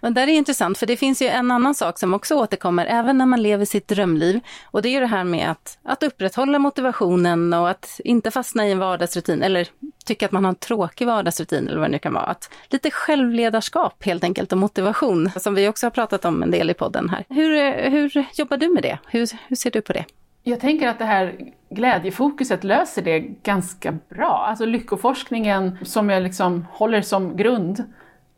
Men 0.00 0.14
det 0.14 0.20
är 0.20 0.28
intressant 0.28 0.78
för 0.78 0.86
det 0.86 0.96
finns 0.96 1.22
ju 1.22 1.26
en 1.26 1.50
annan 1.50 1.74
sak 1.74 1.98
som 1.98 2.14
också 2.14 2.34
återkommer 2.34 2.86
även 2.86 3.18
när 3.18 3.26
man 3.26 3.42
lever 3.42 3.64
sitt 3.64 3.88
drömliv 3.88 4.40
och 4.64 4.82
det 4.82 4.88
är 4.88 4.90
ju 4.90 5.00
det 5.00 5.06
här 5.06 5.24
med 5.24 5.50
att, 5.50 5.78
att 5.84 6.02
upprätthålla 6.02 6.58
motivationen 6.58 7.54
och 7.54 7.70
att 7.70 8.00
inte 8.04 8.30
fastna 8.30 8.66
i 8.66 8.72
en 8.72 8.78
vardagsrutin 8.78 9.42
eller 9.42 9.68
tycka 10.06 10.26
att 10.26 10.32
man 10.32 10.44
har 10.44 10.48
en 10.48 10.54
tråkig 10.54 11.06
vardagsrutin 11.06 11.68
eller 11.68 11.78
vad 11.78 11.88
det 11.88 11.92
nu 11.92 11.98
kan 11.98 12.12
vara. 12.12 12.24
Att 12.24 12.50
lite 12.68 12.90
självledarskap 12.90 14.04
helt 14.04 14.24
enkelt 14.24 14.52
och 14.52 14.58
motivation 14.58 15.30
som 15.36 15.54
vi 15.54 15.68
också 15.68 15.86
har 15.86 15.90
pratat 15.90 16.24
om 16.24 16.42
en 16.42 16.50
del 16.50 16.70
i 16.70 16.74
podden 16.74 17.08
här. 17.08 17.24
Hur, 17.28 17.72
hur 17.90 18.26
jobbar 18.34 18.56
du 18.56 18.68
med 18.74 18.82
det? 18.82 18.98
Hur, 19.06 19.28
hur 19.48 19.56
ser 19.56 19.70
du 19.70 19.80
på 19.80 19.92
det? 19.92 20.04
Jag 20.42 20.60
tänker 20.60 20.88
att 20.88 20.98
det 20.98 21.04
här 21.04 21.34
glädjefokuset 21.70 22.64
löser 22.64 23.02
det 23.02 23.20
ganska 23.20 23.98
bra. 24.08 24.46
Alltså 24.48 24.64
lyckoforskningen 24.64 25.78
som 25.82 26.10
jag 26.10 26.22
liksom 26.22 26.66
håller 26.70 27.02
som 27.02 27.36
grund, 27.36 27.84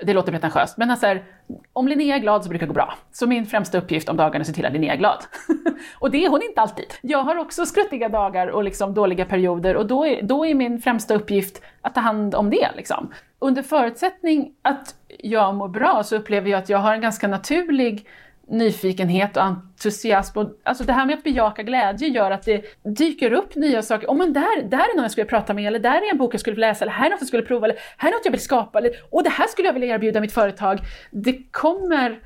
det 0.05 0.15
låter 0.15 0.33
pretentiöst, 0.33 0.79
men 0.79 0.91
alltså 0.91 1.07
här, 1.07 1.25
om 1.73 1.89
Linnea 1.89 2.17
är 2.17 2.21
glad 2.21 2.45
så 2.45 2.49
brukar 2.49 2.67
det 2.67 2.69
gå 2.69 2.75
bra. 2.75 2.95
Så 3.13 3.27
min 3.27 3.47
främsta 3.47 3.79
uppgift 3.79 4.09
om 4.09 4.17
dagarna 4.17 4.37
är 4.37 4.41
att 4.41 4.47
se 4.47 4.53
till 4.53 4.67
att 4.67 4.73
Linnea 4.73 4.93
är 4.93 4.99
glad. 4.99 5.25
och 5.99 6.11
det 6.11 6.25
är 6.25 6.29
hon 6.29 6.43
inte 6.43 6.61
alltid. 6.61 6.95
Jag 7.01 7.23
har 7.23 7.37
också 7.37 7.67
skruttiga 7.67 8.09
dagar 8.09 8.47
och 8.47 8.65
liksom 8.65 8.95
dåliga 8.95 9.25
perioder 9.25 9.77
och 9.77 9.87
då 9.87 10.07
är, 10.07 10.23
då 10.23 10.47
är 10.47 10.55
min 10.55 10.83
främsta 10.83 11.15
uppgift 11.15 11.63
att 11.83 11.95
ta 11.95 12.01
hand 12.01 12.35
om 12.35 12.51
det. 12.51 12.69
Liksom. 12.77 13.13
Under 13.39 13.63
förutsättning 13.63 14.53
att 14.63 14.95
jag 15.19 15.55
mår 15.55 15.69
bra 15.69 16.03
så 16.03 16.17
upplever 16.17 16.51
jag 16.51 16.59
att 16.59 16.69
jag 16.69 16.79
har 16.79 16.93
en 16.95 17.01
ganska 17.01 17.29
naturlig 17.29 18.09
nyfikenhet 18.49 19.37
och 19.37 19.43
entusiasm. 19.43 20.39
Och, 20.39 20.51
alltså 20.63 20.85
det 20.85 20.93
här 20.93 21.07
med 21.07 21.19
att 21.19 21.25
bejaka 21.25 21.63
glädje 21.63 22.09
gör 22.09 22.31
att 22.31 22.43
det 22.43 22.65
dyker 22.83 23.33
upp 23.33 23.55
nya 23.55 23.83
saker. 23.83 24.07
Oh, 24.07 24.17
men 24.17 24.33
där, 24.33 24.63
där 24.63 24.79
är 24.79 24.97
någon 24.97 25.03
jag 25.03 25.11
skulle 25.11 25.27
prata 25.27 25.55
med, 25.55 25.67
eller 25.67 25.79
där 25.79 25.97
är 26.09 26.11
en 26.11 26.19
bok 26.19 26.35
jag 26.35 26.41
skulle 26.41 26.57
läsa, 26.57 26.85
eller 26.85 26.93
här 26.93 27.07
är 27.07 27.11
något 27.11 27.21
jag 27.21 27.29
skulle 27.29 27.43
prova, 27.43 27.67
eller 27.67 27.79
här 27.97 28.09
är 28.09 28.13
något 28.13 28.25
jag 28.25 28.33
vill 28.33 28.41
skapa, 28.41 28.79
eller 28.79 28.93
och 29.11 29.23
det 29.23 29.31
här 29.31 29.47
skulle 29.47 29.69
jag 29.69 29.73
vilja 29.73 29.95
erbjuda 29.95 30.21
mitt 30.21 30.33
företag. 30.33 30.79
Det 31.11 31.43
kommer 31.51 32.19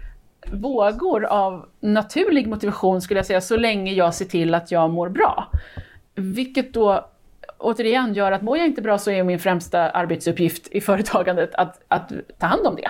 vågor 0.53 1.25
av 1.25 1.69
naturlig 1.81 2.47
motivation 2.47 3.03
skulle 3.03 3.19
jag 3.19 3.27
säga, 3.27 3.41
så 3.41 3.57
länge 3.57 3.93
jag 3.93 4.15
ser 4.15 4.25
till 4.25 4.55
att 4.55 4.71
jag 4.71 4.91
mår 4.91 5.09
bra. 5.09 5.51
Vilket 6.15 6.75
då 6.75 7.09
återigen 7.59 8.15
gör 8.15 8.33
att 8.33 8.43
mår 8.43 8.59
jag 8.59 8.67
inte 8.67 8.83
bra 8.83 8.99
så 8.99 9.11
är 9.11 9.23
min 9.23 9.39
främsta 9.39 9.91
arbetsuppgift 9.91 10.69
i 10.69 10.81
företagandet 10.81 11.55
att, 11.55 11.81
att 11.89 12.13
ta 12.39 12.47
hand 12.47 12.67
om 12.67 12.77
det. 12.77 12.89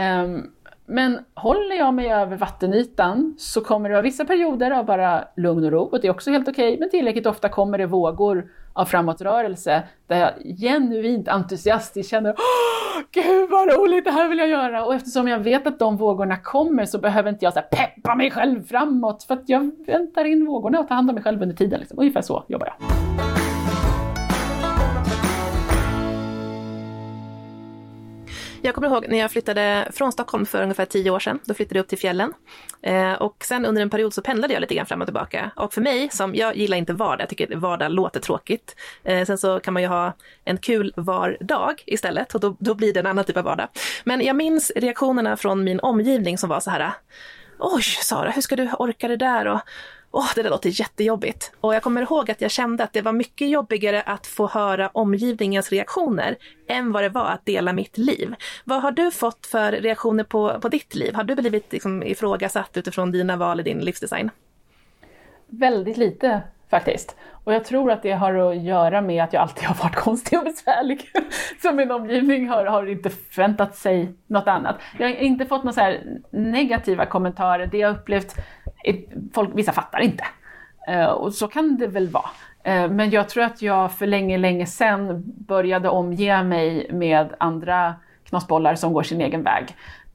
Um, 0.00 0.50
men 0.92 1.18
håller 1.34 1.76
jag 1.76 1.94
mig 1.94 2.12
över 2.12 2.36
vattenytan 2.36 3.34
så 3.38 3.60
kommer 3.60 3.88
det 3.88 3.92
vara 3.92 4.02
vissa 4.02 4.24
perioder 4.24 4.70
av 4.70 4.84
bara 4.84 5.24
lugn 5.36 5.64
och 5.64 5.72
ro 5.72 5.82
och 5.82 6.00
det 6.00 6.06
är 6.06 6.10
också 6.10 6.30
helt 6.30 6.48
okej, 6.48 6.68
okay, 6.68 6.80
men 6.80 6.90
tillräckligt 6.90 7.26
ofta 7.26 7.48
kommer 7.48 7.78
det 7.78 7.86
vågor 7.86 8.50
av 8.72 8.84
framåtrörelse 8.84 9.82
där 10.06 10.16
jag 10.16 10.56
genuint 10.58 11.28
entusiastiskt 11.28 12.10
känner 12.10 12.30
Åh, 12.30 13.02
Gud 13.10 13.50
vad 13.50 13.68
roligt, 13.68 14.04
det 14.04 14.10
här 14.10 14.28
vill 14.28 14.38
jag 14.38 14.48
göra! 14.48 14.84
Och 14.84 14.94
eftersom 14.94 15.28
jag 15.28 15.38
vet 15.38 15.66
att 15.66 15.78
de 15.78 15.96
vågorna 15.96 16.36
kommer 16.36 16.84
så 16.84 16.98
behöver 16.98 17.30
inte 17.30 17.44
jag 17.44 17.54
så 17.54 17.60
peppa 17.70 18.14
mig 18.14 18.30
själv 18.30 18.66
framåt 18.66 19.22
för 19.22 19.34
att 19.34 19.48
jag 19.48 19.70
väntar 19.86 20.24
in 20.24 20.46
vågorna 20.46 20.80
och 20.80 20.88
tar 20.88 20.94
hand 20.94 21.10
om 21.10 21.14
mig 21.14 21.24
själv 21.24 21.42
under 21.42 21.56
tiden. 21.56 21.80
Liksom. 21.80 21.98
Ungefär 21.98 22.22
så 22.22 22.44
jobbar 22.48 22.66
jag. 22.66 23.31
Jag 28.64 28.74
kommer 28.74 28.88
ihåg 28.88 29.08
när 29.08 29.18
jag 29.18 29.30
flyttade 29.30 29.88
från 29.92 30.12
Stockholm 30.12 30.46
för 30.46 30.62
ungefär 30.62 30.84
tio 30.84 31.10
år 31.10 31.18
sedan. 31.18 31.38
Då 31.44 31.54
flyttade 31.54 31.78
jag 31.78 31.82
upp 31.82 31.88
till 31.88 31.98
fjällen. 31.98 32.32
Eh, 32.82 33.12
och 33.12 33.36
sen 33.44 33.66
under 33.66 33.82
en 33.82 33.90
period 33.90 34.14
så 34.14 34.22
pendlade 34.22 34.54
jag 34.54 34.60
lite 34.60 34.74
grann 34.74 34.86
fram 34.86 35.00
och 35.00 35.06
tillbaka. 35.06 35.50
Och 35.56 35.74
för 35.74 35.80
mig, 35.80 36.08
som 36.10 36.34
jag 36.34 36.56
gillar 36.56 36.76
inte 36.76 36.92
vardag, 36.92 37.20
jag 37.20 37.28
tycker 37.28 37.56
vardag 37.56 37.92
låter 37.92 38.20
tråkigt. 38.20 38.76
Eh, 39.04 39.26
sen 39.26 39.38
så 39.38 39.60
kan 39.60 39.74
man 39.74 39.82
ju 39.82 39.88
ha 39.88 40.12
en 40.44 40.58
kul 40.58 40.92
vardag 40.96 41.82
istället 41.86 42.34
och 42.34 42.40
då, 42.40 42.56
då 42.58 42.74
blir 42.74 42.92
det 42.92 43.00
en 43.00 43.06
annan 43.06 43.24
typ 43.24 43.36
av 43.36 43.44
vardag. 43.44 43.68
Men 44.04 44.20
jag 44.20 44.36
minns 44.36 44.72
reaktionerna 44.76 45.36
från 45.36 45.64
min 45.64 45.80
omgivning 45.80 46.38
som 46.38 46.48
var 46.48 46.60
så 46.60 46.70
här 46.70 46.92
Oj, 47.58 47.82
Sara, 47.82 48.30
hur 48.30 48.42
ska 48.42 48.56
du 48.56 48.70
orka 48.78 49.08
det 49.08 49.16
där? 49.16 49.46
Och, 49.46 49.60
Åh, 50.14 50.26
det 50.34 50.42
där 50.42 50.50
låter 50.50 50.80
jättejobbigt. 50.80 51.52
Och 51.60 51.74
jag 51.74 51.82
kommer 51.82 52.02
ihåg 52.02 52.30
att 52.30 52.40
jag 52.40 52.50
kände 52.50 52.84
att 52.84 52.92
det 52.92 53.02
var 53.02 53.12
mycket 53.12 53.48
jobbigare 53.48 54.02
att 54.02 54.26
få 54.26 54.46
höra 54.48 54.88
omgivningens 54.88 55.70
reaktioner 55.70 56.36
än 56.68 56.92
vad 56.92 57.02
det 57.02 57.08
var 57.08 57.26
att 57.26 57.46
dela 57.46 57.72
mitt 57.72 57.98
liv. 57.98 58.34
Vad 58.64 58.82
har 58.82 58.92
du 58.92 59.10
fått 59.10 59.46
för 59.46 59.72
reaktioner 59.72 60.24
på, 60.24 60.60
på 60.60 60.68
ditt 60.68 60.94
liv? 60.94 61.14
Har 61.14 61.24
du 61.24 61.34
blivit 61.34 61.72
liksom 61.72 62.02
ifrågasatt 62.02 62.76
utifrån 62.76 63.12
dina 63.12 63.36
val 63.36 63.60
i 63.60 63.62
din 63.62 63.78
livsdesign? 63.78 64.30
Väldigt 65.46 65.96
lite 65.96 66.42
faktiskt. 66.70 67.16
Och 67.44 67.54
jag 67.54 67.64
tror 67.64 67.90
att 67.90 68.02
det 68.02 68.12
har 68.12 68.34
att 68.34 68.62
göra 68.62 69.00
med 69.00 69.24
att 69.24 69.32
jag 69.32 69.42
alltid 69.42 69.64
har 69.64 69.74
varit 69.74 69.96
konstig 69.96 70.38
och 70.38 70.44
besvärlig. 70.44 71.10
Så 71.62 71.72
min 71.72 71.90
omgivning 71.90 72.48
har, 72.48 72.64
har 72.64 72.86
inte 72.86 73.10
förväntat 73.10 73.76
sig 73.76 74.14
något 74.26 74.48
annat. 74.48 74.76
Jag 74.98 75.08
har 75.08 75.14
inte 75.14 75.46
fått 75.46 75.64
några 75.64 75.94
negativa 76.30 77.06
kommentarer. 77.06 77.66
Det 77.66 77.78
jag 77.78 77.94
upplevt 77.96 78.36
folk, 79.34 79.50
vissa 79.54 79.72
fattar 79.72 80.00
inte. 80.00 80.24
Eh, 80.88 81.06
och 81.06 81.34
så 81.34 81.48
kan 81.48 81.76
det 81.76 81.86
väl 81.86 82.08
vara. 82.08 82.30
Eh, 82.64 82.90
men 82.90 83.10
jag 83.10 83.28
tror 83.28 83.44
att 83.44 83.62
jag 83.62 83.92
för 83.92 84.06
länge, 84.06 84.38
länge 84.38 84.66
sedan 84.66 85.22
började 85.24 85.88
omge 85.88 86.42
mig 86.42 86.86
med 86.92 87.34
andra 87.38 87.94
knasbollar 88.24 88.74
som 88.74 88.92
går 88.92 89.02
sin 89.02 89.20
egen 89.20 89.42
väg. 89.42 89.64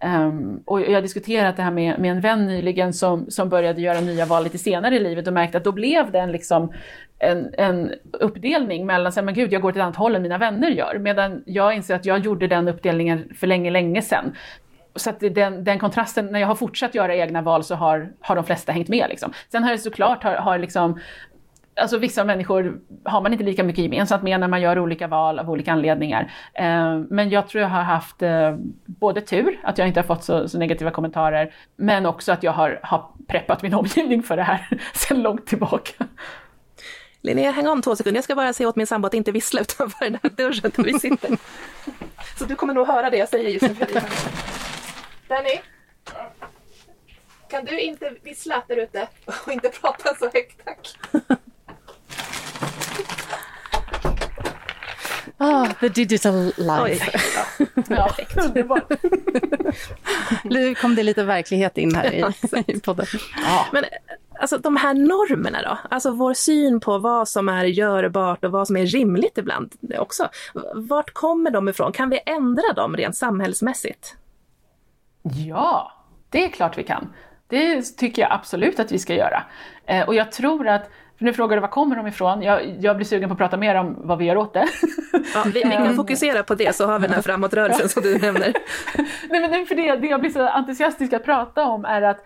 Um, 0.04 0.62
och 0.66 0.82
jag 0.82 0.94
har 0.94 1.02
diskuterat 1.02 1.58
det 1.58 1.64
här 1.64 1.72
med, 1.72 2.00
med 2.00 2.12
en 2.12 2.22
vän 2.22 2.46
nyligen 2.46 2.94
som, 2.94 3.32
som 3.32 3.50
började 3.50 3.82
göra 3.82 4.00
nya 4.00 4.26
val 4.26 4.44
lite 4.44 4.58
senare 4.58 4.96
i 4.96 5.00
livet 5.00 5.28
och 5.28 5.34
märkte 5.34 5.58
att 5.58 5.64
då 5.64 5.72
blev 5.72 6.12
det 6.12 6.20
en, 6.20 6.32
liksom, 6.32 6.74
en, 7.20 7.54
en 7.58 7.92
uppdelning 8.12 8.86
mellan, 8.86 9.12
så 9.12 9.22
men 9.22 9.34
gud 9.34 9.54
jag 9.54 9.62
går 9.62 9.72
till 9.72 9.82
ett 9.82 9.86
annat 9.86 9.96
håll 9.96 10.16
än 10.16 10.22
mina 10.22 10.38
vänner 10.38 10.70
gör. 10.70 10.98
Medan 11.00 11.44
jag 11.46 11.76
inser 11.76 11.96
att 11.96 12.06
jag 12.06 12.20
gjorde 12.20 12.48
den 12.48 12.68
uppdelningen 12.68 13.34
för 13.40 13.48
länge, 13.48 13.72
länge 13.72 14.02
sedan 14.02 14.36
så 14.98 15.10
att 15.10 15.20
den, 15.20 15.64
den, 15.64 15.80
kontrasten, 15.80 16.26
när 16.26 16.40
jag 16.40 16.48
har 16.48 16.56
fortsatt 16.56 16.96
göra 16.96 17.16
egna 17.16 17.42
val 17.42 17.64
så 17.64 17.76
har, 17.76 18.10
har 18.20 18.36
de 18.36 18.46
flesta 18.46 18.72
hängt 18.72 18.88
med. 18.88 19.10
Liksom. 19.10 19.34
Sen 19.52 19.64
har 19.64 19.72
det 19.72 19.78
såklart 19.78 20.24
har, 20.24 20.36
har 20.36 20.58
liksom, 20.58 21.00
alltså 21.76 21.98
vissa 21.98 22.24
människor 22.24 22.80
har 23.04 23.22
man 23.22 23.34
inte 23.34 23.46
lika 23.46 23.64
mycket 23.64 23.84
gemensamt 23.84 24.24
med 24.24 24.40
när 24.40 24.48
man 24.48 24.62
gör 24.62 24.80
olika 24.80 25.08
val 25.08 25.40
av 25.40 25.50
olika 25.50 25.72
anledningar. 25.72 26.32
Eh, 26.54 27.00
men 27.10 27.30
jag 27.30 27.48
tror 27.48 27.62
jag 27.62 27.70
har 27.70 27.84
haft 27.84 28.22
eh, 28.22 28.56
både 28.86 29.22
tur, 29.22 29.60
att 29.64 29.78
jag 29.78 29.88
inte 29.88 30.00
har 30.00 30.06
fått 30.06 30.24
så, 30.24 30.50
så, 30.50 30.58
negativa 30.58 30.92
kommentarer, 30.92 31.54
men 31.76 32.06
också 32.06 32.32
att 32.32 32.44
jag 32.44 32.52
har, 32.52 32.80
har 32.84 33.06
preppat 33.28 33.62
min 33.62 33.74
omgivning 33.82 34.24
för 34.24 34.38
det 34.38 34.44
här 34.44 34.68
sedan 34.94 35.22
långt 35.22 35.46
tillbaka. 35.46 36.06
Linnea, 37.22 37.52
häng 37.52 37.68
om 37.68 37.82
två 37.82 37.96
sekunder. 37.96 38.18
Jag 38.18 38.24
ska 38.24 38.36
bara 38.36 38.54
säga 38.54 38.70
åt 38.70 38.76
min 38.76 38.88
sambo 38.88 39.08
att 39.08 39.14
inte 39.14 39.32
vissla 39.32 39.62
utanför 39.62 40.06
den 40.06 40.20
här 40.24 40.30
dörren 40.30 40.72
där 40.76 40.84
vi 40.84 41.00
sitter. 41.00 41.38
Så 42.38 42.46
du 42.46 42.56
kommer 42.56 42.74
nog 42.74 42.88
höra 42.88 43.10
det 43.10 43.18
jag 43.18 43.30
säger 43.30 43.50
just 43.50 43.80
nu. 43.80 44.02
Danny? 45.28 45.60
Kan 47.50 47.66
du 47.66 47.80
inte 47.80 48.14
vissla 48.24 48.64
där 48.68 48.78
ute 48.78 49.08
och 49.46 49.52
inte 49.52 49.70
prata 49.70 50.16
så 50.16 50.30
högt 50.34 50.66
tack? 50.66 50.98
Ah, 55.40 55.68
the 55.80 55.90
digital 55.90 56.52
life. 56.58 57.20
ja, 57.90 58.16
nu 60.44 60.76
kom 60.76 60.96
det 60.96 61.04
lite 61.04 61.24
verklighet 61.24 61.78
in 61.78 61.96
här 61.96 62.14
i, 62.14 62.24
i 62.68 62.80
podden. 62.80 63.06
Ja. 63.46 63.66
Men 63.74 63.84
alltså 64.40 64.58
de 64.58 64.76
här 64.76 64.94
normerna 64.94 65.62
då? 65.62 65.78
Alltså 65.90 66.12
vår 66.12 66.34
syn 66.34 66.80
på 66.80 66.98
vad 66.98 67.30
som 67.30 67.50
är 67.50 67.66
görbart 67.66 68.44
och 68.46 68.52
vad 68.52 68.68
som 68.68 68.78
är 68.78 68.86
rimligt 68.86 69.38
ibland 69.38 69.74
också. 69.98 70.30
Vart 70.76 71.14
kommer 71.14 71.52
de 71.52 71.70
ifrån? 71.70 71.92
Kan 71.92 72.10
vi 72.10 72.20
ändra 72.26 72.74
dem 72.76 72.98
rent 72.98 73.18
samhällsmässigt? 73.18 74.16
Ja, 75.34 75.92
det 76.30 76.46
är 76.46 76.50
klart 76.50 76.78
vi 76.78 76.84
kan. 76.84 77.14
Det 77.48 77.82
tycker 77.82 78.22
jag 78.22 78.32
absolut 78.32 78.80
att 78.80 78.92
vi 78.92 79.00
ska 79.00 79.14
göra. 79.14 79.44
Eh, 79.86 80.08
och 80.08 80.16
jag 80.16 80.32
tror 80.32 80.68
att 80.68 80.90
för 81.18 81.26
nu 81.26 81.34
frågar 81.34 81.58
du 81.58 81.62
var 81.62 81.68
kommer 81.68 81.96
de 81.96 82.08
ifrån? 82.08 82.42
Jag, 82.42 82.76
jag 82.80 82.96
blir 82.96 83.06
sugen 83.06 83.30
på 83.30 83.34
att 83.34 83.38
prata 83.38 83.58
mer 83.58 83.76
om 83.76 83.96
vad 84.00 84.18
vi 84.18 84.26
gör 84.26 84.38
åt 84.38 84.54
det. 84.54 84.68
Ja, 85.34 85.44
vi, 85.46 85.52
vi 85.52 85.62
kan 85.62 85.72
ehm. 85.72 85.96
fokusera 85.96 86.44
på 86.44 86.56
det 86.56 86.76
så 86.76 86.86
har 86.86 87.00
vi 87.00 87.08
den 87.08 87.16
här 87.16 87.22
framåtrörelsen 87.22 87.90
som 87.90 88.04
du 88.04 88.18
nämner. 88.18 88.54
Nej, 89.30 89.50
men 89.50 89.66
för 89.66 89.76
det, 89.76 89.96
det 89.96 90.08
jag 90.08 90.20
blir 90.20 90.30
så 90.30 90.48
entusiastisk 90.48 91.14
att 91.14 91.24
prata 91.24 91.66
om 91.66 91.86
är 91.86 92.02
att 92.02 92.26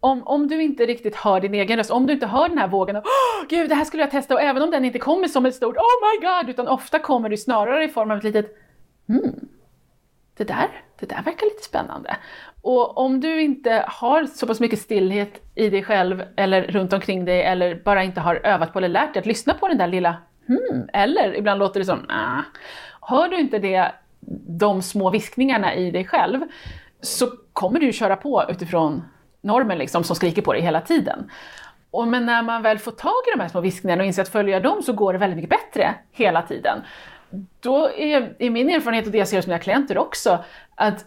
om, 0.00 0.22
om 0.22 0.48
du 0.48 0.62
inte 0.62 0.86
riktigt 0.86 1.16
hör 1.16 1.40
din 1.40 1.54
egen 1.54 1.78
röst, 1.78 1.90
om 1.90 2.06
du 2.06 2.12
inte 2.12 2.26
hör 2.26 2.48
den 2.48 2.58
här 2.58 2.68
vågen 2.68 2.96
av 2.96 3.02
oh, 3.02 3.48
gud 3.48 3.68
det 3.68 3.74
här 3.74 3.84
skulle 3.84 4.02
jag 4.02 4.10
testa 4.10 4.34
och 4.34 4.42
även 4.42 4.62
om 4.62 4.70
den 4.70 4.84
inte 4.84 4.98
kommer 4.98 5.28
som 5.28 5.46
ett 5.46 5.54
stort 5.54 5.76
oh 5.76 5.82
my 6.02 6.26
god 6.26 6.50
utan 6.50 6.68
ofta 6.68 6.98
kommer 6.98 7.28
det 7.28 7.36
snarare 7.36 7.84
i 7.84 7.88
form 7.88 8.10
av 8.10 8.18
ett 8.18 8.24
litet 8.24 8.56
hmm, 9.08 9.48
det 10.36 10.44
där, 10.44 10.68
det 11.00 11.06
där 11.06 11.22
verkar 11.22 11.46
lite 11.46 11.62
spännande. 11.62 12.16
Och 12.62 12.98
om 12.98 13.20
du 13.20 13.42
inte 13.42 13.84
har 13.88 14.26
så 14.26 14.46
pass 14.46 14.60
mycket 14.60 14.78
stillhet 14.78 15.42
i 15.54 15.70
dig 15.70 15.82
själv 15.82 16.22
eller 16.36 16.62
runt 16.62 16.92
omkring 16.92 17.24
dig 17.24 17.42
eller 17.42 17.74
bara 17.84 18.02
inte 18.02 18.20
har 18.20 18.34
övat 18.34 18.72
på 18.72 18.78
eller 18.78 18.88
lärt 18.88 19.14
dig 19.14 19.20
att 19.20 19.26
lyssna 19.26 19.54
på 19.54 19.68
den 19.68 19.78
där 19.78 19.86
lilla 19.86 20.16
hmm, 20.46 20.88
eller 20.92 21.36
ibland 21.36 21.58
låter 21.58 21.80
det 21.80 21.86
som 21.86 21.98
nah. 21.98 22.42
Hör 23.00 23.28
du 23.28 23.40
inte 23.40 23.58
det, 23.58 23.92
de 24.58 24.82
små 24.82 25.10
viskningarna 25.10 25.74
i 25.74 25.90
dig 25.90 26.04
själv 26.04 26.40
så 27.00 27.26
kommer 27.52 27.80
du 27.80 27.92
köra 27.92 28.16
på 28.16 28.44
utifrån 28.48 29.04
normen 29.40 29.78
liksom, 29.78 30.04
som 30.04 30.16
skriker 30.16 30.42
på 30.42 30.52
dig 30.52 30.62
hela 30.62 30.80
tiden. 30.80 31.30
Och 31.90 32.08
men 32.08 32.26
när 32.26 32.42
man 32.42 32.62
väl 32.62 32.78
får 32.78 32.92
tag 32.92 33.22
i 33.28 33.36
de 33.36 33.42
här 33.42 33.48
små 33.48 33.60
viskningarna 33.60 34.02
och 34.02 34.06
inser 34.06 34.22
att 34.22 34.28
följa 34.28 34.60
dem 34.60 34.82
så 34.82 34.92
går 34.92 35.12
det 35.12 35.18
väldigt 35.18 35.36
mycket 35.36 35.50
bättre 35.50 35.94
hela 36.12 36.42
tiden 36.42 36.82
då 37.60 37.90
är, 37.96 38.34
är 38.38 38.50
min 38.50 38.70
erfarenhet 38.70 39.06
och 39.06 39.12
det 39.12 39.18
jag 39.18 39.28
ser 39.28 39.36
hos 39.36 39.46
mina 39.46 39.58
klienter 39.58 39.98
också, 39.98 40.44
att 40.74 41.04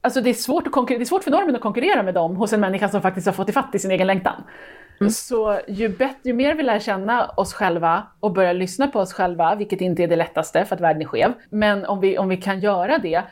Alltså 0.00 0.20
det, 0.20 0.30
är 0.30 0.34
svårt 0.34 0.66
att 0.66 0.88
det 0.88 0.94
är 0.94 1.04
svårt 1.04 1.24
för 1.24 1.30
normen 1.30 1.56
att 1.56 1.60
konkurrera 1.60 2.02
med 2.02 2.14
dem 2.14 2.36
hos 2.36 2.52
en 2.52 2.60
människa 2.60 2.88
som 2.88 3.02
faktiskt 3.02 3.26
har 3.26 3.32
fått 3.32 3.48
ifatt 3.48 3.74
i 3.74 3.78
sin 3.78 3.90
egen 3.90 4.06
längtan. 4.06 4.42
Mm. 5.00 5.10
Så 5.10 5.60
ju, 5.68 5.88
bättre, 5.88 6.18
ju 6.22 6.32
mer 6.32 6.54
vi 6.54 6.62
lär 6.62 6.78
känna 6.78 7.26
oss 7.26 7.54
själva 7.54 8.06
och 8.20 8.32
börjar 8.32 8.54
lyssna 8.54 8.88
på 8.88 9.00
oss 9.00 9.12
själva, 9.12 9.54
vilket 9.54 9.80
inte 9.80 10.02
är 10.02 10.08
det 10.08 10.16
lättaste 10.16 10.64
för 10.64 10.74
att 10.74 10.80
världen 10.80 11.02
är 11.02 11.06
skev, 11.06 11.32
men 11.50 11.84
om 11.84 12.00
vi, 12.00 12.18
om 12.18 12.28
vi 12.28 12.36
kan 12.36 12.60
göra 12.60 12.98
det, 12.98 13.22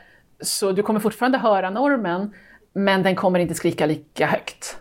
så 0.41 0.71
du 0.71 0.83
kommer 0.83 0.99
fortfarande 0.99 1.37
höra 1.37 1.69
normen, 1.69 2.33
men 2.73 3.03
den 3.03 3.15
kommer 3.15 3.39
inte 3.39 3.53
skrika 3.53 3.85
lika 3.85 4.25
högt. 4.25 4.77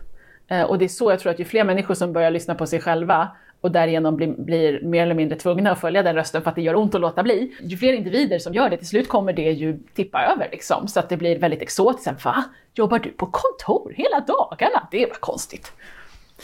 Eh, 0.48 0.62
och 0.62 0.78
det 0.78 0.84
är 0.84 0.88
så 0.88 1.10
jag 1.10 1.20
tror 1.20 1.32
att 1.32 1.40
ju 1.40 1.44
fler 1.44 1.64
människor 1.64 1.94
som 1.94 2.12
börjar 2.12 2.30
lyssna 2.30 2.54
på 2.54 2.66
sig 2.66 2.80
själva 2.80 3.28
och 3.62 3.70
därigenom 3.70 4.16
blir, 4.16 4.26
blir 4.26 4.80
mer 4.82 5.02
eller 5.02 5.14
mindre 5.14 5.38
tvungna 5.38 5.70
att 5.70 5.80
följa 5.80 6.02
den 6.02 6.14
rösten 6.14 6.42
för 6.42 6.50
att 6.50 6.56
det 6.56 6.62
gör 6.62 6.76
ont 6.76 6.94
att 6.94 7.00
låta 7.00 7.22
bli. 7.22 7.56
Ju 7.62 7.76
fler 7.76 7.92
individer 7.92 8.38
som 8.38 8.54
gör 8.54 8.70
det, 8.70 8.76
till 8.76 8.88
slut 8.88 9.08
kommer 9.08 9.32
det 9.32 9.50
ju 9.50 9.78
tippa 9.94 10.22
över 10.22 10.48
liksom. 10.52 10.88
Så 10.88 11.00
att 11.00 11.08
det 11.08 11.16
blir 11.16 11.38
väldigt 11.38 11.62
exotiskt. 11.62 12.24
Va? 12.24 12.44
Jobbar 12.74 12.98
du 12.98 13.10
på 13.10 13.26
kontor 13.26 13.92
hela 13.96 14.20
dagarna? 14.20 14.88
Det 14.90 15.06
var 15.06 15.14
konstigt. 15.14 15.72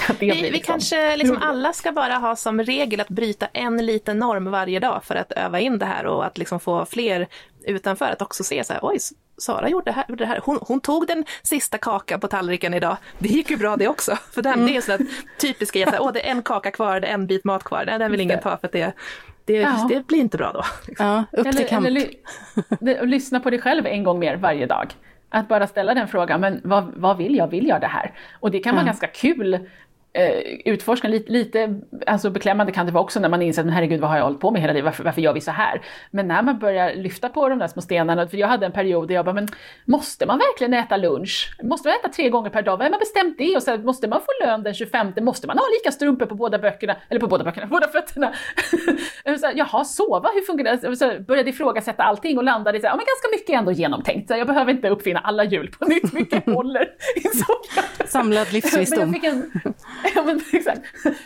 vi, 0.19 0.27
liksom... 0.27 0.53
vi 0.53 0.59
kanske 0.59 1.17
liksom 1.17 1.39
alla 1.43 1.73
ska 1.73 1.93
bara 1.93 2.15
ha 2.15 2.37
som 2.37 2.63
regel 2.63 3.01
att 3.01 3.09
bryta 3.09 3.47
en 3.47 3.87
liten 3.87 4.19
norm 4.19 4.51
varje 4.51 4.81
dag 4.81 5.05
för 5.05 5.15
att 5.15 5.33
öva 5.33 5.61
in 5.61 5.79
det 5.79 5.87
här 5.87 6.07
och 6.07 6.27
att 6.27 6.39
liksom 6.39 6.61
få 6.61 6.85
fler 6.85 7.27
utanför 7.65 8.05
att 8.05 8.23
också 8.23 8.45
se 8.45 8.65
så 8.65 8.73
här, 8.73 8.81
oj, 8.83 8.99
Sara 9.39 9.69
gjorde 9.69 9.85
det 9.85 9.93
här. 9.93 10.17
det 10.17 10.27
här. 10.27 10.41
Hon, 10.45 10.59
hon, 10.63 10.81
tog 10.81 11.07
den 11.07 11.25
sista 11.43 11.79
kakan 11.79 12.21
på 12.21 12.29
tallriken 12.29 12.75
idag. 12.75 12.97
Det 13.19 13.29
gick 13.29 13.51
ju 13.51 13.57
bra 13.57 13.77
det 13.77 13.89
också. 13.89 14.17
För 14.33 14.43
den, 14.43 14.53
mm. 14.53 14.67
det 14.67 14.77
är 14.77 14.81
sådär 14.81 15.07
typiska, 15.39 15.85
så 15.85 15.91
här, 15.91 16.03
åh 16.03 16.13
det 16.13 16.27
är 16.27 16.31
en 16.31 16.43
kaka 16.43 16.71
kvar, 16.71 17.01
det 17.01 17.07
är 17.07 17.15
en 17.15 17.27
bit 17.27 17.45
mat 17.45 17.65
kvar. 17.65 17.85
Nej, 17.87 17.99
den 17.99 18.11
vill 18.11 18.21
ingen 18.21 18.41
ta 18.41 18.57
för 18.57 18.67
att 18.67 18.73
det, 18.73 18.93
det, 19.45 19.53
ja. 19.53 19.87
det 19.89 20.07
blir 20.07 20.19
inte 20.19 20.37
bra 20.37 20.53
då. 20.53 20.65
Liksom. 20.87 21.07
Ja, 21.07 21.25
upp 21.33 21.57
till 21.57 21.67
kamp. 21.67 21.87
Eller, 21.87 22.11
eller, 22.81 23.07
lyssna 23.07 23.41
på 23.41 23.51
dig 23.51 23.61
själv 23.61 23.87
en 23.87 24.05
gång 24.05 24.19
mer 24.19 24.37
varje 24.37 24.67
dag. 24.67 24.95
Att 25.31 25.49
bara 25.49 25.67
ställa 25.67 25.95
den 25.95 26.09
frågan, 26.09 26.41
men 26.41 26.61
vad, 26.65 26.93
vad 26.97 27.17
vill 27.17 27.37
jag? 27.37 27.49
Vill 27.49 27.67
jag 27.67 27.81
det 27.81 27.87
här? 27.87 28.13
Och 28.41 28.51
det 28.51 28.59
kan 28.59 28.75
vara 28.75 28.83
ja. 28.83 28.87
ganska 28.87 29.07
kul 29.07 29.69
utforska 30.65 31.09
lite, 31.09 31.33
lite, 31.33 31.81
alltså 32.07 32.31
beklämmande 32.31 32.73
kan 32.73 32.87
det 32.87 32.93
vara 32.93 33.05
också 33.05 33.21
när 33.21 33.29
man 33.29 33.43
inser 33.43 33.65
att 33.65 33.73
herregud 33.73 34.01
vad 34.01 34.11
har 34.11 34.17
jag 34.17 34.25
hållit 34.25 34.41
på 34.41 34.51
med 34.51 34.61
hela 34.61 34.73
livet, 34.73 34.85
varför, 34.85 35.05
varför 35.05 35.21
gör 35.21 35.33
vi 35.33 35.41
så 35.41 35.51
här? 35.51 35.81
Men 36.11 36.29
när 36.29 36.43
man 36.43 36.59
börjar 36.59 36.95
lyfta 36.95 37.29
på 37.29 37.49
de 37.49 37.59
där 37.59 37.67
små 37.67 37.83
stenarna, 37.83 38.29
för 38.29 38.37
jag 38.37 38.49
hade 38.49 38.67
en 38.67 38.73
period 38.73 39.09
där 39.09 39.15
jag 39.15 39.25
bara, 39.25 39.35
men 39.35 39.49
måste 39.85 40.27
man 40.27 40.39
verkligen 40.39 40.75
äta 40.75 40.97
lunch? 40.97 41.57
Måste 41.63 41.89
man 41.89 41.97
äta 41.97 42.09
tre 42.09 42.31
gånger 42.31 42.51
per 42.51 42.63
dag? 42.63 42.79
Vem 42.79 42.93
har 42.93 43.01
bestämt 43.01 43.39
det? 43.39 43.57
Och 43.57 43.63
så 43.63 43.77
måste 43.77 44.09
man 44.09 44.21
få 44.21 44.47
lön 44.47 44.63
den 44.63 44.75
25? 44.75 45.13
Måste 45.21 45.47
man 45.47 45.59
ha 45.59 45.65
lika 45.79 45.93
strumpor 45.93 46.27
på 46.27 46.35
båda 46.35 46.59
böckerna? 46.59 46.97
Eller 47.09 47.21
på 47.21 47.27
båda 47.27 47.45
böckerna, 47.45 47.67
båda 47.71 47.89
fötterna? 47.89 48.33
så, 49.39 49.51
jaha, 49.55 49.85
sova, 49.85 50.31
hur 50.35 50.43
fungerar 50.43 50.77
det? 50.77 50.97
Så 50.97 51.13
började 51.21 51.51
ifrågasätta 51.51 52.03
allting 52.03 52.39
och 52.39 52.45
landade 52.45 52.79
i 52.79 52.81
så 52.81 52.87
här, 52.87 52.93
ja, 52.93 52.97
men 52.97 53.07
ganska 53.07 53.29
mycket 53.33 53.59
ändå 53.59 53.73
genomtänkt. 53.73 54.29
Så 54.29 54.37
jag 54.37 54.47
behöver 54.47 54.73
inte 54.73 54.89
uppfinna 54.89 55.21
alla 55.21 55.45
hjul 55.45 55.71
på 55.79 55.85
nytt, 55.85 56.13
mycket 56.13 56.47
håller. 56.55 56.89
Samlad 58.07 58.53
livsvisdom. 58.53 59.15
ja, 60.15 60.23
men, 60.25 60.41
exakt. 60.53 60.81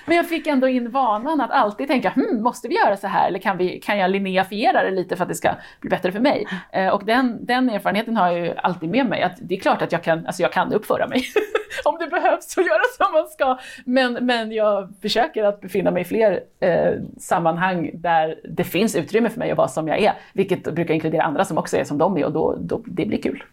men 0.07 0.17
jag 0.17 0.29
fick 0.29 0.47
ändå 0.47 0.69
in 0.69 0.91
vanan 0.91 1.41
att 1.41 1.51
alltid 1.51 1.89
tänka, 1.89 2.11
hm, 2.11 2.43
måste 2.43 2.69
vi 2.69 2.75
göra 2.75 2.97
så 2.97 3.07
här 3.07 3.29
eller 3.29 3.39
kan, 3.39 3.57
vi, 3.57 3.81
kan 3.81 3.99
jag 3.99 4.11
linjeifiera 4.11 4.83
det 4.83 4.91
lite 4.91 5.17
för 5.17 5.23
att 5.23 5.29
det 5.29 5.35
ska 5.35 5.55
bli 5.81 5.91
bättre 5.91 6.13
för 6.13 6.21
mig? 6.21 6.47
Eh, 6.73 6.89
och 6.89 7.05
den, 7.05 7.47
den 7.47 7.71
erfarenheten 7.71 8.17
har 8.17 8.33
jag 8.33 8.47
ju 8.47 8.55
alltid 8.57 8.89
med 8.89 9.07
mig, 9.07 9.23
att 9.23 9.37
det 9.41 9.57
är 9.57 9.61
klart 9.61 9.83
att 9.83 9.93
jag 9.93 10.03
kan, 10.03 10.27
alltså 10.27 10.43
jag 10.43 10.53
kan 10.53 10.73
uppföra 10.73 11.09
mig 11.09 11.25
om 11.85 11.99
det 12.01 12.07
behövs 12.07 12.57
och 12.57 12.63
göra 12.63 12.83
som 12.97 13.13
man 13.13 13.29
ska. 13.29 13.59
Men, 13.85 14.27
men 14.27 14.53
jag 14.53 14.93
försöker 15.03 15.45
att 15.45 15.61
befinna 15.61 15.91
mig 15.91 16.03
i 16.03 16.05
fler 16.05 16.41
eh, 16.61 16.93
sammanhang 17.19 17.91
där 17.95 18.41
det 18.45 18.65
finns 18.65 18.97
utrymme 18.97 19.31
för 19.31 19.39
mig 19.39 19.51
att 19.51 19.59
vara 19.59 19.69
som 19.69 19.89
jag 19.89 19.99
är, 19.99 20.13
vilket 20.33 20.75
brukar 20.75 20.95
inkludera 20.95 21.23
andra 21.23 21.45
som 21.45 21.59
också 21.59 21.77
är 21.77 21.85
som 21.85 21.99
de 21.99 22.17
är 22.17 22.25
och 22.25 22.33
då, 22.33 22.57
då 22.61 22.83
det 22.87 23.07
blir 23.07 23.23
kul. 23.23 23.45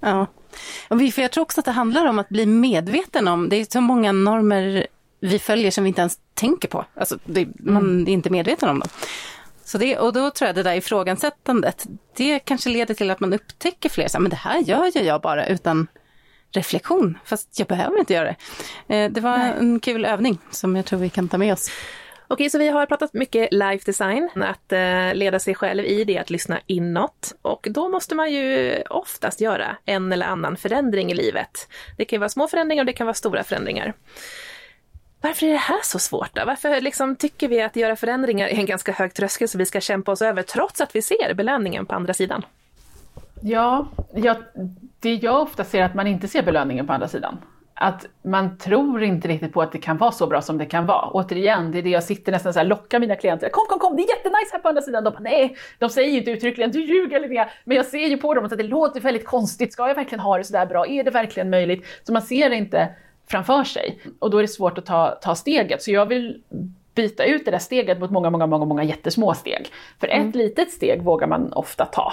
Ja, 0.00 0.26
för 0.88 1.22
jag 1.22 1.30
tror 1.30 1.42
också 1.42 1.60
att 1.60 1.64
det 1.64 1.70
handlar 1.70 2.06
om 2.06 2.18
att 2.18 2.28
bli 2.28 2.46
medveten 2.46 3.28
om, 3.28 3.48
det 3.48 3.56
är 3.56 3.66
så 3.70 3.80
många 3.80 4.12
normer 4.12 4.86
vi 5.20 5.38
följer 5.38 5.70
som 5.70 5.84
vi 5.84 5.88
inte 5.88 6.00
ens 6.00 6.18
tänker 6.34 6.68
på. 6.68 6.84
Alltså, 6.94 7.18
det, 7.24 7.48
man 7.58 7.82
mm. 7.82 8.08
är 8.08 8.12
inte 8.12 8.30
medveten 8.30 8.68
om 8.68 8.78
dem. 8.78 8.88
Så 9.64 9.78
det, 9.78 9.98
och 9.98 10.12
då 10.12 10.30
tror 10.30 10.46
jag 10.46 10.54
det 10.54 10.62
där 10.62 10.74
ifrågasättandet, 10.74 11.86
det 12.16 12.38
kanske 12.38 12.70
leder 12.70 12.94
till 12.94 13.10
att 13.10 13.20
man 13.20 13.32
upptäcker 13.32 13.88
fler, 13.88 14.08
så, 14.08 14.20
men 14.20 14.30
det 14.30 14.36
här 14.36 14.58
gör 14.58 14.90
ju 14.94 15.04
jag 15.04 15.20
bara 15.20 15.46
utan 15.46 15.86
reflektion, 16.52 17.18
fast 17.24 17.58
jag 17.58 17.68
behöver 17.68 17.98
inte 17.98 18.14
göra 18.14 18.34
det. 18.86 18.96
Eh, 18.96 19.10
det 19.10 19.20
var 19.20 19.38
Nej. 19.38 19.54
en 19.58 19.80
kul 19.80 20.04
övning 20.04 20.38
som 20.50 20.76
jag 20.76 20.84
tror 20.86 20.98
vi 20.98 21.08
kan 21.08 21.28
ta 21.28 21.38
med 21.38 21.52
oss. 21.52 21.70
Okej, 22.32 22.50
så 22.50 22.58
vi 22.58 22.68
har 22.68 22.86
pratat 22.86 23.14
mycket 23.14 23.52
life 23.52 23.84
design, 23.86 24.30
att 24.34 24.72
eh, 24.72 25.14
leda 25.14 25.38
sig 25.38 25.54
själv 25.54 25.84
i 25.84 26.04
det, 26.04 26.18
att 26.18 26.30
lyssna 26.30 26.60
inåt. 26.66 27.32
Och 27.42 27.66
då 27.70 27.88
måste 27.88 28.14
man 28.14 28.32
ju 28.32 28.82
oftast 28.90 29.40
göra 29.40 29.76
en 29.84 30.12
eller 30.12 30.26
annan 30.26 30.56
förändring 30.56 31.10
i 31.10 31.14
livet. 31.14 31.68
Det 31.96 32.04
kan 32.04 32.20
vara 32.20 32.28
små 32.28 32.48
förändringar 32.48 32.82
och 32.82 32.86
det 32.86 32.92
kan 32.92 33.06
vara 33.06 33.14
stora 33.14 33.44
förändringar. 33.44 33.94
Varför 35.20 35.46
är 35.46 35.50
det 35.50 35.56
här 35.56 35.80
så 35.82 35.98
svårt 35.98 36.34
då? 36.34 36.42
Varför 36.46 36.80
liksom 36.80 37.16
tycker 37.16 37.48
vi 37.48 37.62
att 37.62 37.76
göra 37.76 37.96
förändringar 37.96 38.48
är 38.48 38.58
en 38.58 38.66
ganska 38.66 38.92
hög 38.92 39.14
tröskel 39.14 39.48
som 39.48 39.58
vi 39.58 39.66
ska 39.66 39.80
kämpa 39.80 40.12
oss 40.12 40.22
över 40.22 40.42
trots 40.42 40.80
att 40.80 40.96
vi 40.96 41.02
ser 41.02 41.34
belöningen 41.34 41.86
på 41.86 41.94
andra 41.94 42.14
sidan? 42.14 42.42
Ja, 43.42 43.88
jag, 44.14 44.36
det 45.00 45.14
jag 45.14 45.42
ofta 45.42 45.64
ser 45.64 45.80
är 45.80 45.84
att 45.84 45.94
man 45.94 46.06
inte 46.06 46.28
ser 46.28 46.42
belöningen 46.42 46.86
på 46.86 46.92
andra 46.92 47.08
sidan 47.08 47.38
att 47.82 48.06
man 48.22 48.58
tror 48.58 49.02
inte 49.02 49.28
riktigt 49.28 49.52
på 49.52 49.62
att 49.62 49.72
det 49.72 49.78
kan 49.78 49.96
vara 49.96 50.12
så 50.12 50.26
bra 50.26 50.42
som 50.42 50.58
det 50.58 50.66
kan 50.66 50.86
vara. 50.86 51.10
Återigen, 51.10 51.72
det 51.72 51.78
är 51.78 51.82
det 51.82 51.90
jag 51.90 52.04
sitter 52.04 52.32
nästan 52.32 52.52
så 52.52 52.58
här, 52.58 52.66
lockar 52.66 53.00
mina 53.00 53.16
klienter. 53.16 53.48
Kom, 53.48 53.66
kom, 53.68 53.78
kom, 53.78 53.96
det 53.96 54.02
är 54.02 54.08
jättenice 54.08 54.50
här 54.52 54.58
på 54.58 54.68
andra 54.68 54.82
sidan. 54.82 55.04
De 55.04 55.10
bara, 55.10 55.20
nej, 55.20 55.56
de 55.78 55.90
säger 55.90 56.10
ju 56.10 56.18
inte 56.18 56.30
uttryckligen, 56.30 56.70
du 56.70 56.84
ljuger 56.84 57.28
grann. 57.28 57.48
Men 57.64 57.76
jag 57.76 57.86
ser 57.86 58.06
ju 58.06 58.16
på 58.16 58.34
dem 58.34 58.44
att 58.44 58.56
det 58.56 58.62
låter 58.62 59.00
väldigt 59.00 59.26
konstigt. 59.26 59.72
Ska 59.72 59.88
jag 59.88 59.94
verkligen 59.94 60.20
ha 60.20 60.38
det 60.38 60.44
så 60.44 60.52
där 60.52 60.66
bra? 60.66 60.86
Är 60.86 61.04
det 61.04 61.10
verkligen 61.10 61.50
möjligt? 61.50 61.86
Så 62.02 62.12
man 62.12 62.22
ser 62.22 62.50
det 62.50 62.56
inte 62.56 62.88
framför 63.30 63.64
sig. 63.64 64.00
Och 64.18 64.30
då 64.30 64.38
är 64.38 64.42
det 64.42 64.48
svårt 64.48 64.78
att 64.78 64.86
ta, 64.86 65.10
ta 65.10 65.34
steget. 65.34 65.82
Så 65.82 65.90
jag 65.90 66.06
vill 66.06 66.42
byta 66.94 67.24
ut 67.24 67.44
det 67.44 67.50
där 67.50 67.58
steget 67.58 68.00
mot 68.00 68.10
många, 68.10 68.30
många, 68.30 68.46
många, 68.46 68.64
många 68.64 68.82
jättesmå 68.82 69.34
steg. 69.34 69.66
För 70.00 70.06
ett 70.06 70.14
mm. 70.14 70.32
litet 70.32 70.70
steg 70.70 71.02
vågar 71.02 71.26
man 71.26 71.52
ofta 71.52 71.84
ta 71.84 72.12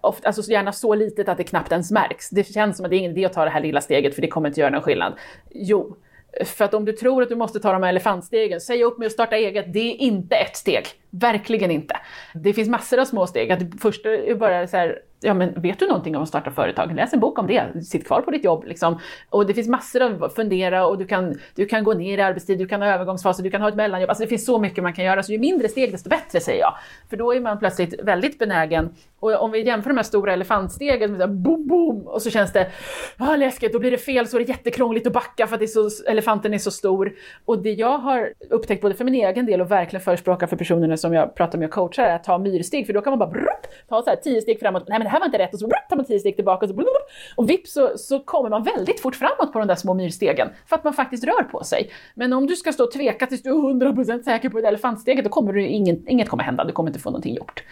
ofta, 0.00 0.26
alltså 0.26 0.50
gärna 0.50 0.72
så 0.72 0.94
litet 0.94 1.28
att 1.28 1.36
det 1.36 1.44
knappt 1.44 1.72
ens 1.72 1.90
märks. 1.90 2.30
Det 2.30 2.44
känns 2.44 2.76
som 2.76 2.84
att 2.84 2.90
det 2.90 2.96
är 2.96 2.98
ingen 2.98 3.12
idé 3.12 3.24
att 3.24 3.32
ta 3.32 3.44
det 3.44 3.50
här 3.50 3.60
lilla 3.60 3.80
steget 3.80 4.14
för 4.14 4.22
det 4.22 4.28
kommer 4.28 4.48
inte 4.48 4.60
göra 4.60 4.70
någon 4.70 4.82
skillnad. 4.82 5.12
Jo, 5.50 5.96
för 6.44 6.64
att 6.64 6.74
om 6.74 6.84
du 6.84 6.92
tror 6.92 7.22
att 7.22 7.28
du 7.28 7.36
måste 7.36 7.60
ta 7.60 7.72
de 7.72 7.82
här 7.82 7.90
elefantstegen, 7.90 8.60
säg 8.60 8.84
upp 8.84 8.98
med 8.98 9.06
att 9.06 9.12
starta 9.12 9.36
eget, 9.36 9.72
det 9.72 9.90
är 9.90 9.96
inte 9.96 10.36
ett 10.36 10.56
steg. 10.56 10.84
Verkligen 11.10 11.70
inte. 11.70 11.96
Det 12.34 12.52
finns 12.52 12.68
massor 12.68 13.00
av 13.00 13.04
små 13.04 13.26
steg. 13.26 13.52
Att 13.52 13.60
det 13.60 13.78
första 13.78 14.08
är 14.08 14.34
bara 14.34 14.66
så 14.66 14.76
här, 14.76 14.98
ja 15.20 15.34
men 15.34 15.60
vet 15.60 15.78
du 15.78 15.86
någonting 15.86 16.16
om 16.16 16.22
att 16.22 16.28
starta 16.28 16.50
företag? 16.50 16.94
Läs 16.94 17.12
en 17.12 17.20
bok 17.20 17.38
om 17.38 17.46
det, 17.46 17.84
sitt 17.84 18.06
kvar 18.06 18.20
på 18.20 18.30
ditt 18.30 18.44
jobb. 18.44 18.64
Liksom. 18.66 19.00
Och 19.30 19.46
det 19.46 19.54
finns 19.54 19.68
massor 19.68 20.02
av 20.02 20.24
att 20.24 20.34
fundera 20.34 20.86
och 20.86 20.98
du 20.98 21.06
kan, 21.06 21.38
du 21.54 21.66
kan 21.66 21.84
gå 21.84 21.94
ner 21.94 22.18
i 22.18 22.20
arbetstid, 22.20 22.58
du 22.58 22.66
kan 22.66 22.82
ha 22.82 22.88
övergångsfaser, 22.88 23.42
du 23.42 23.50
kan 23.50 23.60
ha 23.60 23.68
ett 23.68 23.74
mellanjobb. 23.74 24.10
Alltså 24.10 24.24
det 24.24 24.28
finns 24.28 24.44
så 24.44 24.58
mycket 24.58 24.82
man 24.84 24.92
kan 24.92 25.04
göra, 25.04 25.22
så 25.22 25.32
ju 25.32 25.38
mindre 25.38 25.68
steg 25.68 25.92
desto 25.92 26.08
bättre 26.08 26.40
säger 26.40 26.60
jag. 26.60 26.74
För 27.10 27.16
då 27.16 27.34
är 27.34 27.40
man 27.40 27.58
plötsligt 27.58 28.00
väldigt 28.02 28.38
benägen, 28.38 28.90
och 29.20 29.42
om 29.42 29.50
vi 29.50 29.66
jämför 29.66 29.90
de 29.90 29.96
här 29.96 30.04
stora 30.04 30.32
elefantstegen, 30.32 31.12
med 31.12 31.30
boom, 31.30 31.66
boom, 31.68 32.06
och 32.06 32.22
så 32.22 32.30
känns 32.30 32.52
det 32.52 32.70
ah, 33.16 33.36
läskigt, 33.36 33.72
då 33.72 33.78
blir 33.78 33.90
det 33.90 33.98
fel, 33.98 34.26
så 34.26 34.36
är 34.36 34.44
det 34.44 34.48
jättekrångligt 34.48 35.06
att 35.06 35.12
backa 35.12 35.46
för 35.46 35.54
att 35.54 35.60
det 35.60 35.64
är 35.64 35.88
så, 35.88 36.10
elefanten 36.10 36.54
är 36.54 36.58
så 36.58 36.70
stor. 36.70 37.12
Och 37.44 37.62
det 37.62 37.72
jag 37.72 37.98
har 37.98 38.32
upptäckt 38.50 38.82
både 38.82 38.94
för 38.94 39.04
min 39.04 39.14
egen 39.14 39.46
del 39.46 39.60
och 39.60 39.70
verkligen 39.70 40.04
förespråkar 40.04 40.46
för 40.46 40.56
personerna 40.56 40.96
som 40.98 41.14
jag 41.14 41.34
pratar 41.34 41.58
med 41.58 41.66
och 41.66 41.74
coachar 41.74 42.04
är 42.04 42.14
att 42.14 42.24
ta 42.24 42.38
myrsteg, 42.38 42.86
för 42.86 42.92
då 42.92 43.00
kan 43.00 43.10
man 43.10 43.18
bara 43.18 43.30
brup, 43.30 43.66
ta 43.88 44.02
så 44.02 44.10
här 44.10 44.16
tio 44.16 44.40
steg 44.40 44.60
framåt, 44.60 44.88
nej 44.88 44.98
men 44.98 45.04
det 45.04 45.10
här 45.10 45.18
var 45.18 45.26
inte 45.26 45.38
rätt, 45.38 45.54
och 45.54 45.60
så 45.60 45.66
brup, 45.66 45.88
tar 45.88 45.96
man 45.96 46.04
tio 46.04 46.18
steg 46.18 46.36
tillbaka 46.36 46.64
och 46.64 46.70
så 46.70 46.74
brup, 46.76 47.08
och 47.36 47.50
vips 47.50 47.72
så, 47.72 47.98
så 47.98 48.20
kommer 48.20 48.50
man 48.50 48.62
väldigt 48.62 49.00
fort 49.00 49.16
framåt 49.16 49.52
på 49.52 49.58
de 49.58 49.68
där 49.68 49.74
små 49.74 49.94
myrstegen, 49.94 50.48
för 50.66 50.76
att 50.76 50.84
man 50.84 50.92
faktiskt 50.92 51.24
rör 51.24 51.42
på 51.42 51.64
sig. 51.64 51.90
Men 52.14 52.32
om 52.32 52.46
du 52.46 52.56
ska 52.56 52.72
stå 52.72 52.84
och 52.84 52.92
tveka 52.92 53.26
tills 53.26 53.42
du 53.42 53.50
är 53.50 53.54
100% 53.54 54.22
säker 54.22 54.48
på 54.48 54.60
det 54.60 54.68
elefantsteget, 54.68 55.24
då 55.24 55.30
kommer 55.30 55.52
du 55.52 55.66
ingen, 55.66 56.08
inget 56.08 56.28
kommer 56.28 56.44
hända, 56.44 56.64
du 56.64 56.72
kommer 56.72 56.90
inte 56.90 57.00
få 57.00 57.10
någonting 57.10 57.34
gjort. 57.34 57.64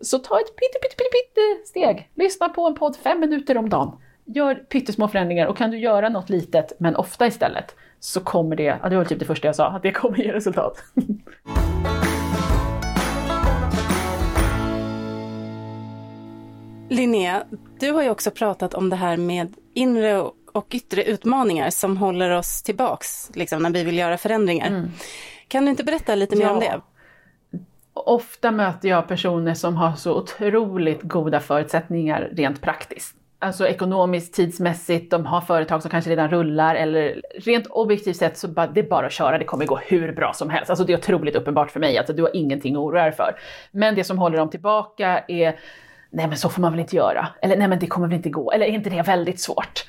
Så 0.00 0.18
ta 0.18 0.40
ett 0.40 0.56
pytte, 0.56 0.78
pytte, 0.82 0.96
pytte, 0.96 1.10
pytte 1.10 1.68
steg. 1.68 2.10
Lyssna 2.14 2.48
på 2.48 2.66
en 2.66 2.74
podd 2.74 2.96
fem 2.96 3.20
minuter 3.20 3.58
om 3.58 3.68
dagen. 3.68 3.96
Gör 4.24 4.54
pyttesmå 4.54 5.08
förändringar 5.08 5.46
och 5.46 5.56
kan 5.56 5.70
du 5.70 5.78
göra 5.78 6.08
något 6.08 6.30
litet, 6.30 6.72
men 6.78 6.96
ofta 6.96 7.26
istället, 7.26 7.76
så 8.00 8.20
kommer 8.20 8.56
det, 8.56 8.78
ja 8.82 8.88
det 8.88 8.96
var 8.96 9.04
typ 9.04 9.18
det 9.18 9.24
första 9.24 9.48
jag 9.48 9.56
sa, 9.56 9.66
att 9.66 9.82
det 9.82 9.92
kommer 9.92 10.18
ge 10.18 10.32
resultat. 10.32 10.84
Linnea, 16.92 17.44
du 17.80 17.90
har 17.90 18.02
ju 18.02 18.10
också 18.10 18.30
pratat 18.30 18.74
om 18.74 18.90
det 18.90 18.96
här 18.96 19.16
med 19.16 19.54
inre 19.74 20.22
och 20.52 20.66
yttre 20.70 21.04
utmaningar 21.04 21.70
som 21.70 21.96
håller 21.96 22.30
oss 22.30 22.62
tillbaks 22.62 23.30
liksom, 23.34 23.62
när 23.62 23.70
vi 23.70 23.84
vill 23.84 23.98
göra 23.98 24.18
förändringar. 24.18 24.66
Mm. 24.66 24.90
Kan 25.48 25.64
du 25.64 25.70
inte 25.70 25.84
berätta 25.84 26.14
lite 26.14 26.36
mer 26.36 26.44
ja. 26.44 26.52
om 26.52 26.60
det? 26.60 26.80
Ofta 27.94 28.50
möter 28.50 28.88
jag 28.88 29.08
personer 29.08 29.54
som 29.54 29.76
har 29.76 29.92
så 29.92 30.14
otroligt 30.14 31.02
goda 31.02 31.40
förutsättningar 31.40 32.30
rent 32.32 32.60
praktiskt. 32.60 33.16
Alltså 33.38 33.66
ekonomiskt, 33.68 34.34
tidsmässigt, 34.34 35.10
de 35.10 35.26
har 35.26 35.40
företag 35.40 35.82
som 35.82 35.90
kanske 35.90 36.10
redan 36.10 36.28
rullar 36.28 36.74
eller 36.74 37.22
rent 37.38 37.66
objektivt 37.66 38.16
sett 38.16 38.38
så 38.38 38.48
bara, 38.48 38.66
det 38.66 38.80
är 38.80 38.88
bara 38.88 39.06
att 39.06 39.12
köra, 39.12 39.38
det 39.38 39.44
kommer 39.44 39.66
gå 39.66 39.76
hur 39.76 40.12
bra 40.12 40.32
som 40.32 40.50
helst. 40.50 40.70
Alltså 40.70 40.84
det 40.84 40.92
är 40.92 40.98
otroligt 40.98 41.36
uppenbart 41.36 41.70
för 41.70 41.80
mig 41.80 41.96
att 41.96 42.00
alltså, 42.00 42.12
du 42.12 42.22
har 42.22 42.36
ingenting 42.36 42.74
att 42.74 42.80
oroa 42.80 43.02
dig 43.02 43.12
för. 43.12 43.34
Men 43.70 43.94
det 43.94 44.04
som 44.04 44.18
håller 44.18 44.38
dem 44.38 44.50
tillbaka 44.50 45.24
är 45.28 45.58
nej 46.12 46.26
men 46.28 46.38
så 46.38 46.48
får 46.48 46.62
man 46.62 46.72
väl 46.72 46.80
inte 46.80 46.96
göra, 46.96 47.28
eller 47.42 47.56
nej 47.56 47.68
men 47.68 47.78
det 47.78 47.86
kommer 47.86 48.06
väl 48.06 48.16
inte 48.16 48.30
gå, 48.30 48.52
eller 48.52 48.66
är 48.66 48.70
inte 48.70 48.90
det 48.90 49.02
väldigt 49.02 49.40
svårt? 49.40 49.86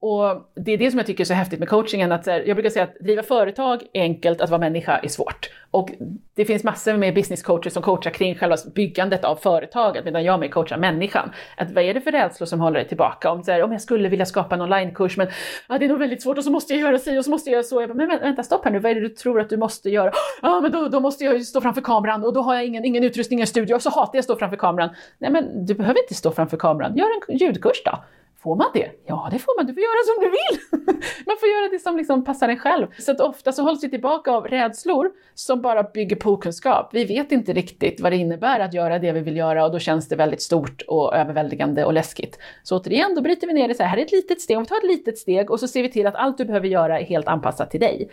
Och 0.00 0.50
det 0.54 0.72
är 0.72 0.78
det 0.78 0.90
som 0.90 0.98
jag 0.98 1.06
tycker 1.06 1.24
är 1.24 1.26
så 1.26 1.34
häftigt 1.34 1.58
med 1.58 1.68
coachingen, 1.68 2.12
att 2.12 2.26
här, 2.26 2.44
jag 2.46 2.56
brukar 2.56 2.70
säga 2.70 2.84
att 2.84 2.94
driva 3.00 3.22
företag 3.22 3.82
är 3.92 4.02
enkelt, 4.02 4.40
att 4.40 4.50
vara 4.50 4.60
människa 4.60 4.98
är 4.98 5.08
svårt. 5.08 5.50
Och 5.70 5.90
det 6.34 6.44
finns 6.44 6.64
massor 6.64 6.96
med 6.96 7.14
businesscoacher 7.14 7.70
som 7.70 7.82
coachar 7.82 8.10
kring 8.10 8.34
själva 8.34 8.56
byggandet 8.74 9.24
av 9.24 9.36
företaget, 9.36 10.04
medan 10.04 10.24
jag 10.24 10.40
mer 10.40 10.48
coachar 10.48 10.76
människan. 10.76 11.30
Att 11.56 11.70
vad 11.70 11.84
är 11.84 11.94
det 11.94 12.00
för 12.00 12.12
rädslor 12.12 12.46
som 12.46 12.60
håller 12.60 12.78
dig 12.78 12.88
tillbaka? 12.88 13.30
Om, 13.30 13.44
så 13.44 13.52
här, 13.52 13.62
om 13.62 13.72
jag 13.72 13.80
skulle 13.80 14.08
vilja 14.08 14.26
skapa 14.26 14.54
en 14.54 14.60
onlinekurs, 14.60 15.16
men 15.16 15.26
ja, 15.68 15.78
det 15.78 15.84
är 15.84 15.88
nog 15.88 15.98
väldigt 15.98 16.22
svårt 16.22 16.38
och 16.38 16.44
så 16.44 16.50
måste 16.50 16.72
jag 16.72 16.80
göra 16.80 16.98
si 16.98 17.18
och 17.18 17.24
så 17.24 17.30
måste 17.30 17.50
jag 17.50 17.54
göra 17.54 17.64
så. 17.64 17.80
Jag 17.80 17.88
bara, 17.88 17.94
men 17.94 18.08
vänta, 18.08 18.42
stopp 18.42 18.64
här 18.64 18.72
nu, 18.72 18.78
vad 18.78 18.90
är 18.90 18.94
det 18.94 19.00
du 19.00 19.08
tror 19.08 19.40
att 19.40 19.50
du 19.50 19.56
måste 19.56 19.90
göra? 19.90 20.12
Ja, 20.42 20.60
men 20.60 20.72
då, 20.72 20.88
då 20.88 21.00
måste 21.00 21.24
jag 21.24 21.34
ju 21.34 21.44
stå 21.44 21.60
framför 21.60 21.80
kameran 21.80 22.24
och 22.24 22.32
då 22.34 22.42
har 22.42 22.54
jag 22.54 22.64
ingen, 22.64 22.84
ingen 22.84 23.04
utrustning, 23.04 23.38
ingen 23.38 23.46
studio 23.46 23.74
och 23.74 23.82
så 23.82 23.90
hatar 23.90 24.10
jag 24.14 24.18
att 24.18 24.24
stå 24.24 24.36
framför 24.36 24.56
kameran. 24.56 24.90
Nej, 25.18 25.30
men 25.30 25.66
du 25.66 25.74
behöver 25.74 26.00
inte 26.00 26.14
stå 26.14 26.30
framför 26.30 26.56
kameran, 26.56 26.96
gör 26.96 27.06
en 27.28 27.36
ljudkurs 27.36 27.82
då. 27.84 27.98
Får 28.42 28.56
man 28.56 28.66
det? 28.74 28.90
Ja, 29.06 29.28
det 29.32 29.38
får 29.38 29.58
man. 29.58 29.66
Du 29.66 29.74
får 29.74 29.82
göra 29.82 30.04
som 30.04 30.24
du 30.24 30.30
vill. 30.30 30.82
man 31.26 31.36
får 31.40 31.48
göra 31.48 31.68
det 31.70 31.78
som 31.78 31.96
liksom 31.96 32.24
passar 32.24 32.48
en 32.48 32.58
själv. 32.58 32.86
Så 32.98 33.12
att 33.12 33.20
ofta 33.20 33.52
så 33.52 33.62
hålls 33.62 33.84
vi 33.84 33.90
tillbaka 33.90 34.30
av 34.30 34.48
rädslor 34.48 35.10
som 35.34 35.62
bara 35.62 35.82
bygger 35.82 36.16
på 36.16 36.30
okunskap. 36.30 36.90
Vi 36.92 37.04
vet 37.04 37.32
inte 37.32 37.52
riktigt 37.52 38.00
vad 38.00 38.12
det 38.12 38.16
innebär 38.16 38.60
att 38.60 38.74
göra 38.74 38.98
det 38.98 39.12
vi 39.12 39.20
vill 39.20 39.36
göra 39.36 39.64
och 39.64 39.72
då 39.72 39.78
känns 39.78 40.08
det 40.08 40.16
väldigt 40.16 40.42
stort 40.42 40.82
och 40.86 41.14
överväldigande 41.14 41.84
och 41.84 41.92
läskigt. 41.92 42.38
Så 42.62 42.78
återigen, 42.78 43.14
då 43.14 43.20
bryter 43.20 43.46
vi 43.46 43.52
ner 43.52 43.68
det 43.68 43.74
så 43.74 43.82
här, 43.82 43.90
här 43.90 43.98
är 43.98 44.02
ett 44.02 44.12
litet 44.12 44.40
steg. 44.40 44.56
Om 44.56 44.62
vi 44.62 44.68
tar 44.68 44.76
ett 44.76 44.96
litet 44.96 45.18
steg 45.18 45.50
och 45.50 45.60
så 45.60 45.68
ser 45.68 45.82
vi 45.82 45.92
till 45.92 46.06
att 46.06 46.14
allt 46.14 46.38
du 46.38 46.44
behöver 46.44 46.68
göra 46.68 47.00
är 47.00 47.04
helt 47.04 47.28
anpassat 47.28 47.70
till 47.70 47.80
dig. 47.80 48.10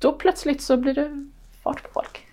Då 0.00 0.12
plötsligt 0.12 0.62
så 0.62 0.76
blir 0.76 0.94
det 0.94 1.26
fart 1.62 1.82
på 1.82 1.88
folk. 1.92 2.26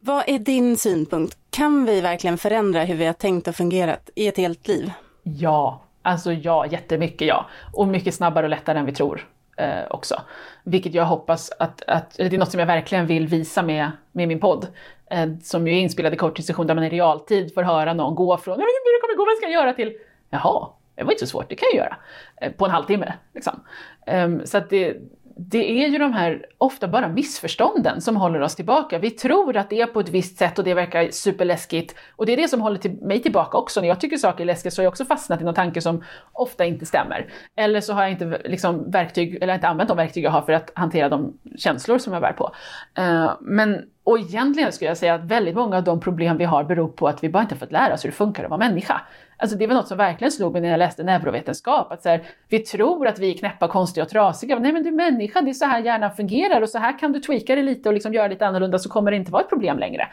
Vad 0.00 0.24
är 0.26 0.38
din 0.38 0.76
synpunkt? 0.76 1.38
Kan 1.50 1.84
vi 1.84 2.00
verkligen 2.00 2.38
förändra 2.38 2.84
hur 2.84 2.94
vi 2.94 3.06
har 3.06 3.12
tänkt 3.12 3.48
och 3.48 3.54
fungerat 3.54 4.10
i 4.14 4.28
ett 4.28 4.36
helt 4.36 4.68
liv? 4.68 4.92
Ja, 5.36 5.80
alltså 6.02 6.32
ja, 6.32 6.66
jättemycket 6.66 7.28
ja. 7.28 7.46
Och 7.72 7.88
mycket 7.88 8.14
snabbare 8.14 8.46
och 8.46 8.50
lättare 8.50 8.78
än 8.78 8.86
vi 8.86 8.92
tror 8.92 9.28
eh, 9.56 9.82
också. 9.90 10.20
Vilket 10.64 10.94
jag 10.94 11.04
hoppas 11.04 11.52
att, 11.58 11.82
att 11.86 12.16
det 12.16 12.34
är 12.34 12.38
något 12.38 12.50
som 12.50 12.60
jag 12.60 12.66
verkligen 12.66 13.06
vill 13.06 13.28
visa 13.28 13.62
med, 13.62 13.90
med 14.12 14.28
min 14.28 14.40
podd. 14.40 14.66
Eh, 15.10 15.28
som 15.42 15.68
ju 15.68 15.74
är 15.74 15.80
inspelad 15.80 16.14
i 16.14 16.16
coachingsession 16.16 16.66
där 16.66 16.74
man 16.74 16.84
i 16.84 16.88
realtid 16.88 17.54
får 17.54 17.62
höra 17.62 17.94
någon 17.94 18.14
gå 18.14 18.36
från 18.36 18.52
“jag 18.52 18.66
vet 18.66 18.74
inte 18.80 18.88
hur 18.88 18.98
det 18.98 19.00
kommer 19.00 19.16
gå, 19.18 19.30
vad 19.30 19.36
ska 19.36 19.46
jag 19.46 19.62
göra?” 19.62 19.72
till 19.72 19.92
“jaha, 20.30 20.68
det 20.94 21.04
var 21.04 21.12
inte 21.12 21.26
så 21.26 21.30
svårt, 21.30 21.48
det 21.48 21.54
kan 21.54 21.68
jag 21.72 21.84
göra” 21.84 21.96
eh, 22.40 22.52
på 22.52 22.64
en 22.64 22.70
halvtimme. 22.70 23.12
Liksom. 23.34 23.60
Ehm, 24.06 24.46
så 24.46 24.58
att 24.58 24.70
det, 24.70 24.96
det 25.40 25.82
är 25.82 25.88
ju 25.88 25.98
de 25.98 26.12
här 26.12 26.46
ofta 26.58 26.88
bara 26.88 27.08
missförstånden 27.08 28.00
som 28.00 28.16
håller 28.16 28.40
oss 28.40 28.56
tillbaka. 28.56 28.98
Vi 28.98 29.10
tror 29.10 29.56
att 29.56 29.70
det 29.70 29.80
är 29.80 29.86
på 29.86 30.00
ett 30.00 30.08
visst 30.08 30.38
sätt 30.38 30.58
och 30.58 30.64
det 30.64 30.74
verkar 30.74 31.10
superläskigt. 31.10 31.94
Och 32.16 32.26
det 32.26 32.32
är 32.32 32.36
det 32.36 32.48
som 32.48 32.60
håller 32.60 32.78
till 32.78 32.92
mig 33.02 33.22
tillbaka 33.22 33.58
också. 33.58 33.80
När 33.80 33.88
jag 33.88 34.00
tycker 34.00 34.16
saker 34.16 34.40
är 34.44 34.46
läskiga 34.46 34.70
så 34.70 34.80
har 34.80 34.84
jag 34.84 34.90
också 34.90 35.04
fastnat 35.04 35.40
i 35.40 35.44
någon 35.44 35.54
tanke 35.54 35.80
som 35.80 36.04
ofta 36.32 36.64
inte 36.64 36.86
stämmer. 36.86 37.32
Eller 37.56 37.80
så 37.80 37.92
har 37.92 38.02
jag 38.02 38.10
inte 38.10 38.40
liksom 38.44 38.90
verktyg, 38.90 39.38
eller 39.42 39.54
inte 39.54 39.68
använt 39.68 39.88
de 39.88 39.96
verktyg 39.96 40.24
jag 40.24 40.30
har 40.30 40.42
för 40.42 40.52
att 40.52 40.72
hantera 40.74 41.08
de 41.08 41.38
känslor 41.56 41.98
som 41.98 42.12
jag 42.12 42.22
bär 42.22 42.32
på. 42.32 42.52
Uh, 42.98 43.32
men 43.40 43.82
och 44.08 44.18
egentligen 44.18 44.72
skulle 44.72 44.90
jag 44.90 44.96
säga 44.96 45.14
att 45.14 45.24
väldigt 45.24 45.54
många 45.54 45.76
av 45.76 45.84
de 45.84 46.00
problem 46.00 46.36
vi 46.36 46.44
har 46.44 46.64
beror 46.64 46.88
på 46.88 47.08
att 47.08 47.24
vi 47.24 47.28
bara 47.28 47.42
inte 47.42 47.56
fått 47.56 47.72
lära 47.72 47.94
oss 47.94 48.04
hur 48.04 48.10
det 48.10 48.16
funkar 48.16 48.44
att 48.44 48.50
vara 48.50 48.58
människa. 48.58 49.00
Alltså 49.36 49.56
det 49.56 49.66
var 49.66 49.74
något 49.74 49.88
som 49.88 49.98
verkligen 49.98 50.32
slog 50.32 50.52
mig 50.52 50.60
när 50.60 50.68
jag 50.68 50.78
läste 50.78 51.02
neurovetenskap. 51.02 51.92
Att 51.92 52.02
så 52.02 52.08
här, 52.08 52.22
vi 52.48 52.58
tror 52.58 53.06
att 53.06 53.18
vi 53.18 53.30
är 53.30 53.38
knäppa, 53.38 53.68
konstiga 53.68 54.04
och 54.04 54.10
trasiga. 54.10 54.58
Nej 54.58 54.72
men 54.72 54.82
du 54.82 54.88
är 54.88 54.92
människa, 54.92 55.40
det 55.40 55.50
är 55.50 55.54
så 55.54 55.64
här 55.64 55.80
hjärnan 55.80 56.10
fungerar 56.10 56.62
och 56.62 56.68
så 56.68 56.78
här 56.78 56.98
kan 56.98 57.12
du 57.12 57.20
tweaka 57.20 57.54
det 57.54 57.62
lite 57.62 57.88
och 57.88 57.92
liksom 57.92 58.14
göra 58.14 58.28
lite 58.28 58.46
annorlunda 58.46 58.78
så 58.78 58.88
kommer 58.88 59.10
det 59.10 59.16
inte 59.16 59.32
vara 59.32 59.42
ett 59.42 59.48
problem 59.48 59.78
längre. 59.78 60.08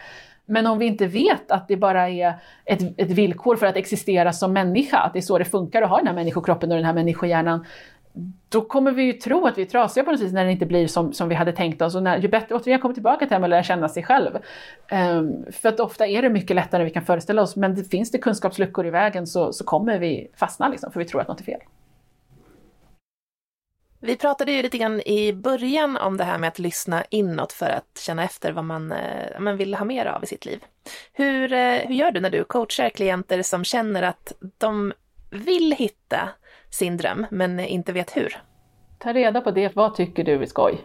Men 0.46 0.68
om 0.68 0.80
vi 0.80 0.86
inte 0.86 1.08
vet 1.08 1.52
att 1.52 1.68
det 1.68 1.78
bara 1.78 2.10
är 2.10 2.34
ett, 2.66 2.82
ett 2.98 3.12
villkor 3.12 3.56
för 3.56 3.66
att 3.66 3.76
existera 3.76 4.34
som 4.34 4.54
människa, 4.54 4.98
att 4.98 5.14
det 5.14 5.20
är 5.20 5.22
så 5.22 5.38
det 5.38 5.46
funkar 5.46 5.82
att 5.82 5.89
ha 5.89 5.98
den 5.98 6.08
här 6.08 6.14
människokroppen 6.14 6.72
och 6.72 6.78
den 6.78 6.86
här 6.86 6.93
människohjärnan, 6.93 7.66
då 8.49 8.61
kommer 8.61 8.91
vi 8.91 9.03
ju 9.03 9.13
tro 9.13 9.47
att 9.47 9.57
vi 9.57 9.61
är 9.61 9.66
trasiga 9.66 10.03
på 10.03 10.11
något 10.11 10.22
vis 10.22 10.34
när 10.34 10.45
det 10.45 10.51
inte 10.51 10.66
blir 10.66 10.88
som, 10.88 11.13
som 11.13 11.30
vi 11.30 11.36
hade 11.36 11.51
tänkt 11.51 11.82
oss. 11.82 11.95
Och 11.95 12.03
när, 12.03 12.18
ju 12.18 12.28
bättre, 12.28 12.55
återigen 12.55 12.80
kommer 12.80 12.93
tillbaka 12.93 13.26
till 13.26 13.43
att 13.43 13.49
lära 13.49 13.63
känna 13.63 13.89
sig 13.89 14.03
själv. 14.03 14.38
Um, 14.91 15.45
för 15.51 15.70
att 15.70 15.80
ofta 15.80 16.07
är 16.07 16.22
det 16.22 16.30
mycket 16.30 16.55
lättare 16.55 16.82
än 16.82 16.86
vi 16.86 16.93
kan 16.93 17.05
föreställa 17.05 17.41
oss, 17.41 17.55
men 17.55 17.76
det, 17.76 17.84
finns 17.84 18.11
det 18.11 18.18
kunskapsluckor 18.18 18.86
i 18.86 18.89
vägen 18.89 19.28
så, 19.28 19.53
så 19.53 19.63
kommer 19.63 19.99
vi 19.99 20.32
fastna 20.36 20.68
liksom, 20.68 20.91
för 20.91 20.99
vi 20.99 21.05
tror 21.05 21.22
att 21.22 21.28
något 21.28 21.39
är 21.39 21.43
fel. 21.43 21.59
Vi 23.99 24.16
pratade 24.16 24.51
ju 24.51 24.61
lite 24.61 24.78
grann 24.78 25.01
i 25.01 25.34
början 25.34 25.97
om 25.97 26.18
det 26.18 26.24
här 26.24 26.38
med 26.38 26.47
att 26.47 26.59
lyssna 26.59 27.03
inåt 27.09 27.53
för 27.53 27.70
att 27.70 28.01
känna 28.05 28.24
efter 28.24 28.51
vad 28.51 28.63
man, 28.66 28.91
eh, 28.91 29.39
man 29.39 29.57
vill 29.57 29.76
ha 29.76 29.86
mer 29.86 30.05
av 30.05 30.24
i 30.24 30.28
sitt 30.28 30.45
liv. 30.45 30.63
Hur, 31.13 31.53
eh, 31.53 31.80
hur 31.80 31.95
gör 31.95 32.11
du 32.11 32.20
när 32.20 32.30
du 32.30 32.43
coachar 32.43 32.89
klienter 32.89 33.41
som 33.41 33.63
känner 33.63 34.03
att 34.03 34.34
de 34.57 34.93
vill 35.30 35.76
hitta 35.78 36.30
sin 36.76 36.97
dröm, 36.97 37.26
men 37.30 37.59
inte 37.59 37.93
vet 37.93 38.17
hur. 38.17 38.38
Ta 38.97 39.13
reda 39.13 39.41
på 39.41 39.51
det. 39.51 39.76
Vad 39.76 39.95
tycker 39.95 40.23
du 40.23 40.41
är 40.41 40.45
skoj? 40.45 40.82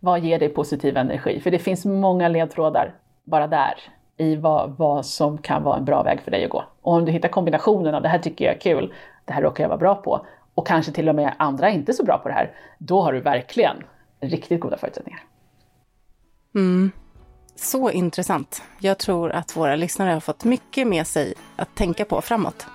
Vad 0.00 0.20
ger 0.20 0.38
dig 0.38 0.48
positiv 0.48 0.96
energi? 0.96 1.40
För 1.40 1.50
det 1.50 1.58
finns 1.58 1.84
många 1.84 2.28
ledtrådar 2.28 2.94
bara 3.24 3.46
där 3.46 3.74
i 4.16 4.36
vad, 4.36 4.76
vad 4.76 5.06
som 5.06 5.38
kan 5.38 5.62
vara 5.62 5.76
en 5.76 5.84
bra 5.84 6.02
väg 6.02 6.20
för 6.20 6.30
dig 6.30 6.44
att 6.44 6.50
gå. 6.50 6.64
Och 6.82 6.92
om 6.92 7.04
du 7.04 7.12
hittar 7.12 7.28
kombinationen 7.28 7.94
av 7.94 8.02
det 8.02 8.08
här 8.08 8.18
tycker 8.18 8.44
jag 8.44 8.54
är 8.54 8.60
kul, 8.60 8.94
det 9.24 9.32
här 9.32 9.42
råkar 9.42 9.64
jag 9.64 9.68
vara 9.68 9.78
bra 9.78 9.94
på 9.94 10.26
och 10.54 10.66
kanske 10.66 10.92
till 10.92 11.08
och 11.08 11.14
med 11.14 11.34
andra 11.38 11.70
är 11.70 11.74
inte 11.74 11.92
så 11.92 12.04
bra 12.04 12.18
på 12.18 12.28
det 12.28 12.34
här, 12.34 12.52
då 12.78 13.00
har 13.00 13.12
du 13.12 13.20
verkligen 13.20 13.76
riktigt 14.20 14.60
goda 14.60 14.76
förutsättningar. 14.76 15.20
Mm. 16.54 16.90
Så 17.56 17.90
intressant. 17.90 18.62
Jag 18.80 18.98
tror 18.98 19.30
att 19.30 19.56
våra 19.56 19.76
lyssnare 19.76 20.10
har 20.10 20.20
fått 20.20 20.44
mycket 20.44 20.86
med 20.86 21.06
sig 21.06 21.34
att 21.56 21.74
tänka 21.74 22.04
på 22.04 22.20
framåt. 22.20 22.66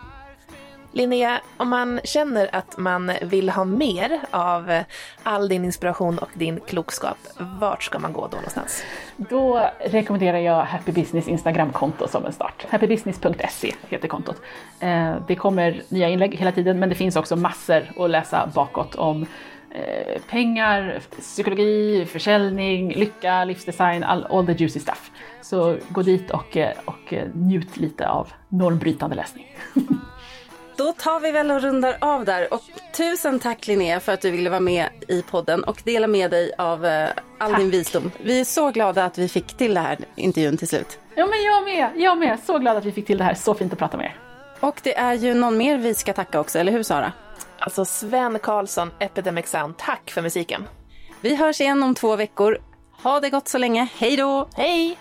Linnea, 0.93 1.41
om 1.57 1.69
man 1.69 1.99
känner 2.03 2.55
att 2.55 2.77
man 2.77 3.11
vill 3.21 3.49
ha 3.49 3.65
mer 3.65 4.19
av 4.31 4.83
all 5.23 5.49
din 5.49 5.65
inspiration 5.65 6.17
och 6.17 6.29
din 6.33 6.59
klokskap, 6.59 7.17
vart 7.37 7.83
ska 7.83 7.99
man 7.99 8.13
gå 8.13 8.27
då 8.27 8.35
någonstans? 8.35 8.83
Då 9.17 9.69
rekommenderar 9.79 10.37
jag 10.37 10.63
Happy 10.65 10.91
Business 10.91 11.27
Instagramkonto 11.27 12.07
som 12.07 12.25
en 12.25 12.33
start. 12.33 12.65
Happybusiness.se 12.69 13.73
heter 13.89 14.07
kontot. 14.07 14.41
Eh, 14.79 15.15
det 15.27 15.35
kommer 15.35 15.81
nya 15.89 16.09
inlägg 16.09 16.35
hela 16.35 16.51
tiden, 16.51 16.79
men 16.79 16.89
det 16.89 16.95
finns 16.95 17.15
också 17.15 17.35
massor 17.35 18.03
att 18.03 18.09
läsa 18.09 18.51
bakåt 18.55 18.95
om 18.95 19.25
eh, 19.71 20.21
pengar, 20.29 20.99
psykologi, 21.19 22.05
försäljning, 22.05 22.93
lycka, 22.93 23.43
livsdesign, 23.43 24.03
all, 24.03 24.25
all 24.29 24.45
the 24.45 24.53
juicy 24.53 24.79
stuff. 24.79 25.11
Så 25.41 25.77
gå 25.89 26.01
dit 26.01 26.31
och, 26.31 26.57
eh, 26.57 26.71
och 26.85 27.13
njut 27.33 27.77
lite 27.77 28.09
av 28.09 28.33
normbrytande 28.49 29.15
läsning. 29.15 29.57
Då 30.77 30.93
tar 30.93 31.19
vi 31.19 31.31
väl 31.31 31.51
och 31.51 31.61
rundar 31.61 31.97
av 32.01 32.25
där. 32.25 32.53
Och 32.53 32.61
tusen 32.93 33.39
tack 33.39 33.67
Linnea 33.67 33.99
för 33.99 34.11
att 34.11 34.21
du 34.21 34.31
ville 34.31 34.49
vara 34.49 34.59
med 34.59 34.89
i 35.07 35.21
podden 35.21 35.63
och 35.63 35.81
dela 35.85 36.07
med 36.07 36.31
dig 36.31 36.51
av 36.57 36.85
uh, 36.85 37.07
all 37.37 37.51
tack. 37.51 37.59
din 37.59 37.69
visdom. 37.69 38.11
Vi 38.23 38.39
är 38.39 38.45
så 38.45 38.71
glada 38.71 39.05
att 39.05 39.17
vi 39.17 39.27
fick 39.27 39.57
till 39.57 39.73
det 39.73 39.79
här 39.79 39.97
intervjun 40.15 40.57
till 40.57 40.67
slut. 40.67 40.99
Ja 41.15 41.27
men 41.27 41.43
jag 41.43 41.63
med, 41.63 42.01
jag 42.01 42.17
med. 42.17 42.39
Så 42.45 42.59
glad 42.59 42.77
att 42.77 42.85
vi 42.85 42.91
fick 42.91 43.07
till 43.07 43.17
det 43.17 43.23
här. 43.23 43.33
Så 43.33 43.53
fint 43.53 43.73
att 43.73 43.79
prata 43.79 43.97
med 43.97 44.05
er. 44.05 44.15
Och 44.59 44.79
det 44.83 44.97
är 44.97 45.13
ju 45.13 45.33
någon 45.33 45.57
mer 45.57 45.77
vi 45.77 45.93
ska 45.95 46.13
tacka 46.13 46.39
också, 46.39 46.59
eller 46.59 46.71
hur 46.71 46.83
Sara? 46.83 47.11
Alltså 47.59 47.85
Sven 47.85 48.39
Karlsson, 48.39 48.91
Epidemic 48.99 49.47
Sound, 49.47 49.77
tack 49.77 50.11
för 50.11 50.21
musiken. 50.21 50.67
Vi 51.21 51.35
hörs 51.35 51.61
igen 51.61 51.83
om 51.83 51.95
två 51.95 52.15
veckor. 52.15 52.57
Ha 53.03 53.19
det 53.19 53.29
gott 53.29 53.47
så 53.47 53.57
länge. 53.57 53.87
Hej 53.97 54.17
då! 54.17 54.49
Hej! 54.55 54.97